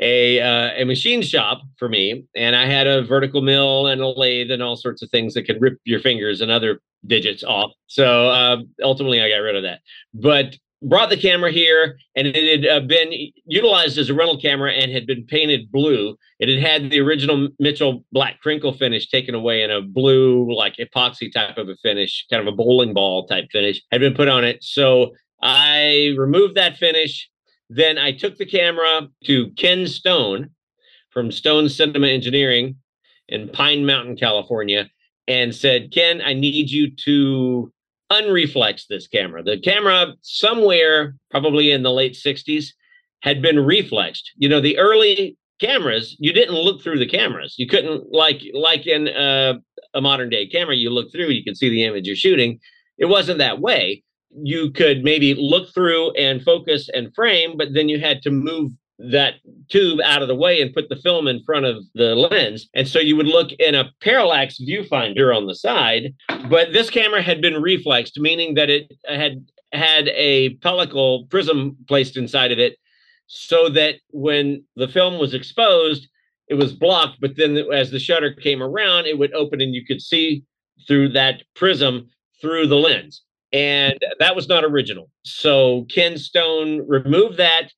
a 0.00 0.40
uh, 0.40 0.70
a 0.78 0.84
machine 0.84 1.20
shop 1.20 1.60
for 1.76 1.88
me, 1.88 2.24
and 2.34 2.56
I 2.56 2.66
had 2.66 2.86
a 2.86 3.02
vertical 3.02 3.42
mill 3.42 3.88
and 3.88 4.00
a 4.00 4.08
lathe 4.08 4.50
and 4.50 4.62
all 4.62 4.76
sorts 4.76 5.02
of 5.02 5.10
things 5.10 5.34
that 5.34 5.42
could 5.42 5.60
rip 5.60 5.78
your 5.84 6.00
fingers 6.00 6.40
and 6.40 6.50
other 6.50 6.80
digits 7.06 7.44
off. 7.44 7.72
So 7.88 8.28
uh, 8.28 8.58
ultimately, 8.82 9.20
I 9.20 9.28
got 9.28 9.38
rid 9.38 9.56
of 9.56 9.64
that. 9.64 9.80
But 10.14 10.56
brought 10.82 11.10
the 11.10 11.16
camera 11.16 11.50
here 11.50 11.98
and 12.16 12.26
it 12.26 12.64
had 12.64 12.82
uh, 12.82 12.86
been 12.86 13.12
utilized 13.46 13.98
as 13.98 14.10
a 14.10 14.14
rental 14.14 14.38
camera 14.38 14.72
and 14.72 14.90
had 14.90 15.06
been 15.06 15.24
painted 15.24 15.70
blue. 15.70 16.16
It 16.38 16.48
had 16.48 16.58
had 16.58 16.90
the 16.90 17.00
original 17.00 17.48
Mitchell 17.58 18.04
black 18.12 18.40
crinkle 18.40 18.72
finish 18.72 19.08
taken 19.08 19.34
away 19.34 19.62
in 19.62 19.70
a 19.70 19.80
blue, 19.80 20.54
like 20.54 20.76
epoxy 20.76 21.32
type 21.32 21.58
of 21.58 21.68
a 21.68 21.76
finish, 21.76 22.26
kind 22.30 22.46
of 22.46 22.52
a 22.52 22.56
bowling 22.56 22.94
ball 22.94 23.26
type 23.26 23.46
finish, 23.50 23.80
had 23.90 24.00
been 24.00 24.14
put 24.14 24.28
on 24.28 24.44
it. 24.44 24.62
So 24.62 25.12
I 25.40 26.14
removed 26.18 26.56
that 26.56 26.76
finish. 26.76 27.28
Then 27.70 27.98
I 27.98 28.12
took 28.12 28.36
the 28.36 28.46
camera 28.46 29.08
to 29.24 29.50
Ken 29.52 29.86
Stone 29.86 30.50
from 31.10 31.32
Stone 31.32 31.68
Cinema 31.68 32.08
Engineering 32.08 32.76
in 33.28 33.48
Pine 33.48 33.86
Mountain, 33.86 34.16
California, 34.16 34.90
and 35.28 35.54
said, 35.54 35.92
Ken, 35.92 36.20
I 36.20 36.34
need 36.34 36.70
you 36.70 36.94
to 37.04 37.72
unreflex 38.12 38.86
this 38.88 39.06
camera. 39.06 39.42
The 39.42 39.58
camera, 39.58 40.14
somewhere 40.20 41.14
probably 41.30 41.72
in 41.72 41.82
the 41.82 41.90
late 41.90 42.12
60s, 42.12 42.66
had 43.20 43.40
been 43.40 43.58
reflexed. 43.58 44.30
You 44.36 44.48
know, 44.48 44.60
the 44.60 44.78
early 44.78 45.36
cameras, 45.60 46.16
you 46.18 46.32
didn't 46.32 46.54
look 46.54 46.82
through 46.82 46.98
the 46.98 47.08
cameras. 47.08 47.54
You 47.56 47.66
couldn't 47.66 48.12
like 48.12 48.42
like 48.52 48.86
in 48.86 49.08
uh, 49.08 49.54
a 49.94 50.00
modern 50.00 50.28
day 50.28 50.46
camera, 50.46 50.76
you 50.76 50.90
look 50.90 51.10
through, 51.12 51.28
you 51.28 51.44
can 51.44 51.54
see 51.54 51.70
the 51.70 51.84
image 51.84 52.06
you're 52.06 52.16
shooting. 52.16 52.58
It 52.98 53.06
wasn't 53.06 53.38
that 53.38 53.60
way. 53.60 54.02
You 54.30 54.70
could 54.70 55.04
maybe 55.04 55.34
look 55.34 55.72
through 55.72 56.12
and 56.12 56.42
focus 56.42 56.88
and 56.92 57.14
frame, 57.14 57.56
but 57.56 57.74
then 57.74 57.88
you 57.88 58.00
had 58.00 58.22
to 58.22 58.30
move 58.30 58.72
that 59.10 59.34
tube 59.68 60.00
out 60.04 60.22
of 60.22 60.28
the 60.28 60.34
way 60.34 60.60
and 60.60 60.74
put 60.74 60.88
the 60.88 60.96
film 60.96 61.26
in 61.26 61.42
front 61.44 61.66
of 61.66 61.84
the 61.94 62.14
lens. 62.14 62.68
And 62.74 62.86
so 62.86 62.98
you 62.98 63.16
would 63.16 63.26
look 63.26 63.52
in 63.52 63.74
a 63.74 63.90
parallax 64.00 64.58
viewfinder 64.60 65.36
on 65.36 65.46
the 65.46 65.54
side, 65.54 66.14
but 66.48 66.72
this 66.72 66.90
camera 66.90 67.22
had 67.22 67.40
been 67.40 67.60
reflexed, 67.60 68.18
meaning 68.18 68.54
that 68.54 68.70
it 68.70 68.92
had 69.06 69.44
had 69.72 70.08
a 70.08 70.56
pellicle 70.56 71.28
prism 71.30 71.76
placed 71.88 72.16
inside 72.16 72.52
of 72.52 72.58
it 72.58 72.76
so 73.26 73.68
that 73.70 73.96
when 74.10 74.62
the 74.76 74.88
film 74.88 75.18
was 75.18 75.34
exposed, 75.34 76.08
it 76.48 76.54
was 76.54 76.72
blocked, 76.72 77.18
but 77.20 77.36
then 77.36 77.56
as 77.72 77.90
the 77.90 77.98
shutter 77.98 78.32
came 78.32 78.62
around, 78.62 79.06
it 79.06 79.18
would 79.18 79.32
open 79.32 79.60
and 79.60 79.74
you 79.74 79.84
could 79.86 80.02
see 80.02 80.44
through 80.86 81.08
that 81.08 81.42
prism 81.54 82.08
through 82.40 82.66
the 82.66 82.76
lens. 82.76 83.22
And 83.52 83.98
that 84.18 84.36
was 84.36 84.48
not 84.48 84.64
original. 84.64 85.10
So 85.24 85.86
Ken 85.88 86.18
Stone 86.18 86.86
removed 86.86 87.36
that 87.38 87.72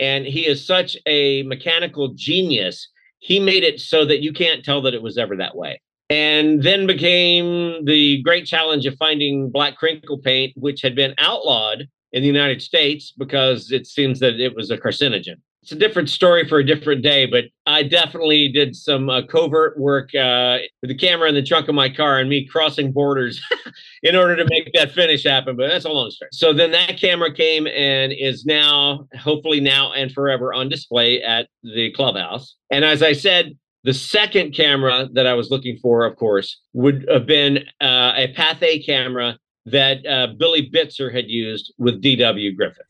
and 0.00 0.26
he 0.26 0.46
is 0.46 0.66
such 0.66 0.96
a 1.06 1.42
mechanical 1.44 2.08
genius. 2.14 2.88
He 3.18 3.38
made 3.38 3.62
it 3.62 3.78
so 3.78 4.04
that 4.06 4.22
you 4.22 4.32
can't 4.32 4.64
tell 4.64 4.80
that 4.82 4.94
it 4.94 5.02
was 5.02 5.18
ever 5.18 5.36
that 5.36 5.54
way. 5.54 5.80
And 6.08 6.62
then 6.62 6.86
became 6.86 7.84
the 7.84 8.20
great 8.22 8.46
challenge 8.46 8.86
of 8.86 8.96
finding 8.96 9.50
black 9.50 9.76
crinkle 9.76 10.18
paint, 10.18 10.52
which 10.56 10.82
had 10.82 10.96
been 10.96 11.14
outlawed 11.18 11.86
in 12.12 12.22
the 12.22 12.26
United 12.26 12.60
States 12.62 13.12
because 13.16 13.70
it 13.70 13.86
seems 13.86 14.18
that 14.18 14.40
it 14.40 14.56
was 14.56 14.70
a 14.70 14.78
carcinogen 14.78 15.36
it's 15.62 15.72
a 15.72 15.76
different 15.76 16.08
story 16.08 16.48
for 16.48 16.58
a 16.58 16.64
different 16.64 17.02
day, 17.02 17.26
but 17.26 17.44
I 17.66 17.82
definitely 17.82 18.48
did 18.48 18.74
some 18.74 19.10
uh, 19.10 19.22
covert 19.26 19.78
work 19.78 20.14
uh, 20.14 20.58
with 20.80 20.88
the 20.88 20.96
camera 20.96 21.28
in 21.28 21.34
the 21.34 21.42
trunk 21.42 21.68
of 21.68 21.74
my 21.74 21.90
car 21.90 22.18
and 22.18 22.30
me 22.30 22.46
crossing 22.46 22.92
borders 22.92 23.42
in 24.02 24.16
order 24.16 24.36
to 24.36 24.46
make 24.48 24.72
that 24.72 24.92
finish 24.92 25.24
happen. 25.24 25.56
But 25.56 25.68
that's 25.68 25.84
a 25.84 25.90
long 25.90 26.10
story. 26.10 26.30
So 26.32 26.54
then 26.54 26.70
that 26.70 26.98
camera 26.98 27.32
came 27.32 27.66
and 27.66 28.10
is 28.12 28.46
now, 28.46 29.06
hopefully 29.18 29.60
now 29.60 29.92
and 29.92 30.10
forever, 30.10 30.54
on 30.54 30.70
display 30.70 31.22
at 31.22 31.48
the 31.62 31.92
clubhouse. 31.92 32.56
And 32.70 32.84
as 32.84 33.02
I 33.02 33.12
said, 33.12 33.56
The 33.82 33.94
second 33.94 34.54
camera 34.54 35.08
that 35.14 35.26
I 35.26 35.32
was 35.32 35.50
looking 35.50 35.78
for, 35.78 36.04
of 36.04 36.16
course, 36.16 36.60
would 36.74 37.06
have 37.10 37.24
been 37.26 37.58
uh, 37.80 38.12
a 38.14 38.34
Pathé 38.36 38.84
camera 38.84 39.38
that 39.66 40.04
uh, 40.06 40.28
Billy 40.38 40.68
Bitzer 40.70 41.12
had 41.12 41.28
used 41.28 41.72
with 41.78 42.02
D.W. 42.02 42.54
Griffith. 42.54 42.84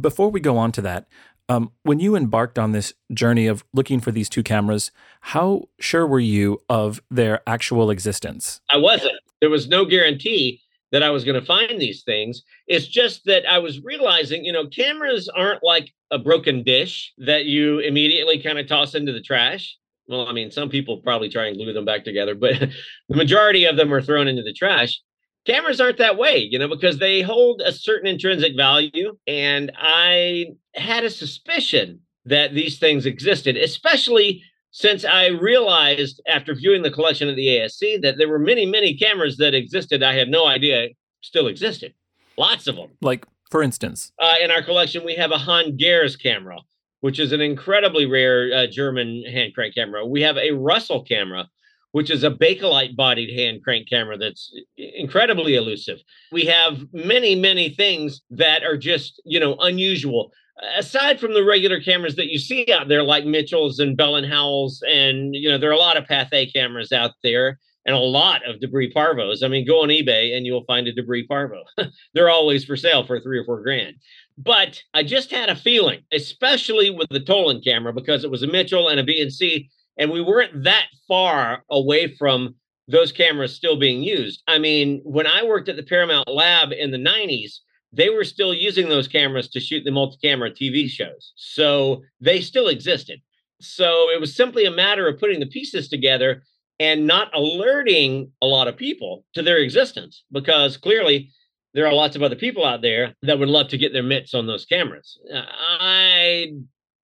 Before 0.00 0.30
we 0.30 0.40
go 0.40 0.56
on 0.56 0.72
to 0.72 0.82
that, 0.82 1.08
um, 1.48 1.72
when 1.82 1.98
you 1.98 2.14
embarked 2.14 2.58
on 2.58 2.72
this 2.72 2.92
journey 3.12 3.46
of 3.46 3.64
looking 3.72 4.00
for 4.00 4.12
these 4.12 4.28
two 4.28 4.42
cameras, 4.42 4.90
how 5.20 5.68
sure 5.80 6.06
were 6.06 6.20
you 6.20 6.60
of 6.68 7.00
their 7.10 7.40
actual 7.46 7.90
existence? 7.90 8.60
I 8.70 8.76
wasn't. 8.76 9.14
There 9.40 9.50
was 9.50 9.68
no 9.68 9.84
guarantee 9.84 10.60
that 10.92 11.02
I 11.02 11.10
was 11.10 11.24
going 11.24 11.38
to 11.38 11.46
find 11.46 11.80
these 11.80 12.02
things. 12.02 12.42
It's 12.66 12.86
just 12.86 13.24
that 13.26 13.48
I 13.48 13.58
was 13.58 13.82
realizing, 13.82 14.44
you 14.44 14.52
know, 14.52 14.66
cameras 14.66 15.28
aren't 15.28 15.62
like 15.62 15.92
a 16.10 16.18
broken 16.18 16.62
dish 16.62 17.12
that 17.18 17.44
you 17.44 17.78
immediately 17.80 18.42
kind 18.42 18.58
of 18.58 18.66
toss 18.66 18.94
into 18.94 19.12
the 19.12 19.20
trash. 19.20 19.76
Well, 20.06 20.26
I 20.26 20.32
mean, 20.32 20.50
some 20.50 20.70
people 20.70 20.98
probably 20.98 21.28
try 21.28 21.46
and 21.46 21.56
glue 21.56 21.72
them 21.72 21.84
back 21.84 22.04
together, 22.04 22.34
but 22.34 22.58
the 23.08 23.16
majority 23.16 23.66
of 23.66 23.76
them 23.76 23.92
are 23.92 24.00
thrown 24.02 24.28
into 24.28 24.42
the 24.42 24.54
trash. 24.54 25.00
Cameras 25.48 25.80
aren't 25.80 25.96
that 25.96 26.18
way, 26.18 26.36
you 26.38 26.58
know, 26.58 26.68
because 26.68 26.98
they 26.98 27.22
hold 27.22 27.62
a 27.64 27.72
certain 27.72 28.06
intrinsic 28.06 28.54
value. 28.54 29.16
And 29.26 29.72
I 29.78 30.48
had 30.74 31.04
a 31.04 31.10
suspicion 31.10 32.00
that 32.26 32.52
these 32.52 32.78
things 32.78 33.06
existed, 33.06 33.56
especially 33.56 34.42
since 34.72 35.06
I 35.06 35.28
realized 35.28 36.20
after 36.28 36.54
viewing 36.54 36.82
the 36.82 36.90
collection 36.90 37.28
at 37.28 37.36
the 37.36 37.46
ASC 37.46 38.02
that 38.02 38.18
there 38.18 38.28
were 38.28 38.38
many, 38.38 38.66
many 38.66 38.94
cameras 38.94 39.38
that 39.38 39.54
existed 39.54 40.02
I 40.02 40.14
had 40.14 40.28
no 40.28 40.46
idea 40.46 40.88
still 41.22 41.46
existed. 41.46 41.94
Lots 42.36 42.66
of 42.66 42.76
them. 42.76 42.90
Like, 43.00 43.24
for 43.50 43.62
instance, 43.62 44.12
uh, 44.20 44.34
in 44.42 44.50
our 44.50 44.62
collection, 44.62 45.02
we 45.04 45.14
have 45.14 45.30
a 45.30 45.38
Hahn-Goerz 45.38 46.22
camera, 46.22 46.58
which 47.00 47.18
is 47.18 47.32
an 47.32 47.40
incredibly 47.40 48.04
rare 48.04 48.52
uh, 48.54 48.66
German 48.66 49.24
hand 49.24 49.54
crank 49.54 49.74
camera. 49.74 50.06
We 50.06 50.20
have 50.22 50.36
a 50.36 50.50
Russell 50.50 51.02
camera, 51.02 51.48
which 51.92 52.10
is 52.10 52.24
a 52.24 52.30
Bakelite 52.30 52.96
bodied 52.96 53.36
hand 53.36 53.62
crank 53.62 53.88
camera 53.88 54.16
that's 54.18 54.52
incredibly 54.76 55.54
elusive. 55.54 55.98
We 56.32 56.44
have 56.46 56.86
many, 56.92 57.34
many 57.34 57.70
things 57.70 58.22
that 58.30 58.62
are 58.62 58.76
just, 58.76 59.20
you 59.24 59.40
know, 59.40 59.56
unusual 59.60 60.30
aside 60.76 61.20
from 61.20 61.34
the 61.34 61.44
regular 61.44 61.80
cameras 61.80 62.16
that 62.16 62.28
you 62.28 62.38
see 62.38 62.66
out 62.72 62.88
there, 62.88 63.02
like 63.02 63.24
Mitchell's 63.24 63.78
and 63.78 63.96
Bell 63.96 64.16
and 64.16 64.26
Howell's, 64.26 64.82
and 64.88 65.34
you 65.34 65.48
know, 65.48 65.58
there 65.58 65.70
are 65.70 65.74
a 65.74 65.78
lot 65.78 65.96
of 65.96 66.04
Pathé 66.04 66.52
cameras 66.52 66.92
out 66.92 67.12
there 67.22 67.58
and 67.86 67.94
a 67.94 68.00
lot 68.00 68.46
of 68.46 68.60
Debrie 68.60 68.90
Parvos. 68.90 69.42
I 69.42 69.48
mean, 69.48 69.66
go 69.66 69.82
on 69.82 69.88
eBay 69.88 70.36
and 70.36 70.44
you'll 70.44 70.64
find 70.64 70.86
a 70.86 70.92
Debrie 70.92 71.26
Parvo. 71.26 71.62
They're 72.14 72.28
always 72.28 72.64
for 72.64 72.76
sale 72.76 73.06
for 73.06 73.20
three 73.20 73.38
or 73.38 73.44
four 73.44 73.62
grand. 73.62 73.96
But 74.36 74.80
I 74.94 75.02
just 75.02 75.30
had 75.30 75.48
a 75.48 75.56
feeling, 75.56 76.00
especially 76.12 76.90
with 76.90 77.08
the 77.08 77.20
Toland 77.20 77.64
camera, 77.64 77.92
because 77.92 78.24
it 78.24 78.30
was 78.30 78.42
a 78.42 78.46
Mitchell 78.46 78.88
and 78.88 79.00
a 79.00 79.04
BNC, 79.04 79.68
and 79.98 80.10
we 80.10 80.20
weren't 80.20 80.64
that 80.64 80.86
far 81.06 81.64
away 81.70 82.14
from 82.16 82.54
those 82.86 83.12
cameras 83.12 83.54
still 83.54 83.76
being 83.76 84.02
used. 84.02 84.42
I 84.46 84.58
mean, 84.58 85.00
when 85.04 85.26
I 85.26 85.42
worked 85.42 85.68
at 85.68 85.76
the 85.76 85.82
Paramount 85.82 86.28
Lab 86.28 86.72
in 86.72 86.90
the 86.90 86.98
90s, 86.98 87.58
they 87.92 88.08
were 88.10 88.24
still 88.24 88.54
using 88.54 88.88
those 88.88 89.08
cameras 89.08 89.48
to 89.48 89.60
shoot 89.60 89.84
the 89.84 89.90
multi-camera 89.90 90.50
TV 90.50 90.88
shows. 90.88 91.32
So 91.36 92.02
they 92.20 92.40
still 92.40 92.68
existed. 92.68 93.20
So 93.60 94.10
it 94.10 94.20
was 94.20 94.34
simply 94.34 94.64
a 94.64 94.70
matter 94.70 95.08
of 95.08 95.18
putting 95.18 95.40
the 95.40 95.46
pieces 95.46 95.88
together 95.88 96.42
and 96.80 97.06
not 97.06 97.34
alerting 97.34 98.30
a 98.40 98.46
lot 98.46 98.68
of 98.68 98.76
people 98.76 99.24
to 99.34 99.42
their 99.42 99.58
existence 99.58 100.24
because 100.30 100.76
clearly 100.76 101.30
there 101.74 101.86
are 101.86 101.92
lots 101.92 102.16
of 102.16 102.22
other 102.22 102.36
people 102.36 102.64
out 102.64 102.82
there 102.82 103.14
that 103.22 103.38
would 103.38 103.48
love 103.48 103.68
to 103.68 103.78
get 103.78 103.92
their 103.92 104.02
mitts 104.02 104.32
on 104.32 104.46
those 104.46 104.64
cameras. 104.64 105.18
Uh, 105.32 105.42
I 105.80 106.52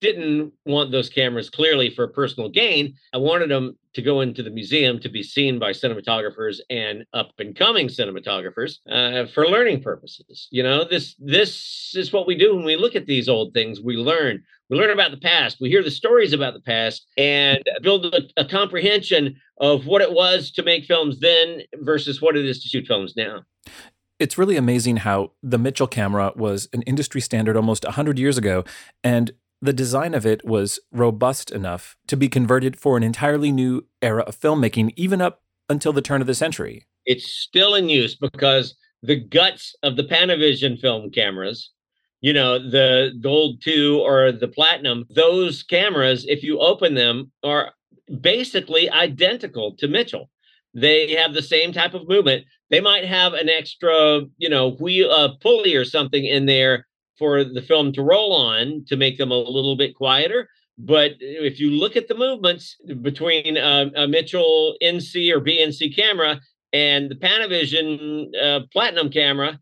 didn't 0.05 0.53
want 0.67 0.93
those 0.93 1.09
cameras 1.09 1.49
clearly 1.49 1.89
for 1.89 2.07
personal 2.07 2.51
gain. 2.51 2.95
I 3.15 3.17
wanted 3.17 3.51
them 3.51 3.79
to 3.95 4.03
go 4.03 4.21
into 4.21 4.43
the 4.43 4.51
museum 4.51 5.01
to 5.01 5.09
be 5.09 5.23
seen 5.23 5.59
by 5.59 5.71
cinematographers 5.71 6.59
and 6.69 7.07
up 7.15 7.33
and 7.39 7.57
coming 7.57 7.89
cinematographers 7.89 8.81
uh, 8.91 9.27
for 9.33 9.47
learning 9.47 9.83
purposes. 9.83 10.47
You 10.51 10.63
know, 10.63 10.85
this 10.85 11.15
this 11.19 11.93
is 11.95 12.13
what 12.13 12.27
we 12.27 12.35
do 12.35 12.55
when 12.55 12.67
we 12.67 12.77
look 12.77 12.95
at 12.95 13.07
these 13.07 13.29
old 13.29 13.55
things. 13.55 13.81
We 13.81 13.97
learn. 13.97 14.43
We 14.69 14.77
learn 14.77 14.91
about 14.91 15.11
the 15.11 15.17
past. 15.17 15.57
We 15.61 15.71
hear 15.71 15.83
the 15.83 15.91
stories 15.91 16.35
about 16.35 16.53
the 16.53 16.61
past 16.61 17.07
and 17.17 17.63
build 17.83 18.07
a, 18.07 18.23
a 18.37 18.45
comprehension 18.45 19.37
of 19.59 19.87
what 19.87 20.03
it 20.03 20.13
was 20.13 20.51
to 20.53 20.63
make 20.63 20.85
films 20.85 21.21
then 21.21 21.63
versus 21.81 22.21
what 22.21 22.37
it 22.37 22.45
is 22.45 22.63
to 22.63 22.69
shoot 22.69 22.87
films 22.87 23.15
now 23.17 23.45
it's 24.19 24.39
really 24.39 24.57
amazing 24.57 24.99
how 24.99 25.33
the 25.43 25.59
Mitchell 25.59 25.87
camera 25.87 26.33
was 26.37 26.69
an 26.73 26.83
industry 26.83 27.21
standard 27.21 27.57
almost 27.57 27.85
100 27.85 28.19
years 28.19 28.39
ago. 28.39 28.65
And 29.03 29.33
the 29.65 29.73
design 29.73 30.12
of 30.12 30.27
it 30.27 30.45
was 30.45 30.79
robust 30.93 31.51
enough 31.51 31.97
to 32.07 32.19
be 32.19 32.29
converted 32.29 32.79
for 32.79 32.99
an 32.99 33.03
entirely 33.03 33.51
new 33.51 33.87
era 34.03 34.23
of 34.25 34.39
filmmaking, 34.39 34.93
even 34.95 35.23
up 35.23 35.43
until 35.71 35.91
the 35.91 36.03
turn 36.03 36.21
of 36.21 36.27
the 36.27 36.35
century. 36.35 36.85
It's 37.07 37.25
still 37.25 37.75
in 37.75 37.89
use 37.89 38.15
because 38.15 38.75
the 39.03 39.17
guts 39.17 39.75
of 39.83 39.97
the 39.97 40.05
Panavision 40.05 40.79
film 40.79 41.11
cameras, 41.11 41.71
you 42.21 42.35
know, 42.35 42.59
the 42.59 43.12
Gold 43.23 43.62
2 43.62 44.03
or 44.05 44.33
the 44.33 44.49
Platinum, 44.49 45.07
those 45.09 45.62
cameras, 45.62 46.27
if 46.29 46.43
you 46.43 46.59
open 46.59 46.93
them, 46.93 47.33
are 47.43 47.73
basically 48.21 48.91
identical 48.91 49.75
to 49.77 49.89
Mitchell. 49.89 50.29
They 50.75 51.12
have 51.12 51.33
the 51.33 51.43
same 51.43 51.73
type 51.73 51.95
of 51.95 52.07
movement. 52.07 52.45
They 52.69 52.81
might 52.81 53.07
have 53.07 53.33
an 53.33 53.49
extra, 53.49 54.21
you 54.37 54.51
know, 54.51 54.73
wheel 54.73 55.11
uh, 55.11 55.37
pulley 55.41 55.75
or 55.75 55.87
something 55.87 56.27
in 56.27 56.45
there 56.45 56.87
for 57.19 57.45
the 57.45 57.62
film 57.62 57.93
to 57.93 58.03
roll 58.03 58.33
on 58.33 58.85
to 58.89 58.97
make 58.97 59.19
them 59.19 59.31
a 59.31 59.39
little 59.39 59.77
bit 59.77 59.95
quieter. 59.95 60.49
But 60.77 61.12
if 61.21 61.61
you 61.61 61.71
look 61.71 61.97
at 61.97 62.09
the 62.09 62.17
movements 62.17 62.77
between 63.01 63.57
uh, 63.57 63.91
a 63.95 64.09
Mitchell 64.09 64.75
NC 64.83 65.33
or 65.33 65.41
BNC 65.41 65.95
camera 65.95 66.41
and 66.73 67.11
the 67.11 67.15
Panavision 67.15 68.27
uh, 68.43 68.61
Platinum 68.73 69.11
camera, 69.11 69.61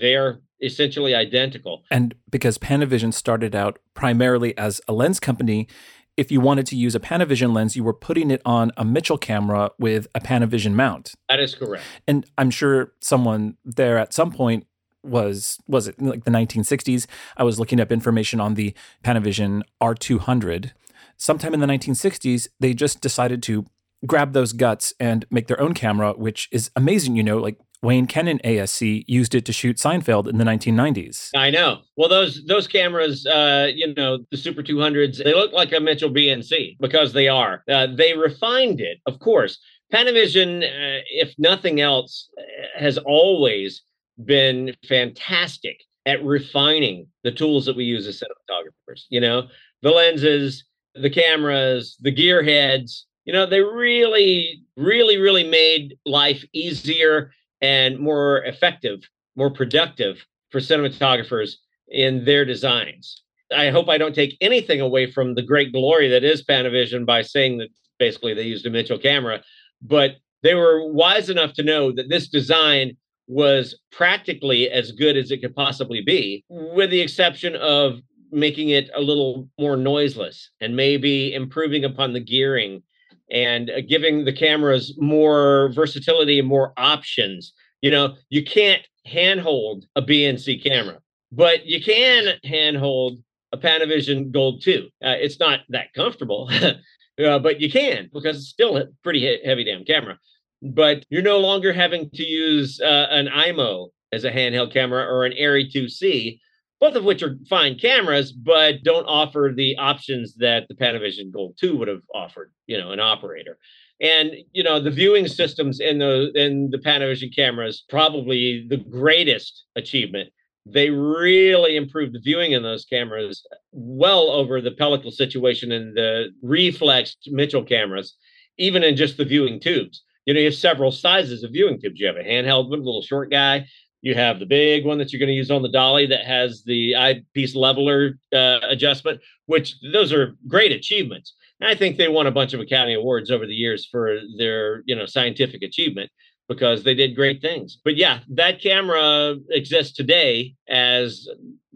they're 0.00 0.40
essentially 0.60 1.14
identical. 1.14 1.82
And 1.90 2.14
because 2.30 2.58
Panavision 2.58 3.14
started 3.14 3.54
out 3.54 3.78
primarily 3.94 4.56
as 4.58 4.80
a 4.88 4.92
lens 4.92 5.20
company, 5.20 5.68
if 6.16 6.30
you 6.30 6.40
wanted 6.40 6.66
to 6.66 6.76
use 6.76 6.94
a 6.94 7.00
Panavision 7.00 7.54
lens, 7.54 7.76
you 7.76 7.84
were 7.84 7.94
putting 7.94 8.30
it 8.30 8.42
on 8.44 8.70
a 8.76 8.84
Mitchell 8.84 9.18
camera 9.18 9.70
with 9.78 10.06
a 10.14 10.20
Panavision 10.20 10.74
mount. 10.74 11.14
That 11.28 11.40
is 11.40 11.54
correct. 11.54 11.84
And 12.06 12.26
I'm 12.36 12.50
sure 12.50 12.92
someone 13.00 13.56
there 13.64 13.96
at 13.98 14.12
some 14.12 14.30
point 14.30 14.66
was 15.02 15.58
was 15.66 15.88
it 15.88 16.00
like 16.00 16.24
the 16.24 16.30
1960s 16.30 17.06
i 17.36 17.42
was 17.42 17.58
looking 17.58 17.80
up 17.80 17.90
information 17.90 18.40
on 18.40 18.54
the 18.54 18.74
panavision 19.04 19.62
r200 19.80 20.72
sometime 21.16 21.54
in 21.54 21.60
the 21.60 21.66
1960s 21.66 22.48
they 22.60 22.74
just 22.74 23.00
decided 23.00 23.42
to 23.42 23.66
grab 24.06 24.32
those 24.32 24.52
guts 24.52 24.92
and 24.98 25.24
make 25.30 25.46
their 25.46 25.60
own 25.60 25.74
camera 25.74 26.12
which 26.12 26.48
is 26.52 26.70
amazing 26.76 27.16
you 27.16 27.22
know 27.22 27.38
like 27.38 27.58
Wayne 27.82 28.06
Kennan 28.06 28.38
ASC 28.44 29.04
used 29.08 29.34
it 29.34 29.44
to 29.44 29.52
shoot 29.52 29.76
Seinfeld 29.76 30.28
in 30.28 30.38
the 30.38 30.44
1990s. 30.44 31.30
I 31.34 31.50
know. 31.50 31.80
Well, 31.96 32.08
those 32.08 32.44
those 32.46 32.68
cameras, 32.68 33.26
uh, 33.26 33.70
you 33.74 33.92
know, 33.94 34.18
the 34.30 34.36
Super 34.36 34.62
200s, 34.62 35.22
they 35.22 35.34
look 35.34 35.52
like 35.52 35.72
a 35.72 35.80
Mitchell 35.80 36.10
BNC 36.10 36.76
because 36.78 37.12
they 37.12 37.26
are. 37.26 37.64
Uh, 37.68 37.88
they 37.92 38.16
refined 38.16 38.80
it, 38.80 38.98
of 39.06 39.18
course. 39.18 39.58
Panavision, 39.92 40.62
uh, 40.62 41.02
if 41.10 41.34
nothing 41.38 41.80
else, 41.80 42.30
has 42.76 42.98
always 42.98 43.82
been 44.24 44.74
fantastic 44.88 45.80
at 46.06 46.24
refining 46.24 47.06
the 47.24 47.32
tools 47.32 47.64
that 47.66 47.76
we 47.76 47.84
use 47.84 48.06
as 48.06 48.20
cinematographers. 48.20 49.04
You 49.08 49.20
know, 49.20 49.48
the 49.82 49.90
lenses, 49.90 50.64
the 50.94 51.10
cameras, 51.10 51.96
the 52.00 52.10
gear 52.10 52.42
heads, 52.42 53.06
you 53.24 53.32
know, 53.32 53.46
they 53.46 53.60
really, 53.60 54.62
really, 54.76 55.18
really 55.18 55.48
made 55.48 55.96
life 56.04 56.44
easier 56.52 57.32
and 57.60 57.98
more 57.98 58.42
effective, 58.44 59.08
more 59.36 59.50
productive 59.50 60.26
for 60.50 60.60
cinematographers 60.60 61.54
in 61.88 62.24
their 62.24 62.44
designs. 62.44 63.22
I 63.54 63.70
hope 63.70 63.88
I 63.88 63.98
don't 63.98 64.14
take 64.14 64.36
anything 64.40 64.80
away 64.80 65.10
from 65.10 65.34
the 65.34 65.42
great 65.42 65.72
glory 65.72 66.08
that 66.08 66.24
is 66.24 66.44
Panavision 66.44 67.06
by 67.06 67.22
saying 67.22 67.58
that 67.58 67.68
basically 67.98 68.34
they 68.34 68.42
used 68.42 68.66
a 68.66 68.70
Mitchell 68.70 68.98
camera, 68.98 69.42
but 69.80 70.16
they 70.42 70.54
were 70.54 70.90
wise 70.90 71.30
enough 71.30 71.52
to 71.54 71.62
know 71.62 71.92
that 71.92 72.08
this 72.08 72.28
design 72.28 72.96
was 73.26 73.78
practically 73.90 74.70
as 74.70 74.92
good 74.92 75.16
as 75.16 75.30
it 75.30 75.40
could 75.40 75.54
possibly 75.54 76.00
be, 76.00 76.44
with 76.48 76.90
the 76.90 77.00
exception 77.00 77.54
of 77.56 78.00
making 78.30 78.70
it 78.70 78.90
a 78.94 79.00
little 79.00 79.48
more 79.58 79.76
noiseless 79.76 80.50
and 80.60 80.74
maybe 80.74 81.34
improving 81.34 81.84
upon 81.84 82.12
the 82.12 82.20
gearing 82.20 82.82
and 83.30 83.70
uh, 83.70 83.80
giving 83.82 84.24
the 84.24 84.32
cameras 84.32 84.94
more 84.98 85.70
versatility 85.72 86.38
and 86.38 86.48
more 86.48 86.72
options. 86.76 87.52
You 87.80 87.90
know, 87.90 88.16
you 88.30 88.42
can't 88.44 88.82
handhold 89.04 89.84
a 89.96 90.02
BNC 90.02 90.62
camera, 90.62 90.98
but 91.30 91.66
you 91.66 91.82
can 91.82 92.34
handhold 92.44 93.18
a 93.52 93.58
Panavision 93.58 94.30
Gold 94.32 94.62
2. 94.62 94.88
Uh, 95.04 95.14
it's 95.18 95.38
not 95.38 95.60
that 95.68 95.92
comfortable, 95.94 96.50
uh, 96.62 97.38
but 97.38 97.60
you 97.60 97.70
can 97.70 98.08
because 98.12 98.36
it's 98.36 98.48
still 98.48 98.76
a 98.76 98.86
pretty 99.02 99.40
heavy 99.44 99.64
damn 99.64 99.84
camera 99.84 100.18
but 100.62 101.04
you're 101.10 101.22
no 101.22 101.38
longer 101.38 101.72
having 101.72 102.08
to 102.10 102.22
use 102.22 102.80
uh, 102.80 103.08
an 103.10 103.26
Eyemo 103.26 103.88
as 104.12 104.24
a 104.24 104.30
handheld 104.30 104.72
camera 104.72 105.04
or 105.04 105.24
an 105.24 105.32
ARRI 105.32 105.70
2C 105.70 106.38
both 106.82 106.96
of 106.96 107.04
which 107.04 107.22
are 107.22 107.38
fine 107.48 107.78
cameras, 107.78 108.32
but 108.32 108.82
don't 108.82 109.06
offer 109.06 109.52
the 109.54 109.76
options 109.76 110.34
that 110.38 110.66
the 110.66 110.74
Panavision 110.74 111.30
Gold 111.30 111.56
2 111.60 111.76
would 111.76 111.86
have 111.86 112.02
offered, 112.12 112.50
you 112.66 112.76
know, 112.76 112.90
an 112.90 112.98
operator. 112.98 113.56
And 114.00 114.32
you 114.50 114.64
know, 114.64 114.80
the 114.80 114.90
viewing 114.90 115.28
systems 115.28 115.78
in 115.78 115.98
the 115.98 116.32
in 116.34 116.70
the 116.70 116.78
Panavision 116.78 117.32
cameras 117.32 117.84
probably 117.88 118.66
the 118.68 118.78
greatest 118.78 119.64
achievement. 119.76 120.30
They 120.66 120.90
really 120.90 121.76
improved 121.76 122.14
the 122.14 122.20
viewing 122.20 122.50
in 122.50 122.64
those 122.64 122.84
cameras 122.84 123.46
well 123.70 124.30
over 124.30 124.60
the 124.60 124.72
pellicle 124.72 125.12
situation 125.12 125.70
and 125.70 125.96
the 125.96 126.30
reflex 126.42 127.14
Mitchell 127.28 127.62
cameras, 127.62 128.16
even 128.58 128.82
in 128.82 128.96
just 128.96 129.18
the 129.18 129.24
viewing 129.24 129.60
tubes. 129.60 130.02
You 130.26 130.34
know, 130.34 130.40
you 130.40 130.46
have 130.46 130.54
several 130.54 130.92
sizes 130.92 131.42
of 131.42 131.52
viewing 131.52 131.80
tubes. 131.80 132.00
You 132.00 132.06
have 132.06 132.16
a 132.16 132.22
handheld 132.22 132.70
one, 132.70 132.80
a 132.80 132.82
little 132.82 133.02
short 133.02 133.30
guy. 133.30 133.66
You 134.02 134.14
have 134.14 134.40
the 134.40 134.46
big 134.46 134.84
one 134.84 134.98
that 134.98 135.12
you're 135.12 135.20
going 135.20 135.28
to 135.28 135.34
use 135.34 135.50
on 135.50 135.62
the 135.62 135.68
dolly 135.68 136.06
that 136.06 136.24
has 136.24 136.64
the 136.64 136.96
eyepiece 136.96 137.54
leveler 137.54 138.18
uh, 138.32 138.58
adjustment, 138.62 139.20
which 139.46 139.76
those 139.92 140.12
are 140.12 140.34
great 140.48 140.72
achievements. 140.72 141.34
And 141.60 141.70
I 141.70 141.76
think 141.76 141.96
they 141.96 142.08
won 142.08 142.26
a 142.26 142.32
bunch 142.32 142.52
of 142.52 142.60
Academy 142.60 142.94
Awards 142.94 143.30
over 143.30 143.46
the 143.46 143.54
years 143.54 143.86
for 143.86 144.18
their, 144.36 144.82
you 144.86 144.96
know, 144.96 145.06
scientific 145.06 145.62
achievement 145.62 146.10
because 146.48 146.84
they 146.84 146.94
did 146.94 147.16
great 147.16 147.40
things. 147.40 147.78
But 147.84 147.96
yeah, 147.96 148.20
that 148.30 148.60
camera 148.60 149.36
exists 149.50 149.94
today 149.94 150.54
as 150.68 151.28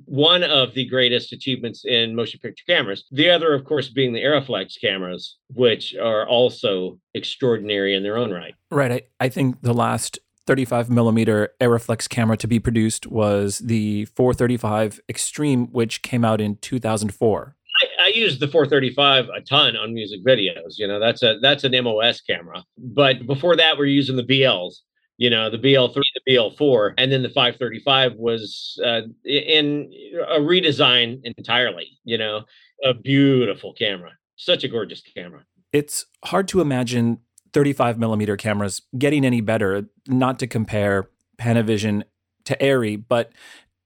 one 0.07 0.45
of 0.45 0.75
the 0.75 0.87
greatest 0.87 1.33
achievements 1.33 1.85
in 1.85 2.15
motion 2.15 2.41
picture 2.41 2.65
cameras. 2.67 3.05
The 3.11 3.31
other, 3.31 3.53
of 3.55 3.65
course, 3.65 3.89
being 3.89 4.13
the 4.13 4.23
Arriflex 4.23 4.81
cameras, 4.81 5.37
which 5.55 5.95
are 5.97 6.27
also 6.27 6.99
extraordinary 7.15 7.95
in 7.95 8.03
their 8.03 8.17
own 8.17 8.31
right. 8.31 8.55
Right. 8.71 8.93
I, 8.93 9.03
I 9.25 9.29
think 9.29 9.63
the 9.63 9.75
last 9.75 10.19
35 10.47 10.89
millimeter 10.91 11.51
Arriflex 11.61 12.09
camera 12.09 12.37
to 12.37 12.47
be 12.47 12.61
produced 12.61 13.07
was 13.07 13.59
the 13.59 14.05
435 14.07 15.01
Xtreme, 15.09 15.73
which 15.73 16.03
came 16.03 16.25
out 16.25 16.41
in 16.41 16.57
2004. 16.57 17.56
I, 17.83 18.07
I 18.07 18.09
use 18.09 18.39
the 18.39 18.49
435 18.49 19.29
a 19.29 19.41
ton 19.41 19.77
on 19.77 19.95
music 19.95 20.25
videos. 20.25 20.75
You 20.79 20.87
know, 20.87 21.01
that's 21.01 21.23
a 21.23 21.39
that's 21.41 21.65
an 21.65 21.73
MOS 21.85 22.21
camera. 22.21 22.65
But 22.79 23.27
before 23.27 23.57
that, 23.57 23.79
we're 23.79 23.87
using 23.87 24.17
the 24.17 24.25
BLs. 24.25 24.77
You 25.19 25.31
know, 25.31 25.49
the 25.49 25.57
BL3, 25.57 25.95
the 25.95 26.35
BL4, 26.35 26.93
and 26.99 27.11
then 27.11 27.23
the 27.23 27.31
535 27.31 28.17
was 28.17 28.79
uh, 28.85 29.01
in 29.25 29.91
a 30.29 30.41
redesign 30.41 31.21
entirely. 31.25 31.99
You 32.05 32.19
know, 32.19 32.45
a 32.85 32.93
beautiful 32.93 33.73
camera, 33.73 34.13
such 34.37 34.63
a 34.65 34.69
gorgeous 34.69 35.03
camera. 35.15 35.45
It's 35.73 36.05
hard 36.25 36.49
to 36.49 36.61
imagine 36.61 37.21
35 37.53 37.99
millimeter 37.99 38.37
cameras 38.37 38.83
getting 38.99 39.25
any 39.25 39.41
better, 39.41 39.89
not 40.07 40.39
to 40.41 40.47
compare 40.47 41.09
Panavision 41.39 42.03
to 42.45 42.57
ARRI, 42.63 42.97
but 42.97 43.33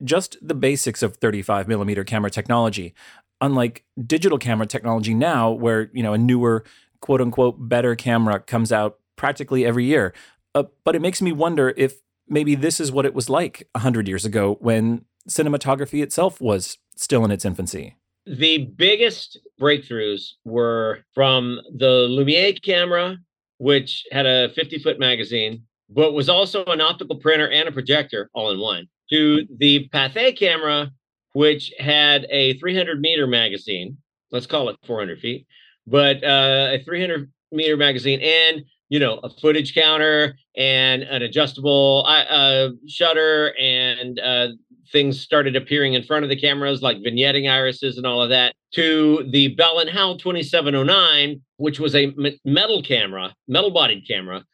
just 0.03 0.36
the 0.41 0.55
basics 0.55 1.03
of 1.03 1.16
35 1.16 1.68
millimeter 1.68 2.05
camera 2.05 2.30
technology. 2.30 2.95
Unlike 3.41 3.84
digital 4.07 4.38
camera 4.38 4.66
technology 4.66 5.14
now, 5.14 5.51
where 5.51 5.91
you 5.93 6.03
know 6.03 6.12
a 6.12 6.18
newer 6.18 6.64
quote 7.01 7.20
unquote 7.20 7.57
better 7.68 7.95
camera 7.97 8.41
comes 8.41 8.72
out 8.72 8.99
practically 9.16 9.64
every 9.64 9.84
year. 9.84 10.12
Uh, 10.55 10.64
but 10.84 10.95
it 10.95 11.01
makes 11.01 11.22
me 11.22 11.32
wonder 11.32 11.72
if 11.76 12.01
maybe 12.28 12.55
this 12.55 12.80
is 12.80 12.91
what 12.91 13.07
it 13.07 13.14
was 13.14 13.28
like 13.28 13.68
100 13.72 14.09
years 14.09 14.24
ago 14.24 14.57
when 14.61 15.05
cinematography 15.28 16.03
itself 16.03 16.41
was 16.41 16.78
still 16.97 17.24
in 17.24 17.30
its 17.30 17.45
infancy. 17.45 17.97
The 18.26 18.59
biggest 18.66 19.38
breakthroughs 19.61 20.32
were 20.45 21.01
from 21.14 21.61
the 21.74 22.07
Lumiere 22.09 22.53
camera 22.53 23.18
which 23.61 24.07
had 24.11 24.24
a 24.24 24.49
50 24.55 24.78
foot 24.78 24.99
magazine, 24.99 25.64
but 25.91 26.12
was 26.12 26.30
also 26.30 26.64
an 26.64 26.80
optical 26.80 27.16
printer 27.16 27.49
and 27.49 27.68
a 27.68 27.72
projector 27.72 28.30
all 28.32 28.51
in 28.51 28.59
one, 28.59 28.88
to 29.11 29.47
the 29.59 29.86
Pathé 29.93 30.36
camera, 30.36 30.91
which 31.33 31.72
had 31.78 32.26
a 32.31 32.59
300 32.59 33.01
meter 33.01 33.26
magazine. 33.26 33.97
Let's 34.31 34.47
call 34.47 34.68
it 34.68 34.76
400 34.87 35.18
feet, 35.18 35.47
but 35.87 36.22
uh, 36.22 36.70
a 36.72 36.83
300 36.85 37.31
meter 37.53 37.76
magazine 37.76 38.20
and 38.20 38.64
you 38.89 38.99
know 38.99 39.18
a 39.22 39.31
footage 39.31 39.74
counter 39.74 40.37
and 40.57 41.03
an 41.03 41.22
adjustable 41.22 42.05
uh, 42.07 42.68
shutter 42.87 43.55
and 43.59 44.18
uh, 44.20 44.49
things 44.93 45.20
started 45.20 45.57
appearing 45.57 45.95
in 45.95 46.03
front 46.03 46.24
of 46.24 46.28
the 46.28 46.39
cameras 46.39 46.83
like 46.83 46.99
vignetting 46.99 47.51
irises 47.51 47.97
and 47.97 48.07
all 48.07 48.22
of 48.22 48.28
that 48.28 48.55
to 48.72 49.28
the 49.31 49.49
Bell 49.55 49.78
and 49.78 49.91
Howell 49.91 50.18
2709 50.18 51.41
which 51.57 51.81
was 51.81 51.95
a 51.95 52.12
metal 52.45 52.83
camera 52.83 53.35
metal 53.49 53.70
bodied 53.70 54.07
camera 54.07 54.45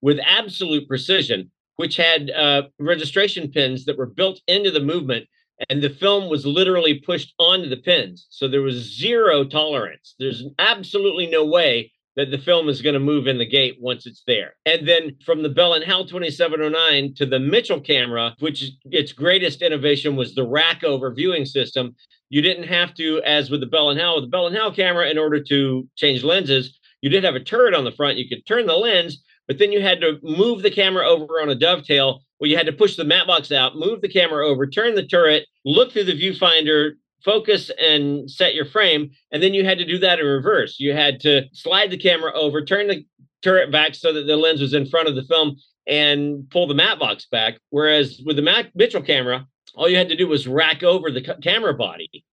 with 0.00 0.18
absolute 0.24 0.86
precision 0.88 1.50
which 1.76 1.96
had 1.96 2.30
uh, 2.30 2.62
registration 2.78 3.50
pins 3.50 3.84
that 3.84 3.98
were 3.98 4.06
built 4.06 4.40
into 4.46 4.70
the 4.70 4.80
movement 4.80 5.26
and 5.70 5.82
the 5.82 5.90
film 5.90 6.28
was 6.28 6.46
literally 6.46 7.00
pushed 7.00 7.34
onto 7.38 7.68
the 7.68 7.76
pins 7.76 8.26
so 8.30 8.48
there 8.48 8.62
was 8.62 8.96
zero 8.96 9.44
tolerance 9.44 10.14
there's 10.18 10.44
absolutely 10.58 11.26
no 11.26 11.44
way 11.44 11.90
that 12.16 12.30
the 12.30 12.38
film 12.38 12.68
is 12.68 12.82
going 12.82 12.94
to 12.94 13.00
move 13.00 13.26
in 13.26 13.38
the 13.38 13.46
gate 13.46 13.76
once 13.78 14.06
it's 14.06 14.22
there. 14.26 14.54
And 14.64 14.88
then 14.88 15.16
from 15.24 15.42
the 15.42 15.50
Bell 15.50 15.74
and 15.74 15.84
Howell 15.84 16.06
2709 16.06 17.14
to 17.14 17.26
the 17.26 17.38
Mitchell 17.38 17.80
camera, 17.80 18.34
which 18.40 18.72
its 18.86 19.12
greatest 19.12 19.62
innovation 19.62 20.16
was 20.16 20.34
the 20.34 20.46
rack 20.46 20.82
over 20.82 21.12
viewing 21.12 21.44
system. 21.44 21.94
You 22.30 22.40
didn't 22.40 22.68
have 22.68 22.94
to, 22.94 23.20
as 23.24 23.50
with 23.50 23.60
the 23.60 23.66
Bell 23.66 23.90
and 23.90 24.00
Howell, 24.00 24.22
the 24.22 24.26
Bell 24.28 24.46
and 24.46 24.56
Howell 24.56 24.72
camera, 24.72 25.08
in 25.10 25.18
order 25.18 25.42
to 25.42 25.86
change 25.96 26.24
lenses, 26.24 26.78
you 27.02 27.10
did 27.10 27.22
have 27.22 27.34
a 27.34 27.40
turret 27.40 27.74
on 27.74 27.84
the 27.84 27.92
front. 27.92 28.16
You 28.16 28.28
could 28.28 28.46
turn 28.46 28.66
the 28.66 28.74
lens, 28.74 29.22
but 29.46 29.58
then 29.58 29.72
you 29.72 29.80
had 29.80 30.00
to 30.00 30.18
move 30.22 30.62
the 30.62 30.70
camera 30.70 31.06
over 31.06 31.40
on 31.40 31.48
a 31.48 31.54
dovetail. 31.54 32.22
where 32.38 32.50
you 32.50 32.56
had 32.56 32.66
to 32.66 32.72
push 32.72 32.96
the 32.96 33.04
matte 33.04 33.26
box 33.26 33.50
out, 33.50 33.76
move 33.76 34.00
the 34.02 34.08
camera 34.08 34.46
over, 34.46 34.66
turn 34.66 34.94
the 34.94 35.06
turret, 35.06 35.46
look 35.64 35.92
through 35.92 36.04
the 36.04 36.20
viewfinder, 36.20 36.92
focus 37.24 37.70
and 37.80 38.30
set 38.30 38.54
your 38.54 38.66
frame. 38.66 39.10
And 39.32 39.42
then 39.42 39.54
you 39.54 39.64
had 39.64 39.78
to 39.78 39.86
do 39.86 39.98
that 39.98 40.20
in 40.20 40.26
reverse. 40.26 40.78
You 40.78 40.92
had 40.92 41.20
to 41.20 41.44
slide 41.52 41.90
the 41.90 41.96
camera 41.96 42.32
over, 42.34 42.64
turn 42.64 42.88
the 42.88 43.04
turret 43.42 43.72
back 43.72 43.94
so 43.94 44.12
that 44.12 44.26
the 44.26 44.36
lens 44.36 44.60
was 44.60 44.74
in 44.74 44.86
front 44.86 45.08
of 45.08 45.14
the 45.14 45.24
film 45.24 45.56
and 45.86 46.48
pull 46.50 46.66
the 46.66 46.74
matte 46.74 46.98
box 46.98 47.26
back. 47.30 47.58
Whereas 47.70 48.20
with 48.24 48.36
the 48.36 48.42
Mac 48.42 48.74
Mitchell 48.74 49.02
camera, 49.02 49.46
all 49.74 49.88
you 49.88 49.96
had 49.96 50.08
to 50.08 50.16
do 50.16 50.26
was 50.28 50.48
rack 50.48 50.82
over 50.82 51.10
the 51.10 51.22
camera 51.42 51.74
body, 51.74 52.24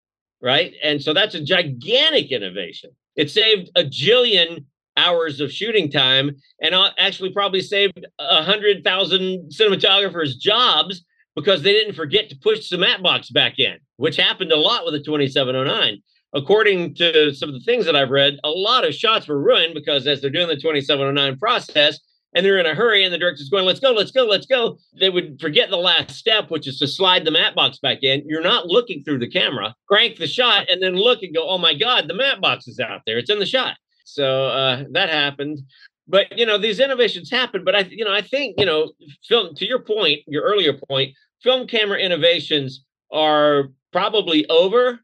right? 0.41 0.73
And 0.83 1.01
so 1.01 1.13
that's 1.13 1.35
a 1.35 1.43
gigantic 1.43 2.31
innovation. 2.31 2.91
It 3.15 3.29
saved 3.29 3.69
a 3.75 3.83
jillion 3.83 4.65
hours 4.97 5.39
of 5.39 5.51
shooting 5.51 5.89
time 5.89 6.31
and 6.61 6.75
uh, 6.75 6.91
actually 6.97 7.31
probably 7.31 7.61
saved 7.61 8.05
a 8.19 8.43
hundred 8.43 8.83
thousand 8.83 9.51
cinematographers 9.51 10.37
jobs 10.37 11.03
because 11.35 11.63
they 11.63 11.73
didn't 11.73 11.95
forget 11.95 12.29
to 12.29 12.37
push 12.37 12.69
the 12.69 12.77
matte 12.77 13.01
box 13.01 13.29
back 13.29 13.57
in, 13.57 13.77
which 13.97 14.17
happened 14.17 14.51
a 14.51 14.57
lot 14.57 14.85
with 14.85 14.93
the 14.93 15.03
2709. 15.03 16.01
According 16.35 16.95
to 16.95 17.33
some 17.33 17.49
of 17.49 17.55
the 17.55 17.61
things 17.61 17.85
that 17.85 17.95
I've 17.95 18.09
read, 18.09 18.39
a 18.43 18.49
lot 18.49 18.87
of 18.87 18.93
shots 18.93 19.27
were 19.27 19.41
ruined 19.41 19.75
because 19.75 20.07
as 20.07 20.21
they're 20.21 20.31
doing 20.31 20.47
the 20.47 20.55
2709 20.55 21.37
process 21.37 21.99
and 22.35 22.43
they're 22.43 22.57
in 22.57 22.65
a 22.65 22.73
hurry 22.73 23.03
and 23.03 23.13
the 23.13 23.17
director's 23.17 23.49
going, 23.49 23.65
let's 23.65 23.79
go, 23.79 23.91
let's 23.91 24.09
go, 24.11 24.23
let's 24.23 24.47
go, 24.47 24.77
they 24.99 25.09
would 25.09 25.39
forget 25.39 25.69
the 25.69 25.77
last 25.77 26.11
step, 26.11 26.49
which 26.49 26.67
is 26.67 26.79
to 26.79 26.87
slide 26.87 27.25
the 27.25 27.31
matte 27.31 27.53
box 27.53 27.77
back 27.77 28.01
in. 28.01 28.23
You're 28.25 28.41
not 28.41 28.65
looking 28.65 29.03
through 29.03 29.19
the 29.19 29.29
camera, 29.29 29.75
crank 29.87 30.17
the 30.17 30.27
shot, 30.27 30.69
and 30.69 30.81
then 30.81 30.95
look 30.95 31.21
and 31.21 31.35
go, 31.35 31.47
oh 31.47 31.59
my 31.59 31.75
God, 31.75 32.07
the 32.07 32.15
matte 32.15 32.41
box 32.41 32.67
is 32.67 32.79
out 32.79 33.01
there. 33.05 33.19
It's 33.19 33.29
in 33.29 33.39
the 33.39 33.45
shot. 33.45 33.77
So 34.03 34.47
uh, 34.47 34.83
that 34.91 35.09
happened. 35.09 35.59
But 36.07 36.37
you 36.37 36.45
know 36.45 36.57
these 36.57 36.81
innovations 36.81 37.31
happen 37.31 37.63
but 37.63 37.75
i 37.75 37.79
you 37.79 38.03
know 38.03 38.13
i 38.13 38.21
think 38.21 38.55
you 38.59 38.65
know 38.65 38.91
film 39.25 39.55
to 39.55 39.65
your 39.65 39.79
point 39.79 40.19
your 40.27 40.43
earlier 40.43 40.73
point 40.89 41.15
film 41.41 41.65
camera 41.65 41.97
innovations 41.97 42.83
are 43.11 43.69
probably 43.93 44.45
over 44.49 44.99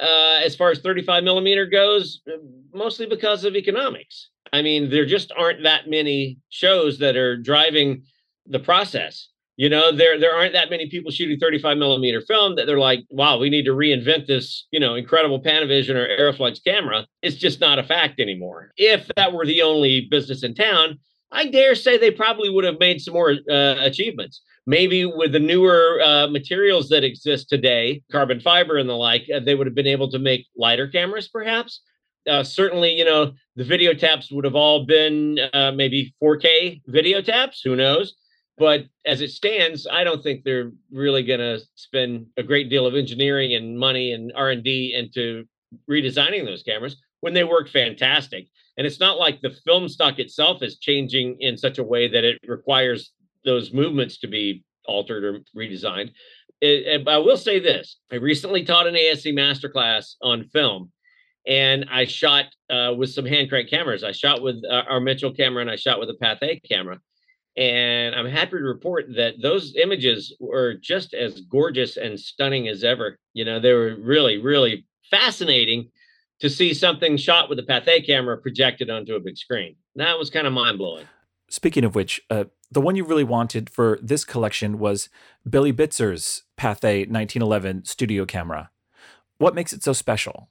uh, 0.00 0.40
as 0.44 0.56
far 0.56 0.70
as 0.70 0.78
35 0.78 1.24
millimeter 1.24 1.66
goes 1.66 2.22
mostly 2.72 3.06
because 3.06 3.44
of 3.44 3.56
economics. 3.56 4.30
I 4.52 4.62
mean 4.62 4.88
there 4.88 5.04
just 5.04 5.32
aren't 5.36 5.64
that 5.64 5.88
many 5.88 6.38
shows 6.48 6.98
that 7.00 7.16
are 7.16 7.36
driving 7.36 8.04
the 8.46 8.60
process 8.60 9.28
you 9.58 9.68
know 9.68 9.92
there 9.92 10.18
there 10.18 10.34
aren't 10.34 10.54
that 10.54 10.70
many 10.70 10.88
people 10.88 11.10
shooting 11.10 11.38
35 11.38 11.76
millimeter 11.76 12.22
film 12.22 12.56
that 12.56 12.66
they're 12.66 12.78
like 12.78 13.00
wow 13.10 13.36
we 13.36 13.50
need 13.50 13.64
to 13.64 13.72
reinvent 13.72 14.26
this 14.26 14.66
you 14.70 14.80
know 14.80 14.94
incredible 14.94 15.42
panavision 15.42 15.96
or 15.96 16.06
arriflex 16.16 16.64
camera 16.64 17.06
it's 17.20 17.36
just 17.36 17.60
not 17.60 17.78
a 17.78 17.82
fact 17.82 18.18
anymore 18.20 18.72
if 18.78 19.10
that 19.16 19.34
were 19.34 19.44
the 19.44 19.60
only 19.60 20.08
business 20.10 20.42
in 20.42 20.54
town 20.54 20.98
i 21.32 21.44
dare 21.46 21.74
say 21.74 21.98
they 21.98 22.10
probably 22.10 22.48
would 22.48 22.64
have 22.64 22.78
made 22.80 23.00
some 23.00 23.12
more 23.12 23.32
uh, 23.50 23.74
achievements 23.80 24.40
maybe 24.66 25.04
with 25.04 25.32
the 25.32 25.38
newer 25.38 26.00
uh, 26.02 26.26
materials 26.28 26.88
that 26.88 27.04
exist 27.04 27.48
today 27.48 28.00
carbon 28.10 28.40
fiber 28.40 28.78
and 28.78 28.88
the 28.88 28.94
like 28.94 29.26
uh, 29.34 29.40
they 29.40 29.54
would 29.54 29.66
have 29.66 29.76
been 29.76 29.86
able 29.86 30.10
to 30.10 30.18
make 30.18 30.46
lighter 30.56 30.88
cameras 30.88 31.28
perhaps 31.28 31.82
uh, 32.28 32.44
certainly, 32.44 32.92
you 32.92 33.06
know, 33.06 33.32
the 33.56 33.64
video 33.64 33.94
taps 33.94 34.30
would 34.30 34.44
have 34.44 34.54
all 34.54 34.84
been 34.84 35.38
uh, 35.54 35.72
maybe 35.72 36.14
4K 36.22 36.82
video 36.86 37.22
taps. 37.22 37.62
Who 37.64 37.74
knows? 37.74 38.14
But 38.58 38.86
as 39.06 39.20
it 39.20 39.30
stands, 39.30 39.86
I 39.90 40.04
don't 40.04 40.22
think 40.22 40.42
they're 40.42 40.72
really 40.90 41.22
going 41.22 41.40
to 41.40 41.60
spend 41.76 42.26
a 42.36 42.42
great 42.42 42.68
deal 42.68 42.86
of 42.86 42.94
engineering 42.94 43.54
and 43.54 43.78
money 43.78 44.12
and 44.12 44.32
R 44.34 44.50
and 44.50 44.64
D 44.64 44.94
into 44.94 45.44
redesigning 45.88 46.44
those 46.44 46.62
cameras 46.62 46.96
when 47.20 47.34
they 47.34 47.44
work 47.44 47.68
fantastic. 47.68 48.48
And 48.76 48.86
it's 48.86 49.00
not 49.00 49.18
like 49.18 49.40
the 49.40 49.56
film 49.64 49.88
stock 49.88 50.18
itself 50.18 50.62
is 50.62 50.78
changing 50.78 51.36
in 51.40 51.56
such 51.56 51.78
a 51.78 51.84
way 51.84 52.08
that 52.08 52.24
it 52.24 52.38
requires 52.46 53.12
those 53.44 53.72
movements 53.72 54.18
to 54.18 54.26
be 54.26 54.64
altered 54.86 55.24
or 55.24 55.40
redesigned. 55.56 56.10
it, 56.60 57.06
I 57.06 57.18
will 57.18 57.36
say 57.36 57.60
this: 57.60 57.98
I 58.10 58.16
recently 58.16 58.64
taught 58.64 58.86
an 58.86 58.94
ASC 58.94 59.32
masterclass 59.34 60.14
on 60.22 60.48
film, 60.48 60.90
and 61.46 61.86
I 61.90 62.04
shot 62.06 62.46
uh, 62.70 62.94
with 62.96 63.10
some 63.10 63.26
hand 63.26 63.48
crank 63.48 63.68
cameras. 63.70 64.02
I 64.02 64.12
shot 64.12 64.42
with 64.42 64.62
uh, 64.68 64.82
our 64.88 65.00
Mitchell 65.00 65.32
camera, 65.32 65.60
and 65.60 65.70
I 65.70 65.76
shot 65.76 66.00
with 66.00 66.10
a 66.10 66.16
Pathé 66.22 66.60
camera. 66.68 67.00
And 67.58 68.14
I'm 68.14 68.28
happy 68.28 68.52
to 68.52 68.62
report 68.62 69.06
that 69.16 69.42
those 69.42 69.74
images 69.74 70.32
were 70.38 70.74
just 70.74 71.12
as 71.12 71.40
gorgeous 71.40 71.96
and 71.96 72.18
stunning 72.18 72.68
as 72.68 72.84
ever. 72.84 73.18
You 73.32 73.44
know, 73.44 73.58
they 73.58 73.72
were 73.72 73.96
really, 73.98 74.38
really 74.38 74.86
fascinating 75.10 75.90
to 76.38 76.48
see 76.48 76.72
something 76.72 77.16
shot 77.16 77.48
with 77.48 77.58
a 77.58 77.64
Pathé 77.64 78.06
camera 78.06 78.38
projected 78.38 78.90
onto 78.90 79.16
a 79.16 79.20
big 79.20 79.36
screen. 79.36 79.74
That 79.96 80.16
was 80.16 80.30
kind 80.30 80.46
of 80.46 80.52
mind 80.52 80.78
blowing. 80.78 81.06
Speaking 81.50 81.82
of 81.82 81.96
which, 81.96 82.20
uh, 82.30 82.44
the 82.70 82.80
one 82.80 82.94
you 82.94 83.04
really 83.04 83.24
wanted 83.24 83.70
for 83.70 83.98
this 84.00 84.24
collection 84.24 84.78
was 84.78 85.08
Billy 85.48 85.72
Bitzer's 85.72 86.44
Pathé 86.56 87.10
1911 87.10 87.86
studio 87.86 88.24
camera. 88.24 88.70
What 89.38 89.56
makes 89.56 89.72
it 89.72 89.82
so 89.82 89.92
special? 89.92 90.48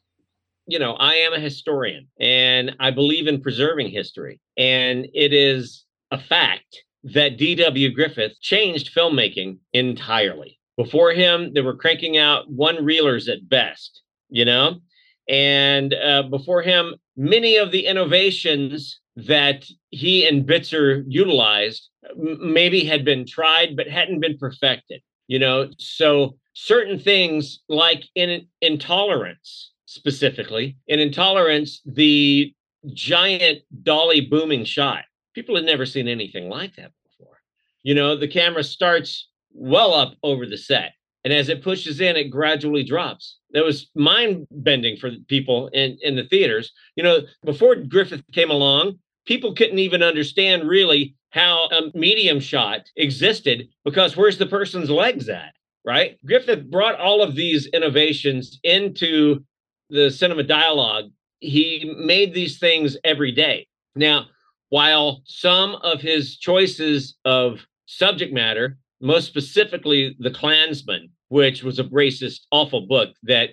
You 0.65 0.79
know, 0.79 0.95
I 0.95 1.13
am 1.15 1.31
a 1.31 1.39
historian 1.39 2.09
and 2.19 2.75
I 2.81 2.91
believe 2.91 3.27
in 3.27 3.39
preserving 3.39 3.91
history. 3.91 4.41
And 4.57 5.07
it 5.13 5.31
is 5.31 5.85
a 6.11 6.19
fact 6.19 6.83
that 7.13 7.37
D.W. 7.37 7.93
Griffith 7.93 8.39
changed 8.41 8.93
filmmaking 8.93 9.57
entirely. 9.73 10.59
Before 10.75 11.11
him, 11.11 11.53
they 11.53 11.61
were 11.61 11.75
cranking 11.75 12.17
out 12.17 12.49
one 12.49 12.77
reelers 12.77 13.27
at 13.31 13.49
best, 13.49 14.01
you 14.29 14.45
know? 14.45 14.79
And 15.27 15.93
uh, 15.93 16.23
before 16.23 16.61
him, 16.61 16.95
many 17.15 17.57
of 17.57 17.71
the 17.71 17.85
innovations 17.85 18.99
that 19.15 19.65
he 19.89 20.27
and 20.27 20.45
Bitzer 20.45 21.03
utilized 21.07 21.89
maybe 22.15 22.83
had 22.83 23.03
been 23.03 23.25
tried 23.25 23.75
but 23.75 23.87
hadn't 23.87 24.19
been 24.19 24.37
perfected. 24.37 25.01
You 25.27 25.39
know, 25.39 25.69
so 25.77 26.37
certain 26.53 26.99
things 26.99 27.59
like 27.67 28.05
in 28.15 28.47
intolerance 28.61 29.73
specifically, 29.85 30.77
in 30.87 30.99
intolerance, 30.99 31.81
the 31.85 32.53
giant 32.93 33.59
dolly 33.83 34.21
booming 34.21 34.63
shot. 34.63 35.03
People 35.33 35.55
had 35.55 35.65
never 35.65 35.85
seen 35.85 36.07
anything 36.07 36.49
like 36.49 36.75
that. 36.75 36.91
You 37.87 37.95
know, 37.95 38.17
the 38.17 38.27
camera 38.27 38.65
starts 38.65 39.29
well 39.53 39.93
up 39.93 40.15
over 40.21 40.45
the 40.45 40.57
set. 40.57 40.91
And 41.23 41.31
as 41.31 41.47
it 41.47 41.63
pushes 41.63 42.01
in, 42.01 42.17
it 42.17 42.29
gradually 42.29 42.83
drops. 42.83 43.37
That 43.51 43.63
was 43.63 43.89
mind 43.95 44.45
bending 44.51 44.97
for 44.97 45.11
people 45.29 45.69
in, 45.69 45.97
in 46.01 46.17
the 46.17 46.25
theaters. 46.25 46.73
You 46.97 47.03
know, 47.03 47.19
before 47.45 47.75
Griffith 47.75 48.23
came 48.33 48.51
along, 48.51 48.99
people 49.25 49.55
couldn't 49.55 49.79
even 49.79 50.03
understand 50.03 50.67
really 50.67 51.15
how 51.29 51.69
a 51.69 51.97
medium 51.97 52.41
shot 52.41 52.81
existed 52.97 53.69
because 53.85 54.17
where's 54.17 54.37
the 54.37 54.47
person's 54.47 54.89
legs 54.89 55.29
at, 55.29 55.53
right? 55.85 56.17
Griffith 56.25 56.69
brought 56.69 56.99
all 56.99 57.23
of 57.23 57.35
these 57.35 57.67
innovations 57.67 58.59
into 58.63 59.45
the 59.89 60.11
cinema 60.11 60.43
dialogue. 60.43 61.05
He 61.39 61.95
made 61.97 62.33
these 62.33 62.59
things 62.59 62.97
every 63.05 63.31
day. 63.31 63.65
Now, 63.95 64.25
while 64.71 65.21
some 65.23 65.75
of 65.83 66.01
his 66.01 66.35
choices 66.35 67.15
of 67.23 67.65
subject 67.87 68.33
matter, 68.33 68.77
most 69.01 69.25
specifically 69.25 70.15
The 70.19 70.31
Clansman, 70.31 71.09
which 71.29 71.63
was 71.63 71.79
a 71.79 71.85
racist, 71.85 72.41
awful 72.51 72.85
book 72.85 73.09
that 73.23 73.49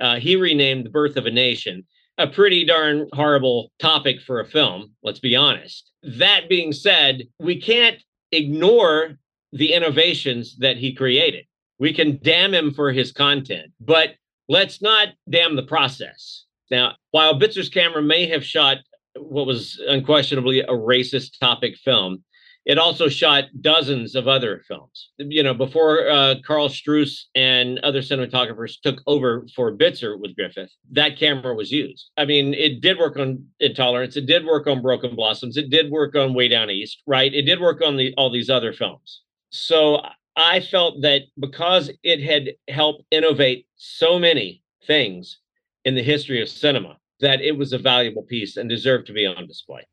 uh, 0.00 0.16
he 0.16 0.34
renamed 0.36 0.86
The 0.86 0.90
Birth 0.90 1.16
of 1.16 1.26
a 1.26 1.30
Nation, 1.30 1.86
a 2.18 2.26
pretty 2.26 2.64
darn 2.64 3.08
horrible 3.12 3.70
topic 3.78 4.20
for 4.20 4.40
a 4.40 4.46
film, 4.46 4.92
let's 5.02 5.20
be 5.20 5.36
honest. 5.36 5.90
That 6.02 6.48
being 6.48 6.72
said, 6.72 7.24
we 7.38 7.60
can't 7.60 8.02
ignore 8.32 9.18
the 9.52 9.72
innovations 9.72 10.56
that 10.58 10.76
he 10.76 10.94
created. 10.94 11.44
We 11.78 11.92
can 11.92 12.18
damn 12.22 12.54
him 12.54 12.72
for 12.72 12.92
his 12.92 13.12
content, 13.12 13.72
but 13.80 14.14
let's 14.48 14.80
not 14.82 15.08
damn 15.28 15.56
the 15.56 15.62
process. 15.62 16.44
Now, 16.70 16.94
while 17.10 17.38
Bitzer's 17.38 17.68
camera 17.68 18.02
may 18.02 18.26
have 18.26 18.44
shot 18.44 18.78
what 19.16 19.46
was 19.46 19.80
unquestionably 19.86 20.60
a 20.60 20.68
racist 20.68 21.38
topic 21.38 21.76
film, 21.76 22.24
it 22.64 22.78
also 22.78 23.08
shot 23.08 23.44
dozens 23.60 24.14
of 24.14 24.26
other 24.26 24.62
films. 24.66 25.10
You 25.18 25.42
know, 25.42 25.54
before 25.54 26.08
uh, 26.08 26.36
Karl 26.46 26.68
Struss 26.68 27.24
and 27.34 27.78
other 27.80 28.00
cinematographers 28.00 28.80
took 28.80 29.00
over 29.06 29.46
for 29.54 29.76
Bitzer 29.76 30.18
with 30.18 30.34
Griffith, 30.34 30.72
that 30.92 31.18
camera 31.18 31.54
was 31.54 31.70
used. 31.70 32.10
I 32.16 32.24
mean, 32.24 32.54
it 32.54 32.80
did 32.80 32.98
work 32.98 33.18
on 33.18 33.46
Intolerance. 33.60 34.16
It 34.16 34.26
did 34.26 34.46
work 34.46 34.66
on 34.66 34.82
Broken 34.82 35.14
Blossoms. 35.14 35.56
It 35.56 35.70
did 35.70 35.90
work 35.90 36.16
on 36.16 36.34
Way 36.34 36.48
Down 36.48 36.70
East, 36.70 37.02
right? 37.06 37.32
It 37.32 37.42
did 37.42 37.60
work 37.60 37.82
on 37.82 37.96
the 37.96 38.14
all 38.16 38.30
these 38.30 38.50
other 38.50 38.72
films. 38.72 39.22
So 39.50 40.02
I 40.36 40.60
felt 40.60 41.02
that 41.02 41.22
because 41.38 41.90
it 42.02 42.22
had 42.22 42.54
helped 42.68 43.04
innovate 43.10 43.66
so 43.76 44.18
many 44.18 44.62
things 44.86 45.38
in 45.84 45.94
the 45.94 46.02
history 46.02 46.40
of 46.40 46.48
cinema, 46.48 46.96
that 47.20 47.40
it 47.40 47.56
was 47.56 47.72
a 47.72 47.78
valuable 47.78 48.22
piece 48.22 48.56
and 48.56 48.68
deserved 48.68 49.06
to 49.06 49.12
be 49.12 49.26
on 49.26 49.46
display 49.46 49.86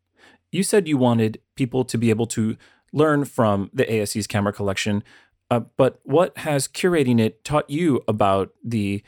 you 0.52 0.64
said 0.64 0.88
you 0.88 0.98
wanted 0.98 1.40
people 1.56 1.84
to 1.86 1.98
be 1.98 2.10
able 2.10 2.28
to 2.28 2.58
learn 2.94 3.26
from 3.26 3.70
the 3.74 3.86
ASC's 3.86 4.28
camera 4.28 4.54
collection, 4.54 5.04
uh, 5.50 5.62
but 5.78 6.00
what 6.04 6.38
has 6.40 6.68
curating 6.68 7.20
it 7.20 7.44
taught 7.44 7.70
you 7.70 8.02
about 8.08 8.54
the 8.64 9.04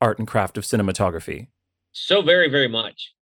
art 0.00 0.18
and 0.18 0.28
craft 0.28 0.56
of 0.56 0.64
cinematography? 0.64 1.48
So 1.92 2.22
very, 2.22 2.48
very 2.48 2.68
much. 2.68 3.12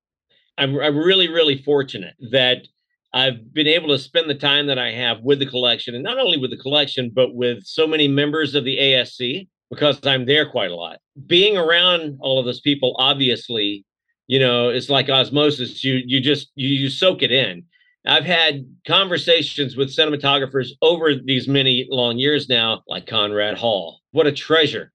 I'm, 0.56 0.78
I'm 0.80 0.96
really, 0.96 1.28
really 1.28 1.62
fortunate 1.62 2.14
that 2.30 2.68
I've 3.12 3.54
been 3.54 3.66
able 3.66 3.88
to 3.88 3.98
spend 3.98 4.28
the 4.28 4.34
time 4.34 4.66
that 4.66 4.78
I 4.78 4.90
have 4.92 5.22
with 5.22 5.38
the 5.38 5.46
collection, 5.46 5.94
and 5.94 6.04
not 6.04 6.18
only 6.18 6.36
with 6.36 6.50
the 6.50 6.58
collection, 6.58 7.10
but 7.14 7.34
with 7.34 7.64
so 7.64 7.86
many 7.86 8.06
members 8.06 8.54
of 8.54 8.64
the 8.64 8.76
ASC 8.76 9.48
because 9.70 9.98
I'm 10.06 10.26
there 10.26 10.48
quite 10.48 10.70
a 10.70 10.76
lot. 10.76 10.98
Being 11.26 11.56
around 11.56 12.18
all 12.20 12.38
of 12.38 12.46
those 12.46 12.60
people 12.60 12.96
obviously 12.98 13.84
you 14.28 14.38
know 14.38 14.68
it's 14.68 14.88
like 14.88 15.08
osmosis. 15.08 15.82
You 15.82 16.00
you 16.06 16.20
just 16.20 16.52
you, 16.54 16.68
you 16.68 16.90
soak 16.90 17.22
it 17.22 17.32
in. 17.32 17.64
I've 18.06 18.24
had 18.24 18.64
conversations 18.86 19.76
with 19.76 19.94
cinematographers 19.94 20.68
over 20.80 21.14
these 21.14 21.48
many 21.48 21.88
long 21.90 22.18
years 22.18 22.48
now 22.48 22.82
like 22.86 23.06
conrad 23.06 23.58
hall. 23.58 24.00
What 24.12 24.26
a 24.26 24.32
treasure. 24.32 24.92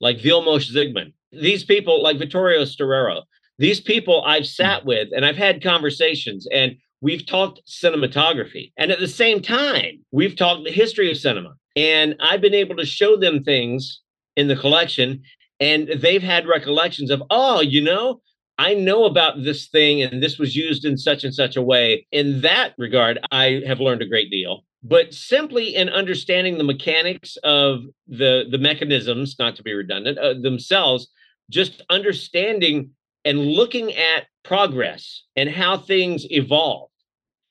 Like 0.00 0.18
vilmos 0.18 0.70
zsigmond. 0.70 1.14
These 1.32 1.64
people 1.64 2.02
like 2.02 2.18
vittorio 2.18 2.62
storaro. 2.62 3.22
These 3.58 3.80
people 3.80 4.22
i've 4.26 4.42
hmm. 4.42 4.46
sat 4.46 4.84
with 4.84 5.08
and 5.14 5.24
i've 5.24 5.36
had 5.36 5.62
conversations 5.62 6.46
and 6.52 6.76
we've 7.00 7.26
talked 7.26 7.62
cinematography. 7.66 8.72
And 8.76 8.90
at 8.90 8.98
the 8.98 9.08
same 9.08 9.40
time 9.40 10.04
we've 10.10 10.36
talked 10.36 10.64
the 10.64 10.72
history 10.72 11.10
of 11.10 11.16
cinema. 11.16 11.54
And 11.76 12.16
i've 12.20 12.40
been 12.40 12.54
able 12.54 12.76
to 12.76 12.86
show 12.86 13.16
them 13.16 13.42
things 13.44 14.00
in 14.36 14.48
the 14.48 14.56
collection 14.56 15.22
and 15.60 15.88
they've 15.96 16.22
had 16.22 16.46
recollections 16.46 17.10
of 17.10 17.22
oh 17.30 17.60
you 17.60 17.80
know 17.80 18.20
I 18.58 18.74
know 18.74 19.04
about 19.04 19.42
this 19.42 19.68
thing 19.68 20.02
and 20.02 20.22
this 20.22 20.38
was 20.38 20.54
used 20.54 20.84
in 20.84 20.96
such 20.96 21.24
and 21.24 21.34
such 21.34 21.56
a 21.56 21.62
way. 21.62 22.06
In 22.12 22.42
that 22.42 22.74
regard, 22.78 23.18
I 23.30 23.62
have 23.66 23.80
learned 23.80 24.02
a 24.02 24.08
great 24.08 24.30
deal. 24.30 24.64
But 24.82 25.14
simply 25.14 25.74
in 25.74 25.88
understanding 25.88 26.58
the 26.58 26.64
mechanics 26.64 27.36
of 27.44 27.82
the 28.08 28.44
the 28.50 28.58
mechanisms, 28.58 29.36
not 29.38 29.56
to 29.56 29.62
be 29.62 29.72
redundant, 29.72 30.18
uh, 30.18 30.34
themselves, 30.34 31.08
just 31.50 31.82
understanding 31.88 32.90
and 33.24 33.38
looking 33.38 33.92
at 33.92 34.26
progress 34.42 35.24
and 35.36 35.48
how 35.48 35.78
things 35.78 36.26
evolve. 36.30 36.90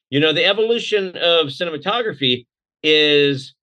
You 0.10 0.20
know, 0.20 0.34
the 0.34 0.46
evolution 0.46 1.16
of 1.16 1.48
cinematography 1.48 2.46
is 2.84 3.56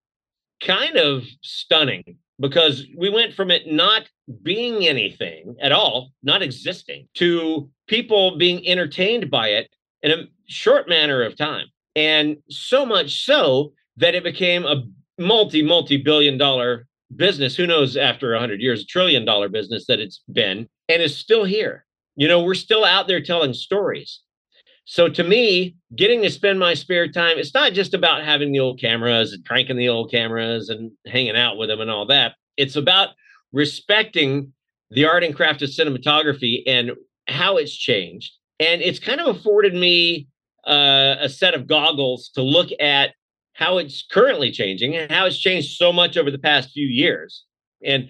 kind 0.63 0.97
of 0.97 1.25
stunning 1.43 2.17
because 2.41 2.87
we 2.97 3.11
went 3.11 3.35
from 3.35 3.51
it 3.51 3.67
not 3.67 4.09
being 4.43 4.87
anything 4.87 5.57
at 5.61 5.73
all, 5.73 6.11
not 6.23 6.43
existing, 6.43 7.09
to 7.15 7.71
people 7.87 8.37
being 8.37 8.67
entertained 8.67 9.31
by 9.31 9.49
it 9.49 9.71
in 10.03 10.11
a 10.11 10.25
short 10.47 10.89
manner 10.89 11.23
of 11.23 11.37
time. 11.37 11.67
And 11.97 12.37
so 12.49 12.87
much 12.87 13.25
so 13.25 13.73
that 13.97 14.15
it 14.15 14.23
became 14.23 14.65
a 14.65 14.85
multi, 15.19 15.63
multi 15.63 15.97
billion 15.97 16.39
dollar 16.39 16.87
business. 17.17 17.57
Who 17.57 17.67
knows 17.67 17.97
after 17.97 18.33
100 18.33 18.61
years, 18.61 18.83
a 18.83 18.87
trillion 18.87 19.25
dollar 19.25 19.49
business 19.49 19.87
that 19.87 20.01
it's 20.01 20.23
been 20.33 20.69
and 20.89 21.03
is 21.03 21.17
still 21.17 21.45
here. 21.45 21.85
You 22.17 22.29
know, 22.29 22.43
we're 22.43 22.55
still 22.55 22.85
out 22.85 23.09
there 23.09 23.21
telling 23.21 23.55
stories. 23.55 24.21
So 24.85 25.09
to 25.09 25.23
me, 25.23 25.77
getting 25.97 26.23
to 26.23 26.31
spend 26.31 26.59
my 26.59 26.75
spare 26.75 27.09
time, 27.09 27.39
it's 27.39 27.53
not 27.53 27.75
just 27.75 27.93
about 27.93 28.25
having 28.25 28.53
the 28.53 28.61
old 28.61 28.81
cameras 28.81 29.33
and 29.33 29.45
cranking 29.45 29.77
the 29.77 29.89
old 29.89 30.11
cameras 30.11 30.71
and 30.71 30.91
hanging 31.07 31.37
out 31.37 31.59
with 31.59 31.69
them 31.69 31.81
and 31.81 31.91
all 31.91 32.07
that. 32.07 32.37
It's 32.57 32.77
about 32.77 33.11
respecting 33.53 34.53
the 34.91 35.05
art 35.05 35.25
and 35.25 35.35
craft 35.35 35.63
of 35.63 35.71
cinematography 35.71 36.63
and 36.67 36.93
how 37.29 37.57
it's 37.57 37.77
changed. 37.77 38.33
And 38.61 38.81
it's 38.81 38.99
kind 38.99 39.21
of 39.21 39.37
afforded 39.37 39.75
me 39.75 40.29
uh, 40.67 41.17
a 41.21 41.29
set 41.29 41.55
of 41.55 41.67
goggles 41.67 42.31
to 42.35 42.43
look 42.43 42.69
at 42.81 43.13
how 43.53 43.79
it's 43.79 44.05
currently 44.11 44.51
changing 44.51 44.97
and 44.97 45.11
how 45.11 45.27
it's 45.27 45.39
changed 45.39 45.77
so 45.77 45.93
much 45.93 46.17
over 46.17 46.31
the 46.31 46.39
past 46.39 46.71
few 46.71 46.87
years. 46.87 47.45
And 47.85 48.09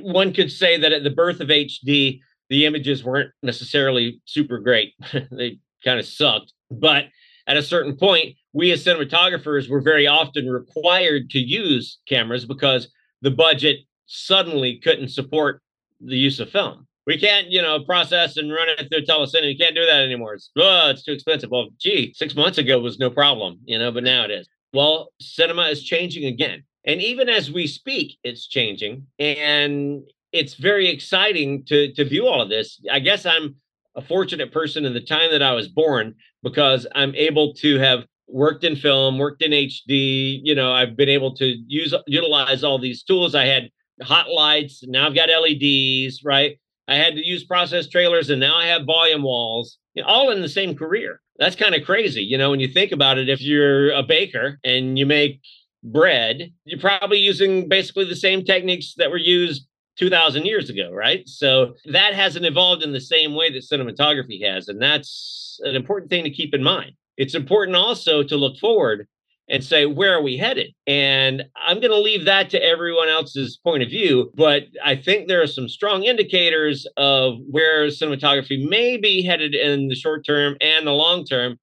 one 0.00 0.32
could 0.32 0.50
say 0.50 0.78
that 0.78 0.92
at 0.92 1.04
the 1.04 1.10
birth 1.10 1.40
of 1.40 1.48
HD, 1.48 2.20
the 2.48 2.66
images 2.66 3.04
weren't 3.04 3.30
necessarily 3.42 4.20
super 4.24 4.58
great. 4.58 4.94
they 5.30 5.58
kind 5.84 5.98
of 5.98 6.06
sucked. 6.06 6.52
But 6.70 7.06
at 7.46 7.56
a 7.56 7.62
certain 7.62 7.96
point, 7.96 8.36
we 8.52 8.72
as 8.72 8.84
cinematographers 8.84 9.68
were 9.68 9.80
very 9.80 10.06
often 10.06 10.46
required 10.46 11.30
to 11.30 11.38
use 11.38 11.98
cameras 12.08 12.44
because 12.44 12.88
the 13.22 13.30
budget 13.30 13.80
suddenly 14.06 14.78
couldn't 14.82 15.08
support 15.08 15.62
the 16.00 16.16
use 16.16 16.40
of 16.40 16.50
film. 16.50 16.86
We 17.06 17.18
can't, 17.18 17.50
you 17.50 17.62
know, 17.62 17.84
process 17.84 18.36
and 18.36 18.52
run 18.52 18.68
it 18.68 18.88
through 18.90 19.04
telecine. 19.04 19.48
You 19.48 19.56
can't 19.56 19.76
do 19.76 19.86
that 19.86 20.02
anymore. 20.02 20.34
It's, 20.34 20.50
oh, 20.56 20.90
it's 20.90 21.04
too 21.04 21.12
expensive. 21.12 21.50
Well, 21.50 21.68
gee, 21.78 22.12
six 22.14 22.34
months 22.34 22.58
ago 22.58 22.80
was 22.80 22.98
no 22.98 23.10
problem, 23.10 23.60
you 23.64 23.78
know, 23.78 23.92
but 23.92 24.02
now 24.02 24.24
it 24.24 24.32
is. 24.32 24.48
Well, 24.72 25.12
cinema 25.20 25.68
is 25.68 25.84
changing 25.84 26.26
again. 26.26 26.64
And 26.84 27.00
even 27.00 27.28
as 27.28 27.50
we 27.50 27.66
speak, 27.66 28.18
it's 28.24 28.48
changing. 28.48 29.06
And 29.18 30.02
it's 30.32 30.54
very 30.54 30.88
exciting 30.88 31.64
to 31.64 31.92
to 31.94 32.04
view 32.04 32.26
all 32.26 32.42
of 32.42 32.48
this. 32.48 32.80
I 32.90 32.98
guess 32.98 33.24
I'm 33.24 33.56
a 33.94 34.02
fortunate 34.02 34.52
person 34.52 34.84
in 34.84 34.92
the 34.92 35.00
time 35.00 35.30
that 35.30 35.42
I 35.42 35.52
was 35.52 35.68
born 35.68 36.14
because 36.42 36.86
I'm 36.94 37.14
able 37.14 37.54
to 37.54 37.78
have 37.78 38.04
worked 38.28 38.64
in 38.64 38.76
film, 38.76 39.18
worked 39.18 39.42
in 39.42 39.52
HD. 39.52 40.40
You 40.42 40.54
know, 40.54 40.72
I've 40.72 40.96
been 40.96 41.08
able 41.08 41.34
to 41.36 41.54
use 41.66 41.94
utilize 42.06 42.62
all 42.62 42.78
these 42.78 43.02
tools. 43.02 43.34
I 43.34 43.46
had 43.46 43.70
hot 44.02 44.28
lights, 44.30 44.84
now 44.86 45.06
I've 45.06 45.14
got 45.14 45.28
LEDs, 45.28 46.22
right? 46.24 46.58
I 46.88 46.96
had 46.96 47.14
to 47.14 47.26
use 47.26 47.44
process 47.44 47.88
trailers, 47.88 48.30
and 48.30 48.40
now 48.40 48.56
I 48.56 48.66
have 48.66 48.84
volume 48.84 49.22
walls, 49.22 49.78
you 49.94 50.02
know, 50.02 50.08
all 50.08 50.30
in 50.30 50.40
the 50.40 50.48
same 50.48 50.76
career. 50.76 51.20
That's 51.38 51.56
kind 51.56 51.74
of 51.74 51.84
crazy, 51.84 52.22
you 52.22 52.38
know, 52.38 52.50
when 52.50 52.60
you 52.60 52.68
think 52.68 52.92
about 52.92 53.18
it. 53.18 53.28
If 53.28 53.42
you're 53.42 53.90
a 53.90 54.02
baker 54.02 54.58
and 54.64 54.98
you 54.98 55.04
make 55.04 55.40
bread, 55.82 56.52
you're 56.64 56.80
probably 56.80 57.18
using 57.18 57.68
basically 57.68 58.04
the 58.04 58.16
same 58.16 58.44
techniques 58.44 58.94
that 58.96 59.10
were 59.10 59.18
used 59.18 59.66
2000 59.98 60.44
years 60.44 60.70
ago, 60.70 60.92
right? 60.92 61.26
So 61.28 61.74
that 61.86 62.14
hasn't 62.14 62.46
evolved 62.46 62.82
in 62.82 62.92
the 62.92 63.00
same 63.00 63.34
way 63.34 63.50
that 63.52 63.64
cinematography 63.70 64.44
has. 64.46 64.68
And 64.68 64.80
that's 64.80 65.58
an 65.62 65.74
important 65.74 66.10
thing 66.10 66.24
to 66.24 66.30
keep 66.30 66.54
in 66.54 66.62
mind. 66.62 66.92
It's 67.16 67.34
important 67.34 67.76
also 67.76 68.22
to 68.22 68.36
look 68.36 68.58
forward 68.58 69.08
and 69.48 69.62
say, 69.62 69.86
where 69.86 70.14
are 70.14 70.22
we 70.22 70.36
headed? 70.36 70.72
And 70.86 71.44
I'm 71.56 71.78
going 71.78 71.92
to 71.92 72.00
leave 72.00 72.24
that 72.24 72.50
to 72.50 72.62
everyone 72.62 73.08
else's 73.08 73.58
point 73.62 73.82
of 73.82 73.88
view. 73.88 74.32
But 74.34 74.64
I 74.84 74.96
think 74.96 75.28
there 75.28 75.40
are 75.40 75.46
some 75.46 75.68
strong 75.68 76.02
indicators 76.02 76.86
of 76.96 77.34
where 77.48 77.86
cinematography 77.86 78.68
may 78.68 78.96
be 78.96 79.22
headed 79.22 79.54
in 79.54 79.88
the 79.88 79.94
short 79.94 80.26
term 80.26 80.56
and 80.60 80.86
the 80.86 80.92
long 80.92 81.24
term. 81.24 81.58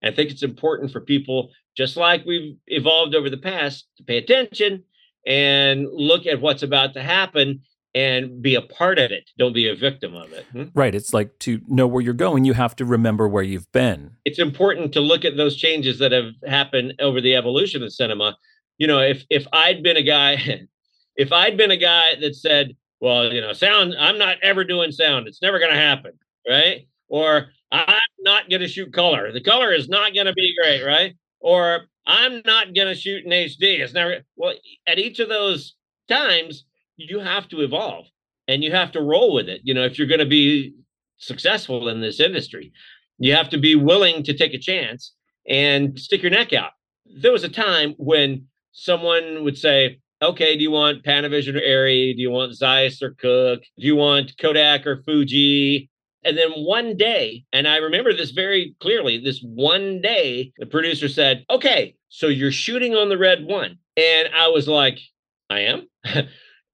And 0.00 0.12
I 0.12 0.16
think 0.16 0.30
it's 0.30 0.42
important 0.42 0.92
for 0.92 1.00
people, 1.00 1.50
just 1.76 1.96
like 1.96 2.24
we've 2.24 2.56
evolved 2.68 3.14
over 3.14 3.28
the 3.28 3.36
past, 3.36 3.86
to 3.98 4.04
pay 4.04 4.16
attention 4.16 4.84
and 5.26 5.86
look 5.92 6.24
at 6.26 6.40
what's 6.40 6.62
about 6.62 6.94
to 6.94 7.02
happen 7.02 7.60
and 7.96 8.42
be 8.42 8.54
a 8.54 8.60
part 8.60 8.98
of 8.98 9.10
it. 9.10 9.30
Don't 9.38 9.54
be 9.54 9.68
a 9.68 9.74
victim 9.74 10.14
of 10.14 10.30
it. 10.34 10.44
Hmm? 10.52 10.64
Right. 10.74 10.94
It's 10.94 11.14
like 11.14 11.36
to 11.40 11.62
know 11.66 11.86
where 11.86 12.02
you're 12.02 12.12
going, 12.12 12.44
you 12.44 12.52
have 12.52 12.76
to 12.76 12.84
remember 12.84 13.26
where 13.26 13.42
you've 13.42 13.72
been. 13.72 14.10
It's 14.26 14.38
important 14.38 14.92
to 14.92 15.00
look 15.00 15.24
at 15.24 15.38
those 15.38 15.56
changes 15.56 15.98
that 16.00 16.12
have 16.12 16.34
happened 16.46 16.92
over 17.00 17.22
the 17.22 17.34
evolution 17.34 17.82
of 17.82 17.90
cinema. 17.90 18.36
You 18.76 18.86
know, 18.86 19.00
if 19.00 19.24
if 19.30 19.46
I'd 19.50 19.82
been 19.82 19.96
a 19.96 20.02
guy, 20.02 20.66
if 21.16 21.32
I'd 21.32 21.56
been 21.56 21.70
a 21.70 21.76
guy 21.78 22.16
that 22.20 22.36
said, 22.36 22.76
well, 23.00 23.32
you 23.32 23.40
know, 23.40 23.54
sound, 23.54 23.94
I'm 23.98 24.18
not 24.18 24.36
ever 24.42 24.62
doing 24.62 24.92
sound. 24.92 25.26
It's 25.26 25.40
never 25.40 25.58
going 25.58 25.72
to 25.72 25.78
happen, 25.78 26.12
right? 26.46 26.86
Or 27.08 27.46
I'm 27.72 27.98
not 28.20 28.50
going 28.50 28.60
to 28.60 28.68
shoot 28.68 28.92
color. 28.92 29.32
The 29.32 29.40
color 29.40 29.72
is 29.72 29.88
not 29.88 30.12
going 30.12 30.26
to 30.26 30.34
be 30.34 30.54
great, 30.62 30.84
right? 30.84 31.14
Or 31.40 31.86
I'm 32.06 32.42
not 32.44 32.74
going 32.74 32.88
to 32.88 32.94
shoot 32.94 33.24
in 33.24 33.30
HD. 33.30 33.80
It's 33.80 33.94
never 33.94 34.18
well. 34.36 34.54
At 34.86 34.98
each 34.98 35.18
of 35.18 35.30
those 35.30 35.74
times, 36.08 36.66
you 36.96 37.20
have 37.20 37.48
to 37.48 37.60
evolve 37.62 38.06
and 38.48 38.62
you 38.62 38.72
have 38.72 38.92
to 38.92 39.00
roll 39.00 39.32
with 39.34 39.48
it. 39.48 39.60
You 39.64 39.74
know, 39.74 39.84
if 39.84 39.98
you're 39.98 40.08
going 40.08 40.20
to 40.20 40.26
be 40.26 40.74
successful 41.18 41.88
in 41.88 42.00
this 42.00 42.20
industry, 42.20 42.72
you 43.18 43.34
have 43.34 43.48
to 43.50 43.58
be 43.58 43.74
willing 43.74 44.22
to 44.24 44.36
take 44.36 44.54
a 44.54 44.58
chance 44.58 45.12
and 45.48 45.98
stick 45.98 46.22
your 46.22 46.30
neck 46.30 46.52
out. 46.52 46.72
There 47.20 47.32
was 47.32 47.44
a 47.44 47.48
time 47.48 47.94
when 47.98 48.46
someone 48.72 49.44
would 49.44 49.56
say, 49.56 50.00
okay, 50.22 50.56
do 50.56 50.62
you 50.62 50.70
want 50.70 51.04
Panavision 51.04 51.56
or 51.56 51.60
Arri? 51.60 52.14
Do 52.14 52.22
you 52.22 52.30
want 52.30 52.54
Zeiss 52.54 53.02
or 53.02 53.10
Cooke? 53.10 53.62
Do 53.78 53.86
you 53.86 53.96
want 53.96 54.36
Kodak 54.38 54.86
or 54.86 55.02
Fuji? 55.02 55.90
And 56.24 56.36
then 56.36 56.50
one 56.52 56.96
day, 56.96 57.44
and 57.52 57.68
I 57.68 57.76
remember 57.76 58.12
this 58.12 58.32
very 58.32 58.74
clearly, 58.80 59.18
this 59.18 59.40
one 59.42 60.00
day, 60.00 60.52
the 60.58 60.66
producer 60.66 61.08
said, 61.08 61.44
okay, 61.48 61.94
so 62.08 62.26
you're 62.26 62.50
shooting 62.50 62.94
on 62.94 63.08
the 63.08 63.18
red 63.18 63.44
one. 63.44 63.78
And 63.96 64.28
I 64.34 64.48
was 64.48 64.66
like, 64.66 64.98
I 65.48 65.60
am. 65.60 65.88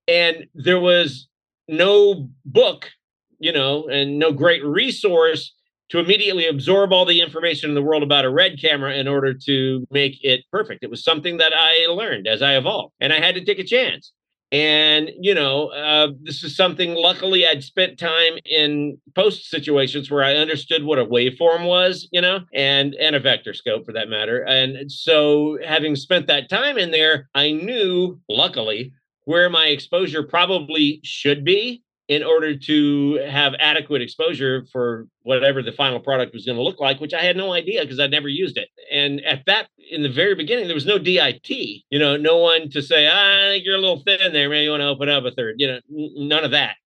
and 0.09 0.47
there 0.55 0.81
was 0.81 1.29
no 1.69 2.29
book, 2.45 2.91
you 3.39 3.53
know, 3.53 3.89
and 3.89 4.19
no 4.19 4.33
great 4.33 4.65
resource 4.65 5.55
to 5.91 5.99
immediately 5.99 6.47
absorb 6.47 6.93
all 6.93 7.05
the 7.05 7.21
information 7.21 7.69
in 7.69 7.75
the 7.75 7.83
world 7.83 8.03
about 8.03 8.25
a 8.25 8.31
red 8.31 8.59
camera 8.61 8.95
in 8.95 9.07
order 9.07 9.35
to 9.35 9.87
make 9.91 10.19
it 10.25 10.41
perfect. 10.51 10.83
It 10.83 10.91
was 10.91 11.05
something 11.05 11.37
that 11.37 11.53
I 11.55 11.87
learned 11.87 12.27
as 12.27 12.41
I 12.41 12.57
evolved, 12.57 12.95
and 13.01 13.13
I 13.13 13.21
had 13.21 13.35
to 13.35 13.45
take 13.45 13.59
a 13.59 13.65
chance. 13.65 14.13
And 14.53 15.11
you 15.19 15.35
know, 15.35 15.69
uh, 15.69 16.09
this 16.23 16.45
is 16.45 16.55
something. 16.57 16.95
Luckily, 16.95 17.47
I'd 17.47 17.65
spent 17.65 17.99
time 17.99 18.35
in 18.45 18.99
post 19.15 19.49
situations 19.49 20.11
where 20.11 20.23
I 20.23 20.35
understood 20.35 20.85
what 20.85 20.99
a 20.99 21.07
waveform 21.07 21.67
was, 21.67 22.07
you 22.13 22.21
know, 22.21 22.41
and 22.55 22.95
and 22.95 23.17
a 23.17 23.21
vector 23.21 23.55
scope 23.55 23.87
for 23.87 23.93
that 23.93 24.11
matter. 24.11 24.43
And 24.43 24.93
so, 24.93 25.59
having 25.67 25.97
spent 25.97 26.27
that 26.27 26.51
time 26.51 26.77
in 26.77 26.91
there, 26.91 27.29
I 27.35 27.53
knew, 27.53 28.21
luckily, 28.29 28.93
where 29.25 29.49
my 29.49 29.67
exposure 29.67 30.23
probably 30.23 31.01
should 31.05 31.45
be 31.45 31.83
in 32.09 32.23
order 32.23 32.57
to 32.57 33.15
have 33.29 33.55
adequate 33.59 34.03
exposure 34.03 34.67
for 34.71 35.07
whatever 35.23 35.63
the 35.63 35.73
final 35.73 36.01
product 36.01 36.35
was 36.35 36.45
going 36.45 36.57
to 36.57 36.63
look 36.63 36.81
like, 36.81 37.01
which 37.01 37.15
I 37.15 37.23
had 37.23 37.37
no 37.37 37.53
idea 37.53 37.83
because 37.83 38.01
I'd 38.01 38.11
never 38.11 38.29
used 38.29 38.59
it. 38.59 38.69
And 38.91 39.25
at 39.25 39.45
that, 39.47 39.69
in 39.91 40.03
the 40.03 40.11
very 40.11 40.35
beginning, 40.35 40.67
there 40.67 40.75
was 40.75 40.85
no 40.85 40.99
DIT, 40.99 41.49
you 41.49 41.99
know, 41.99 42.17
no 42.17 42.39
one 42.39 42.69
to 42.71 42.83
say, 42.83 43.09
ah, 43.11 43.47
I 43.47 43.49
think 43.53 43.65
you're 43.65 43.77
a 43.77 43.81
little 43.81 44.03
thin 44.03 44.33
there. 44.33 44.51
Maybe 44.51 44.65
you 44.65 44.71
want 44.71 44.83
to 44.83 44.89
open 44.89 45.09
up 45.09 45.25
a 45.25 45.31
third, 45.31 45.55
you 45.59 45.69
know, 45.69 45.81
n- 45.91 46.29
none 46.29 46.45
of 46.45 46.51
that. 46.51 46.77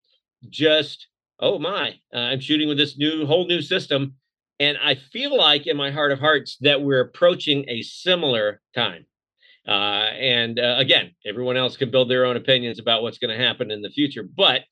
Just, 0.49 1.09
oh 1.41 1.59
my, 1.59 1.95
uh, 2.15 2.19
I'm 2.19 2.41
shooting 2.41 2.69
with 2.69 2.79
this 2.79 2.99
new, 2.99 3.27
whole 3.27 3.47
new 3.47 3.63
system. 3.63 4.15
And 4.61 4.79
I 4.83 4.95
feel 4.95 5.37
like 5.37 5.67
in 5.67 5.77
my 5.77 5.91
heart 5.91 6.13
of 6.13 6.21
hearts 6.21 6.57
that 6.61 6.83
we're 6.83 7.01
approaching 7.01 7.65
a 7.69 7.83
similar 7.83 8.61
time. 8.75 9.07
Uh, 9.67 10.11
and 10.19 10.59
uh, 10.59 10.77
again, 10.79 11.11
everyone 11.25 11.57
else 11.57 11.77
can 11.77 11.91
build 11.91 12.09
their 12.09 12.25
own 12.25 12.37
opinions 12.37 12.79
about 12.79 13.03
what's 13.03 13.19
going 13.19 13.37
to 13.37 13.45
happen 13.45 13.71
in 13.71 13.83
the 13.83 13.91
future. 13.91 14.23
But 14.23 14.63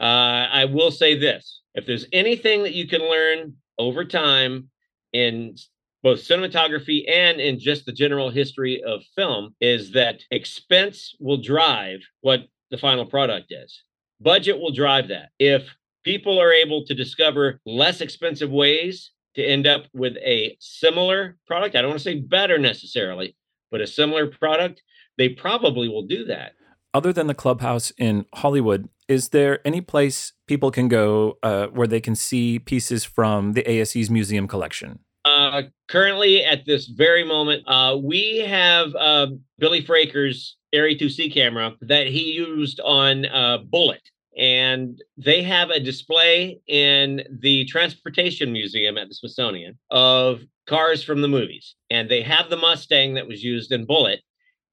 uh, 0.00 0.48
I 0.50 0.64
will 0.64 0.90
say 0.90 1.18
this 1.18 1.60
if 1.74 1.86
there's 1.86 2.06
anything 2.12 2.62
that 2.62 2.74
you 2.74 2.86
can 2.86 3.02
learn 3.02 3.54
over 3.78 4.04
time 4.04 4.68
in 5.12 5.56
both 6.02 6.20
cinematography 6.20 7.08
and 7.08 7.40
in 7.40 7.58
just 7.58 7.86
the 7.86 7.92
general 7.92 8.30
history 8.30 8.82
of 8.82 9.02
film, 9.14 9.54
is 9.60 9.92
that 9.92 10.20
expense 10.30 11.14
will 11.20 11.36
drive 11.36 12.00
what 12.22 12.40
the 12.70 12.78
final 12.78 13.06
product 13.06 13.52
is. 13.52 13.82
Budget 14.20 14.58
will 14.58 14.72
drive 14.72 15.08
that. 15.08 15.28
If 15.38 15.68
people 16.04 16.40
are 16.40 16.52
able 16.52 16.84
to 16.86 16.94
discover 16.94 17.60
less 17.66 18.00
expensive 18.00 18.50
ways 18.50 19.12
to 19.34 19.44
end 19.44 19.66
up 19.66 19.84
with 19.92 20.16
a 20.16 20.56
similar 20.60 21.36
product, 21.46 21.76
I 21.76 21.82
don't 21.82 21.90
want 21.90 22.00
to 22.00 22.04
say 22.04 22.20
better 22.20 22.58
necessarily, 22.58 23.36
but 23.72 23.80
a 23.80 23.86
similar 23.86 24.28
product, 24.28 24.82
they 25.18 25.30
probably 25.30 25.88
will 25.88 26.06
do 26.06 26.24
that. 26.26 26.52
Other 26.94 27.12
than 27.12 27.26
the 27.26 27.34
clubhouse 27.34 27.90
in 27.96 28.26
Hollywood, 28.34 28.88
is 29.08 29.30
there 29.30 29.66
any 29.66 29.80
place 29.80 30.34
people 30.46 30.70
can 30.70 30.88
go 30.88 31.38
uh, 31.42 31.66
where 31.68 31.86
they 31.86 32.00
can 32.00 32.14
see 32.14 32.58
pieces 32.58 33.04
from 33.04 33.54
the 33.54 33.62
ASC's 33.62 34.10
museum 34.10 34.46
collection? 34.46 35.00
Uh, 35.24 35.62
currently, 35.88 36.44
at 36.44 36.66
this 36.66 36.86
very 36.86 37.24
moment, 37.24 37.62
uh, 37.66 37.96
we 38.00 38.38
have 38.38 38.94
uh, 38.94 39.28
Billy 39.58 39.82
Fraker's 39.82 40.56
Arri 40.74 40.98
2C 40.98 41.32
camera 41.32 41.72
that 41.80 42.06
he 42.08 42.32
used 42.32 42.80
on 42.80 43.26
uh, 43.26 43.58
Bullitt. 43.58 44.10
And 44.36 45.00
they 45.18 45.42
have 45.42 45.70
a 45.70 45.78
display 45.78 46.60
in 46.66 47.22
the 47.40 47.66
Transportation 47.66 48.50
Museum 48.50 48.96
at 48.96 49.08
the 49.08 49.14
Smithsonian 49.14 49.78
of 49.90 50.40
cars 50.66 51.02
from 51.02 51.20
the 51.20 51.28
movies. 51.28 51.74
And 51.90 52.08
they 52.08 52.22
have 52.22 52.50
the 52.50 52.56
Mustang 52.56 53.14
that 53.14 53.28
was 53.28 53.42
used 53.42 53.72
in 53.72 53.86
Bullitt. 53.86 54.20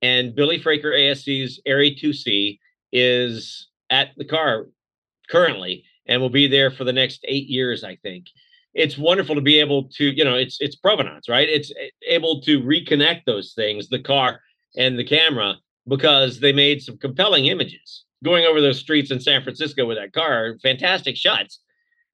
And 0.02 0.36
Billy 0.36 0.60
Fraker 0.60 0.94
ASC's 0.98 1.60
Arri 1.68 2.00
2C 2.00 2.60
is 2.92 3.68
at 3.90 4.10
the 4.18 4.26
car 4.26 4.68
currently 5.30 5.84
and 6.08 6.22
will 6.22 6.30
be 6.30 6.48
there 6.48 6.72
for 6.72 6.84
the 6.84 6.94
next 6.94 7.24
eight 7.28 7.48
years, 7.48 7.84
I 7.84 7.96
think. 7.98 8.26
It's 8.74 8.98
wonderful 8.98 9.36
to 9.36 9.42
be 9.42 9.60
able 9.60 9.90
to, 9.96 10.06
you 10.06 10.24
know, 10.24 10.36
it's 10.36 10.58
it's 10.60 10.76
provenance, 10.76 11.28
right? 11.28 11.50
It's 11.50 11.72
able 12.08 12.42
to 12.42 12.62
reconnect 12.62 13.26
those 13.26 13.54
things, 13.54 13.90
the 13.90 14.02
car 14.02 14.42
and 14.78 14.98
the 14.98 15.04
camera, 15.04 15.56
because 15.88 16.40
they 16.40 16.54
made 16.54 16.82
some 16.82 16.98
compelling 16.98 17.48
images. 17.48 18.06
Going 18.24 18.46
over 18.46 18.62
those 18.62 18.80
streets 18.80 19.12
in 19.12 19.20
San 19.20 19.44
Francisco 19.44 19.86
with 19.86 19.98
that 19.98 20.14
car, 20.14 20.58
fantastic 20.62 21.16
shots. 21.16 21.60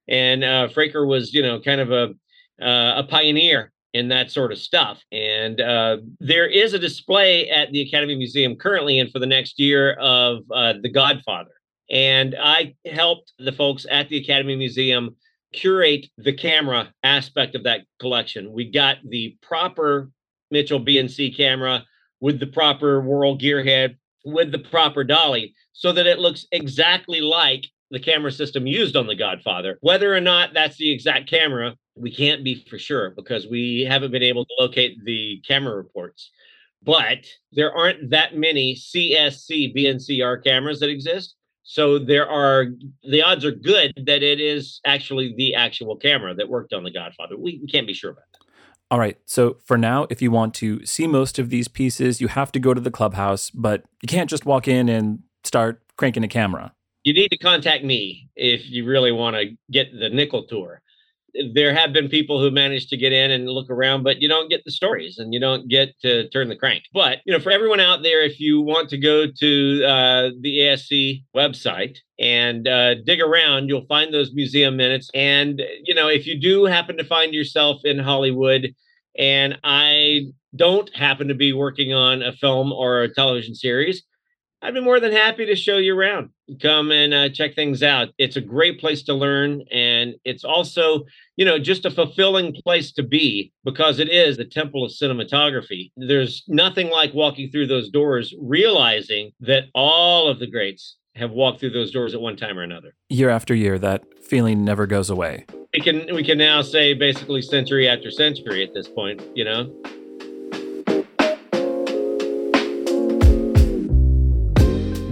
And 0.08 0.44
uh, 0.44 0.68
Fraker 0.70 1.08
was, 1.08 1.34
you 1.34 1.42
know, 1.42 1.60
kind 1.60 1.82
of 1.82 1.92
a 1.92 2.14
uh, 2.62 2.94
a 2.98 3.08
pioneer 3.10 3.72
in 3.94 4.10
that 4.10 4.30
sort 4.30 4.52
of 4.52 4.58
stuff. 4.58 5.02
And 5.12 5.62
uh, 5.62 5.98
there 6.20 6.48
is 6.48 6.74
a 6.74 6.80
display 6.80 7.50
at 7.50 7.72
the 7.72 7.82
Academy 7.82 8.16
Museum 8.16 8.56
currently 8.56 9.00
and 9.00 9.10
for 9.10 9.20
the 9.20 9.26
next 9.26 9.58
year 9.58 9.94
of 9.94 10.44
uh, 10.54 10.74
The 10.82 10.90
Godfather. 10.90 11.52
And 11.90 12.36
I 12.42 12.76
helped 12.92 13.34
the 13.40 13.54
folks 13.54 13.86
at 13.90 14.10
the 14.10 14.18
Academy 14.18 14.56
Museum 14.56 15.16
curate 15.54 16.08
the 16.18 16.34
camera 16.34 16.94
aspect 17.04 17.56
of 17.56 17.64
that 17.64 17.82
collection. 18.00 18.52
We 18.52 18.70
got 18.70 18.98
the 19.08 19.38
proper 19.42 20.12
Mitchell 20.52 20.84
BNC 20.84 21.38
camera 21.38 21.86
with 22.20 22.40
the 22.40 22.48
proper 22.48 23.02
Worrall 23.02 23.38
gearhead 23.38 23.96
with 24.26 24.52
the 24.52 24.60
proper 24.60 25.04
dolly 25.04 25.54
so 25.72 25.92
that 25.94 26.08
it 26.08 26.20
looks 26.20 26.46
exactly 26.52 27.22
like 27.22 27.68
the 27.96 28.00
camera 28.02 28.30
system 28.30 28.68
used 28.68 28.98
on 28.98 29.08
The 29.08 29.16
Godfather. 29.16 29.78
Whether 29.80 30.14
or 30.14 30.20
not 30.20 30.54
that's 30.54 30.76
the 30.76 30.92
exact 30.92 31.30
camera, 31.30 31.78
we 31.96 32.14
can't 32.14 32.44
be 32.44 32.56
for 32.70 32.78
sure 32.78 33.12
because 33.12 33.48
we 33.48 33.88
haven't 33.90 34.12
been 34.12 34.22
able 34.22 34.44
to 34.44 34.54
locate 34.60 34.98
the 35.06 35.42
camera 35.48 35.78
reports. 35.78 36.30
But 36.84 37.26
there 37.54 37.74
aren't 37.74 38.10
that 38.10 38.36
many 38.36 38.76
CSC 38.76 39.74
BNCR 39.74 40.44
cameras 40.44 40.82
that 40.82 40.90
exist. 40.90 41.36
So 41.64 41.98
there 41.98 42.28
are 42.30 42.66
the 43.10 43.22
odds 43.22 43.46
are 43.46 43.52
good 43.52 43.94
that 44.06 44.22
it 44.22 44.42
is 44.42 44.82
actually 44.86 45.34
the 45.38 45.56
actual 45.56 45.96
camera 45.96 46.36
that 46.36 46.50
worked 46.50 46.74
on 46.74 46.84
The 46.84 46.92
Godfather. 46.92 47.38
We, 47.38 47.62
we 47.62 47.68
can't 47.68 47.88
be 47.88 47.94
sure 47.94 48.12
about 48.12 48.26
that. 48.34 48.46
All 48.92 49.00
right. 49.00 49.18
So 49.26 49.56
for 49.64 49.78
now, 49.78 50.06
if 50.10 50.22
you 50.22 50.32
want 50.32 50.54
to 50.56 50.86
see 50.86 51.08
most 51.08 51.40
of 51.40 51.50
these 51.50 51.70
pieces, 51.70 52.20
you 52.20 52.28
have 52.28 52.52
to 52.52 52.60
go 52.60 52.74
to 52.74 52.82
the 52.82 52.92
clubhouse, 52.92 53.50
but 53.52 53.86
you 54.02 54.08
can't 54.08 54.30
just 54.30 54.46
walk 54.46 54.68
in 54.68 54.90
and 54.90 55.20
start 55.46 55.82
cranking 55.96 56.26
a 56.26 56.28
camera. 56.28 56.75
You 57.06 57.14
need 57.14 57.30
to 57.30 57.38
contact 57.38 57.86
me 57.86 58.28
if 58.36 58.70
you 58.70 58.86
really 58.86 59.14
want 59.14 59.38
to 59.38 59.56
get 59.72 59.98
the 59.98 60.10
nickel 60.10 60.46
tour 60.48 60.82
there 61.54 61.74
have 61.74 61.94
been 61.94 62.08
people 62.08 62.40
who 62.40 62.52
managed 62.52 62.90
to 62.90 62.98
get 62.98 63.12
in 63.12 63.32
and 63.32 63.50
look 63.50 63.70
around, 63.70 64.04
but 64.04 64.22
you 64.22 64.28
don't 64.28 64.50
get 64.50 64.64
the 64.64 64.72
stories 64.72 65.18
and 65.18 65.34
you 65.34 65.40
don't 65.40 65.68
get 65.68 66.00
to 66.02 66.30
turn 66.30 66.50
the 66.50 66.56
crank. 66.56 66.84
But 66.94 67.20
you 67.26 67.34
know, 67.34 67.40
for 67.40 67.52
everyone 67.52 67.80
out 67.80 68.04
there, 68.04 68.22
if 68.22 68.40
you 68.40 68.62
want 68.62 68.90
to 68.90 68.98
go 68.98 69.26
to 69.28 69.84
uh, 69.86 70.30
the 70.40 70.60
ASC 70.60 71.24
website 71.36 71.98
and 72.20 72.68
uh, 72.68 72.96
dig 72.96 73.22
around, 73.22 73.68
you'll 73.68 73.86
find 73.88 74.14
those 74.14 74.34
museum 74.34 74.78
minutes. 74.78 75.10
And 75.14 75.62
you 75.84 75.96
know, 75.96 76.08
if 76.08 76.26
you 76.26 76.40
do 76.40 76.66
happen 76.66 76.98
to 76.98 77.04
find 77.04 77.34
yourself 77.34 77.82
in 77.84 78.00
Hollywood, 78.00 78.74
and 79.18 79.58
I 79.64 80.28
don't 80.56 80.94
happen 80.96 81.28
to 81.28 81.36
be 81.36 81.54
working 81.54 81.94
on 81.94 82.22
a 82.22 82.32
film 82.34 82.72
or 82.72 83.02
a 83.02 83.14
television 83.14 83.56
series, 83.56 84.04
I'd 84.66 84.74
be 84.74 84.82
more 84.82 85.00
than 85.00 85.12
happy 85.12 85.46
to 85.46 85.56
show 85.56 85.78
you 85.78 85.96
around. 85.96 86.32
Come 86.60 86.92
and 86.92 87.14
uh, 87.14 87.30
check 87.30 87.54
things 87.54 87.84
out. 87.84 88.10
It's 88.18 88.36
a 88.36 88.42
great 88.42 88.80
place 88.80 89.04
to 89.04 89.14
learn. 89.14 89.62
And 89.72 90.16
it's 90.26 90.44
also, 90.44 91.06
you 91.36 91.46
know, 91.46 91.60
just 91.60 91.86
a 91.86 91.92
fulfilling 91.92 92.52
place 92.64 92.92
to 92.94 93.04
be 93.04 93.54
because 93.64 94.00
it 94.00 94.10
is 94.10 94.38
the 94.38 94.46
temple 94.46 94.84
of 94.84 94.92
cinematography. 94.92 95.92
There's 95.96 96.44
nothing 96.48 96.90
like 96.90 97.14
walking 97.14 97.52
through 97.52 97.68
those 97.68 97.90
doors, 97.90 98.34
realizing 98.42 99.34
that 99.42 99.66
all 99.76 100.28
of 100.28 100.40
the 100.40 100.48
greats 100.48 100.98
have 101.16 101.30
walked 101.30 101.60
through 101.60 101.70
those 101.70 101.92
doors 101.92 102.16
at 102.16 102.22
one 102.22 102.36
time 102.36 102.58
or 102.58 102.64
another. 102.64 102.96
Year 103.10 103.30
after 103.30 103.54
year, 103.54 103.78
that 103.78 104.04
feeling 104.24 104.66
never 104.66 104.88
goes 104.88 105.12
away. 105.12 105.46
We 105.76 105.80
can 105.82 106.16
we 106.16 106.24
can 106.24 106.40
now 106.40 106.64
say 106.64 106.96
basically 106.96 107.44
century 107.44 107.88
after 107.88 108.10
century 108.10 108.64
at 108.64 108.74
this 108.74 108.88
point, 108.88 109.22
you 109.36 109.46
know. 109.46 109.72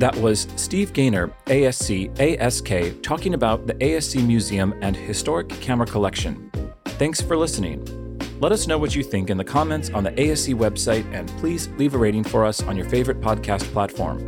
That 0.04 0.18
was 0.18 0.48
Steve 0.58 0.92
Gainer, 0.92 1.30
ASC 1.46 2.12
ASK, 2.20 3.02
talking 3.02 3.36
about 3.36 3.68
the 3.68 3.74
ASC 3.76 4.22
Museum 4.28 4.78
and 4.82 4.98
Historic 4.98 5.48
Camera 5.62 5.88
Collection. 5.88 6.52
Thanks 7.00 7.22
for 7.22 7.38
listening. 7.38 8.20
Let 8.42 8.52
us 8.52 8.68
know 8.68 8.78
what 8.78 8.98
you 8.98 9.02
think 9.02 9.30
in 9.30 9.38
the 9.38 9.46
comments 9.46 9.92
on 9.92 10.04
the 10.04 10.12
ASC 10.12 10.56
website 10.56 11.06
and 11.14 11.30
please 11.40 11.70
leave 11.78 11.94
a 11.94 11.98
rating 11.98 12.26
for 12.26 12.44
us 12.44 12.62
on 12.64 12.76
your 12.76 12.86
favorite 12.90 13.22
podcast 13.22 13.64
platform. 13.72 14.20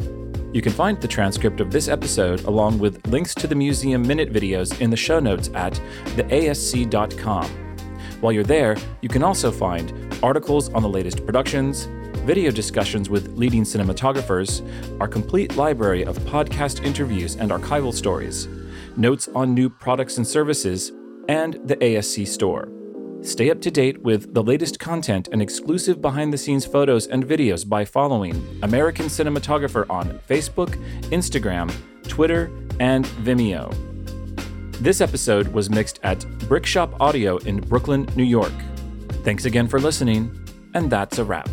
You 0.53 0.61
can 0.61 0.71
find 0.71 0.97
the 1.01 1.09
transcript 1.09 1.59
of 1.59 1.71
this 1.71 1.89
episode 1.89 2.45
along 2.45 2.79
with 2.79 3.05
links 3.07 3.35
to 3.35 3.45
the 3.45 3.55
museum 3.55 4.01
minute 4.01 4.31
videos 4.31 4.79
in 4.79 4.89
the 4.89 4.95
show 4.95 5.19
notes 5.19 5.49
at 5.55 5.73
theasc.com. 6.15 7.47
While 8.21 8.31
you're 8.31 8.45
there, 8.45 8.77
you 9.01 9.09
can 9.09 9.23
also 9.23 9.51
find 9.51 10.17
articles 10.23 10.69
on 10.69 10.83
the 10.83 10.89
latest 10.89 11.25
productions, 11.25 11.89
video 12.25 12.49
discussions 12.49 13.07
with 13.07 13.27
leading 13.37 13.63
cinematographers, 13.63 14.67
our 14.99 15.07
complete 15.07 15.55
library 15.55 16.03
of 16.03 16.17
podcast 16.21 16.83
interviews 16.83 17.35
and 17.35 17.51
archival 17.51 17.93
stories, 17.93 18.47
notes 18.97 19.29
on 19.35 19.53
new 19.53 19.69
products 19.69 20.17
and 20.17 20.27
services, 20.27 20.91
and 21.29 21.59
the 21.65 21.75
ASC 21.77 22.27
store. 22.27 22.67
Stay 23.21 23.51
up 23.51 23.61
to 23.61 23.69
date 23.69 24.01
with 24.01 24.33
the 24.33 24.41
latest 24.41 24.79
content 24.79 25.29
and 25.31 25.41
exclusive 25.41 26.01
behind 26.01 26.33
the 26.33 26.37
scenes 26.37 26.65
photos 26.65 27.07
and 27.07 27.25
videos 27.25 27.67
by 27.67 27.85
following 27.85 28.59
American 28.63 29.05
Cinematographer 29.05 29.87
on 29.89 30.19
Facebook, 30.27 30.75
Instagram, 31.11 31.71
Twitter, 32.07 32.51
and 32.79 33.05
Vimeo. 33.23 33.71
This 34.81 34.99
episode 34.99 35.47
was 35.49 35.69
mixed 35.69 35.99
at 36.03 36.19
Brickshop 36.49 36.95
Audio 36.99 37.37
in 37.37 37.61
Brooklyn, 37.61 38.07
New 38.15 38.23
York. 38.23 38.53
Thanks 39.23 39.45
again 39.45 39.67
for 39.67 39.79
listening, 39.79 40.35
and 40.73 40.91
that's 40.91 41.19
a 41.19 41.23
wrap. 41.23 41.49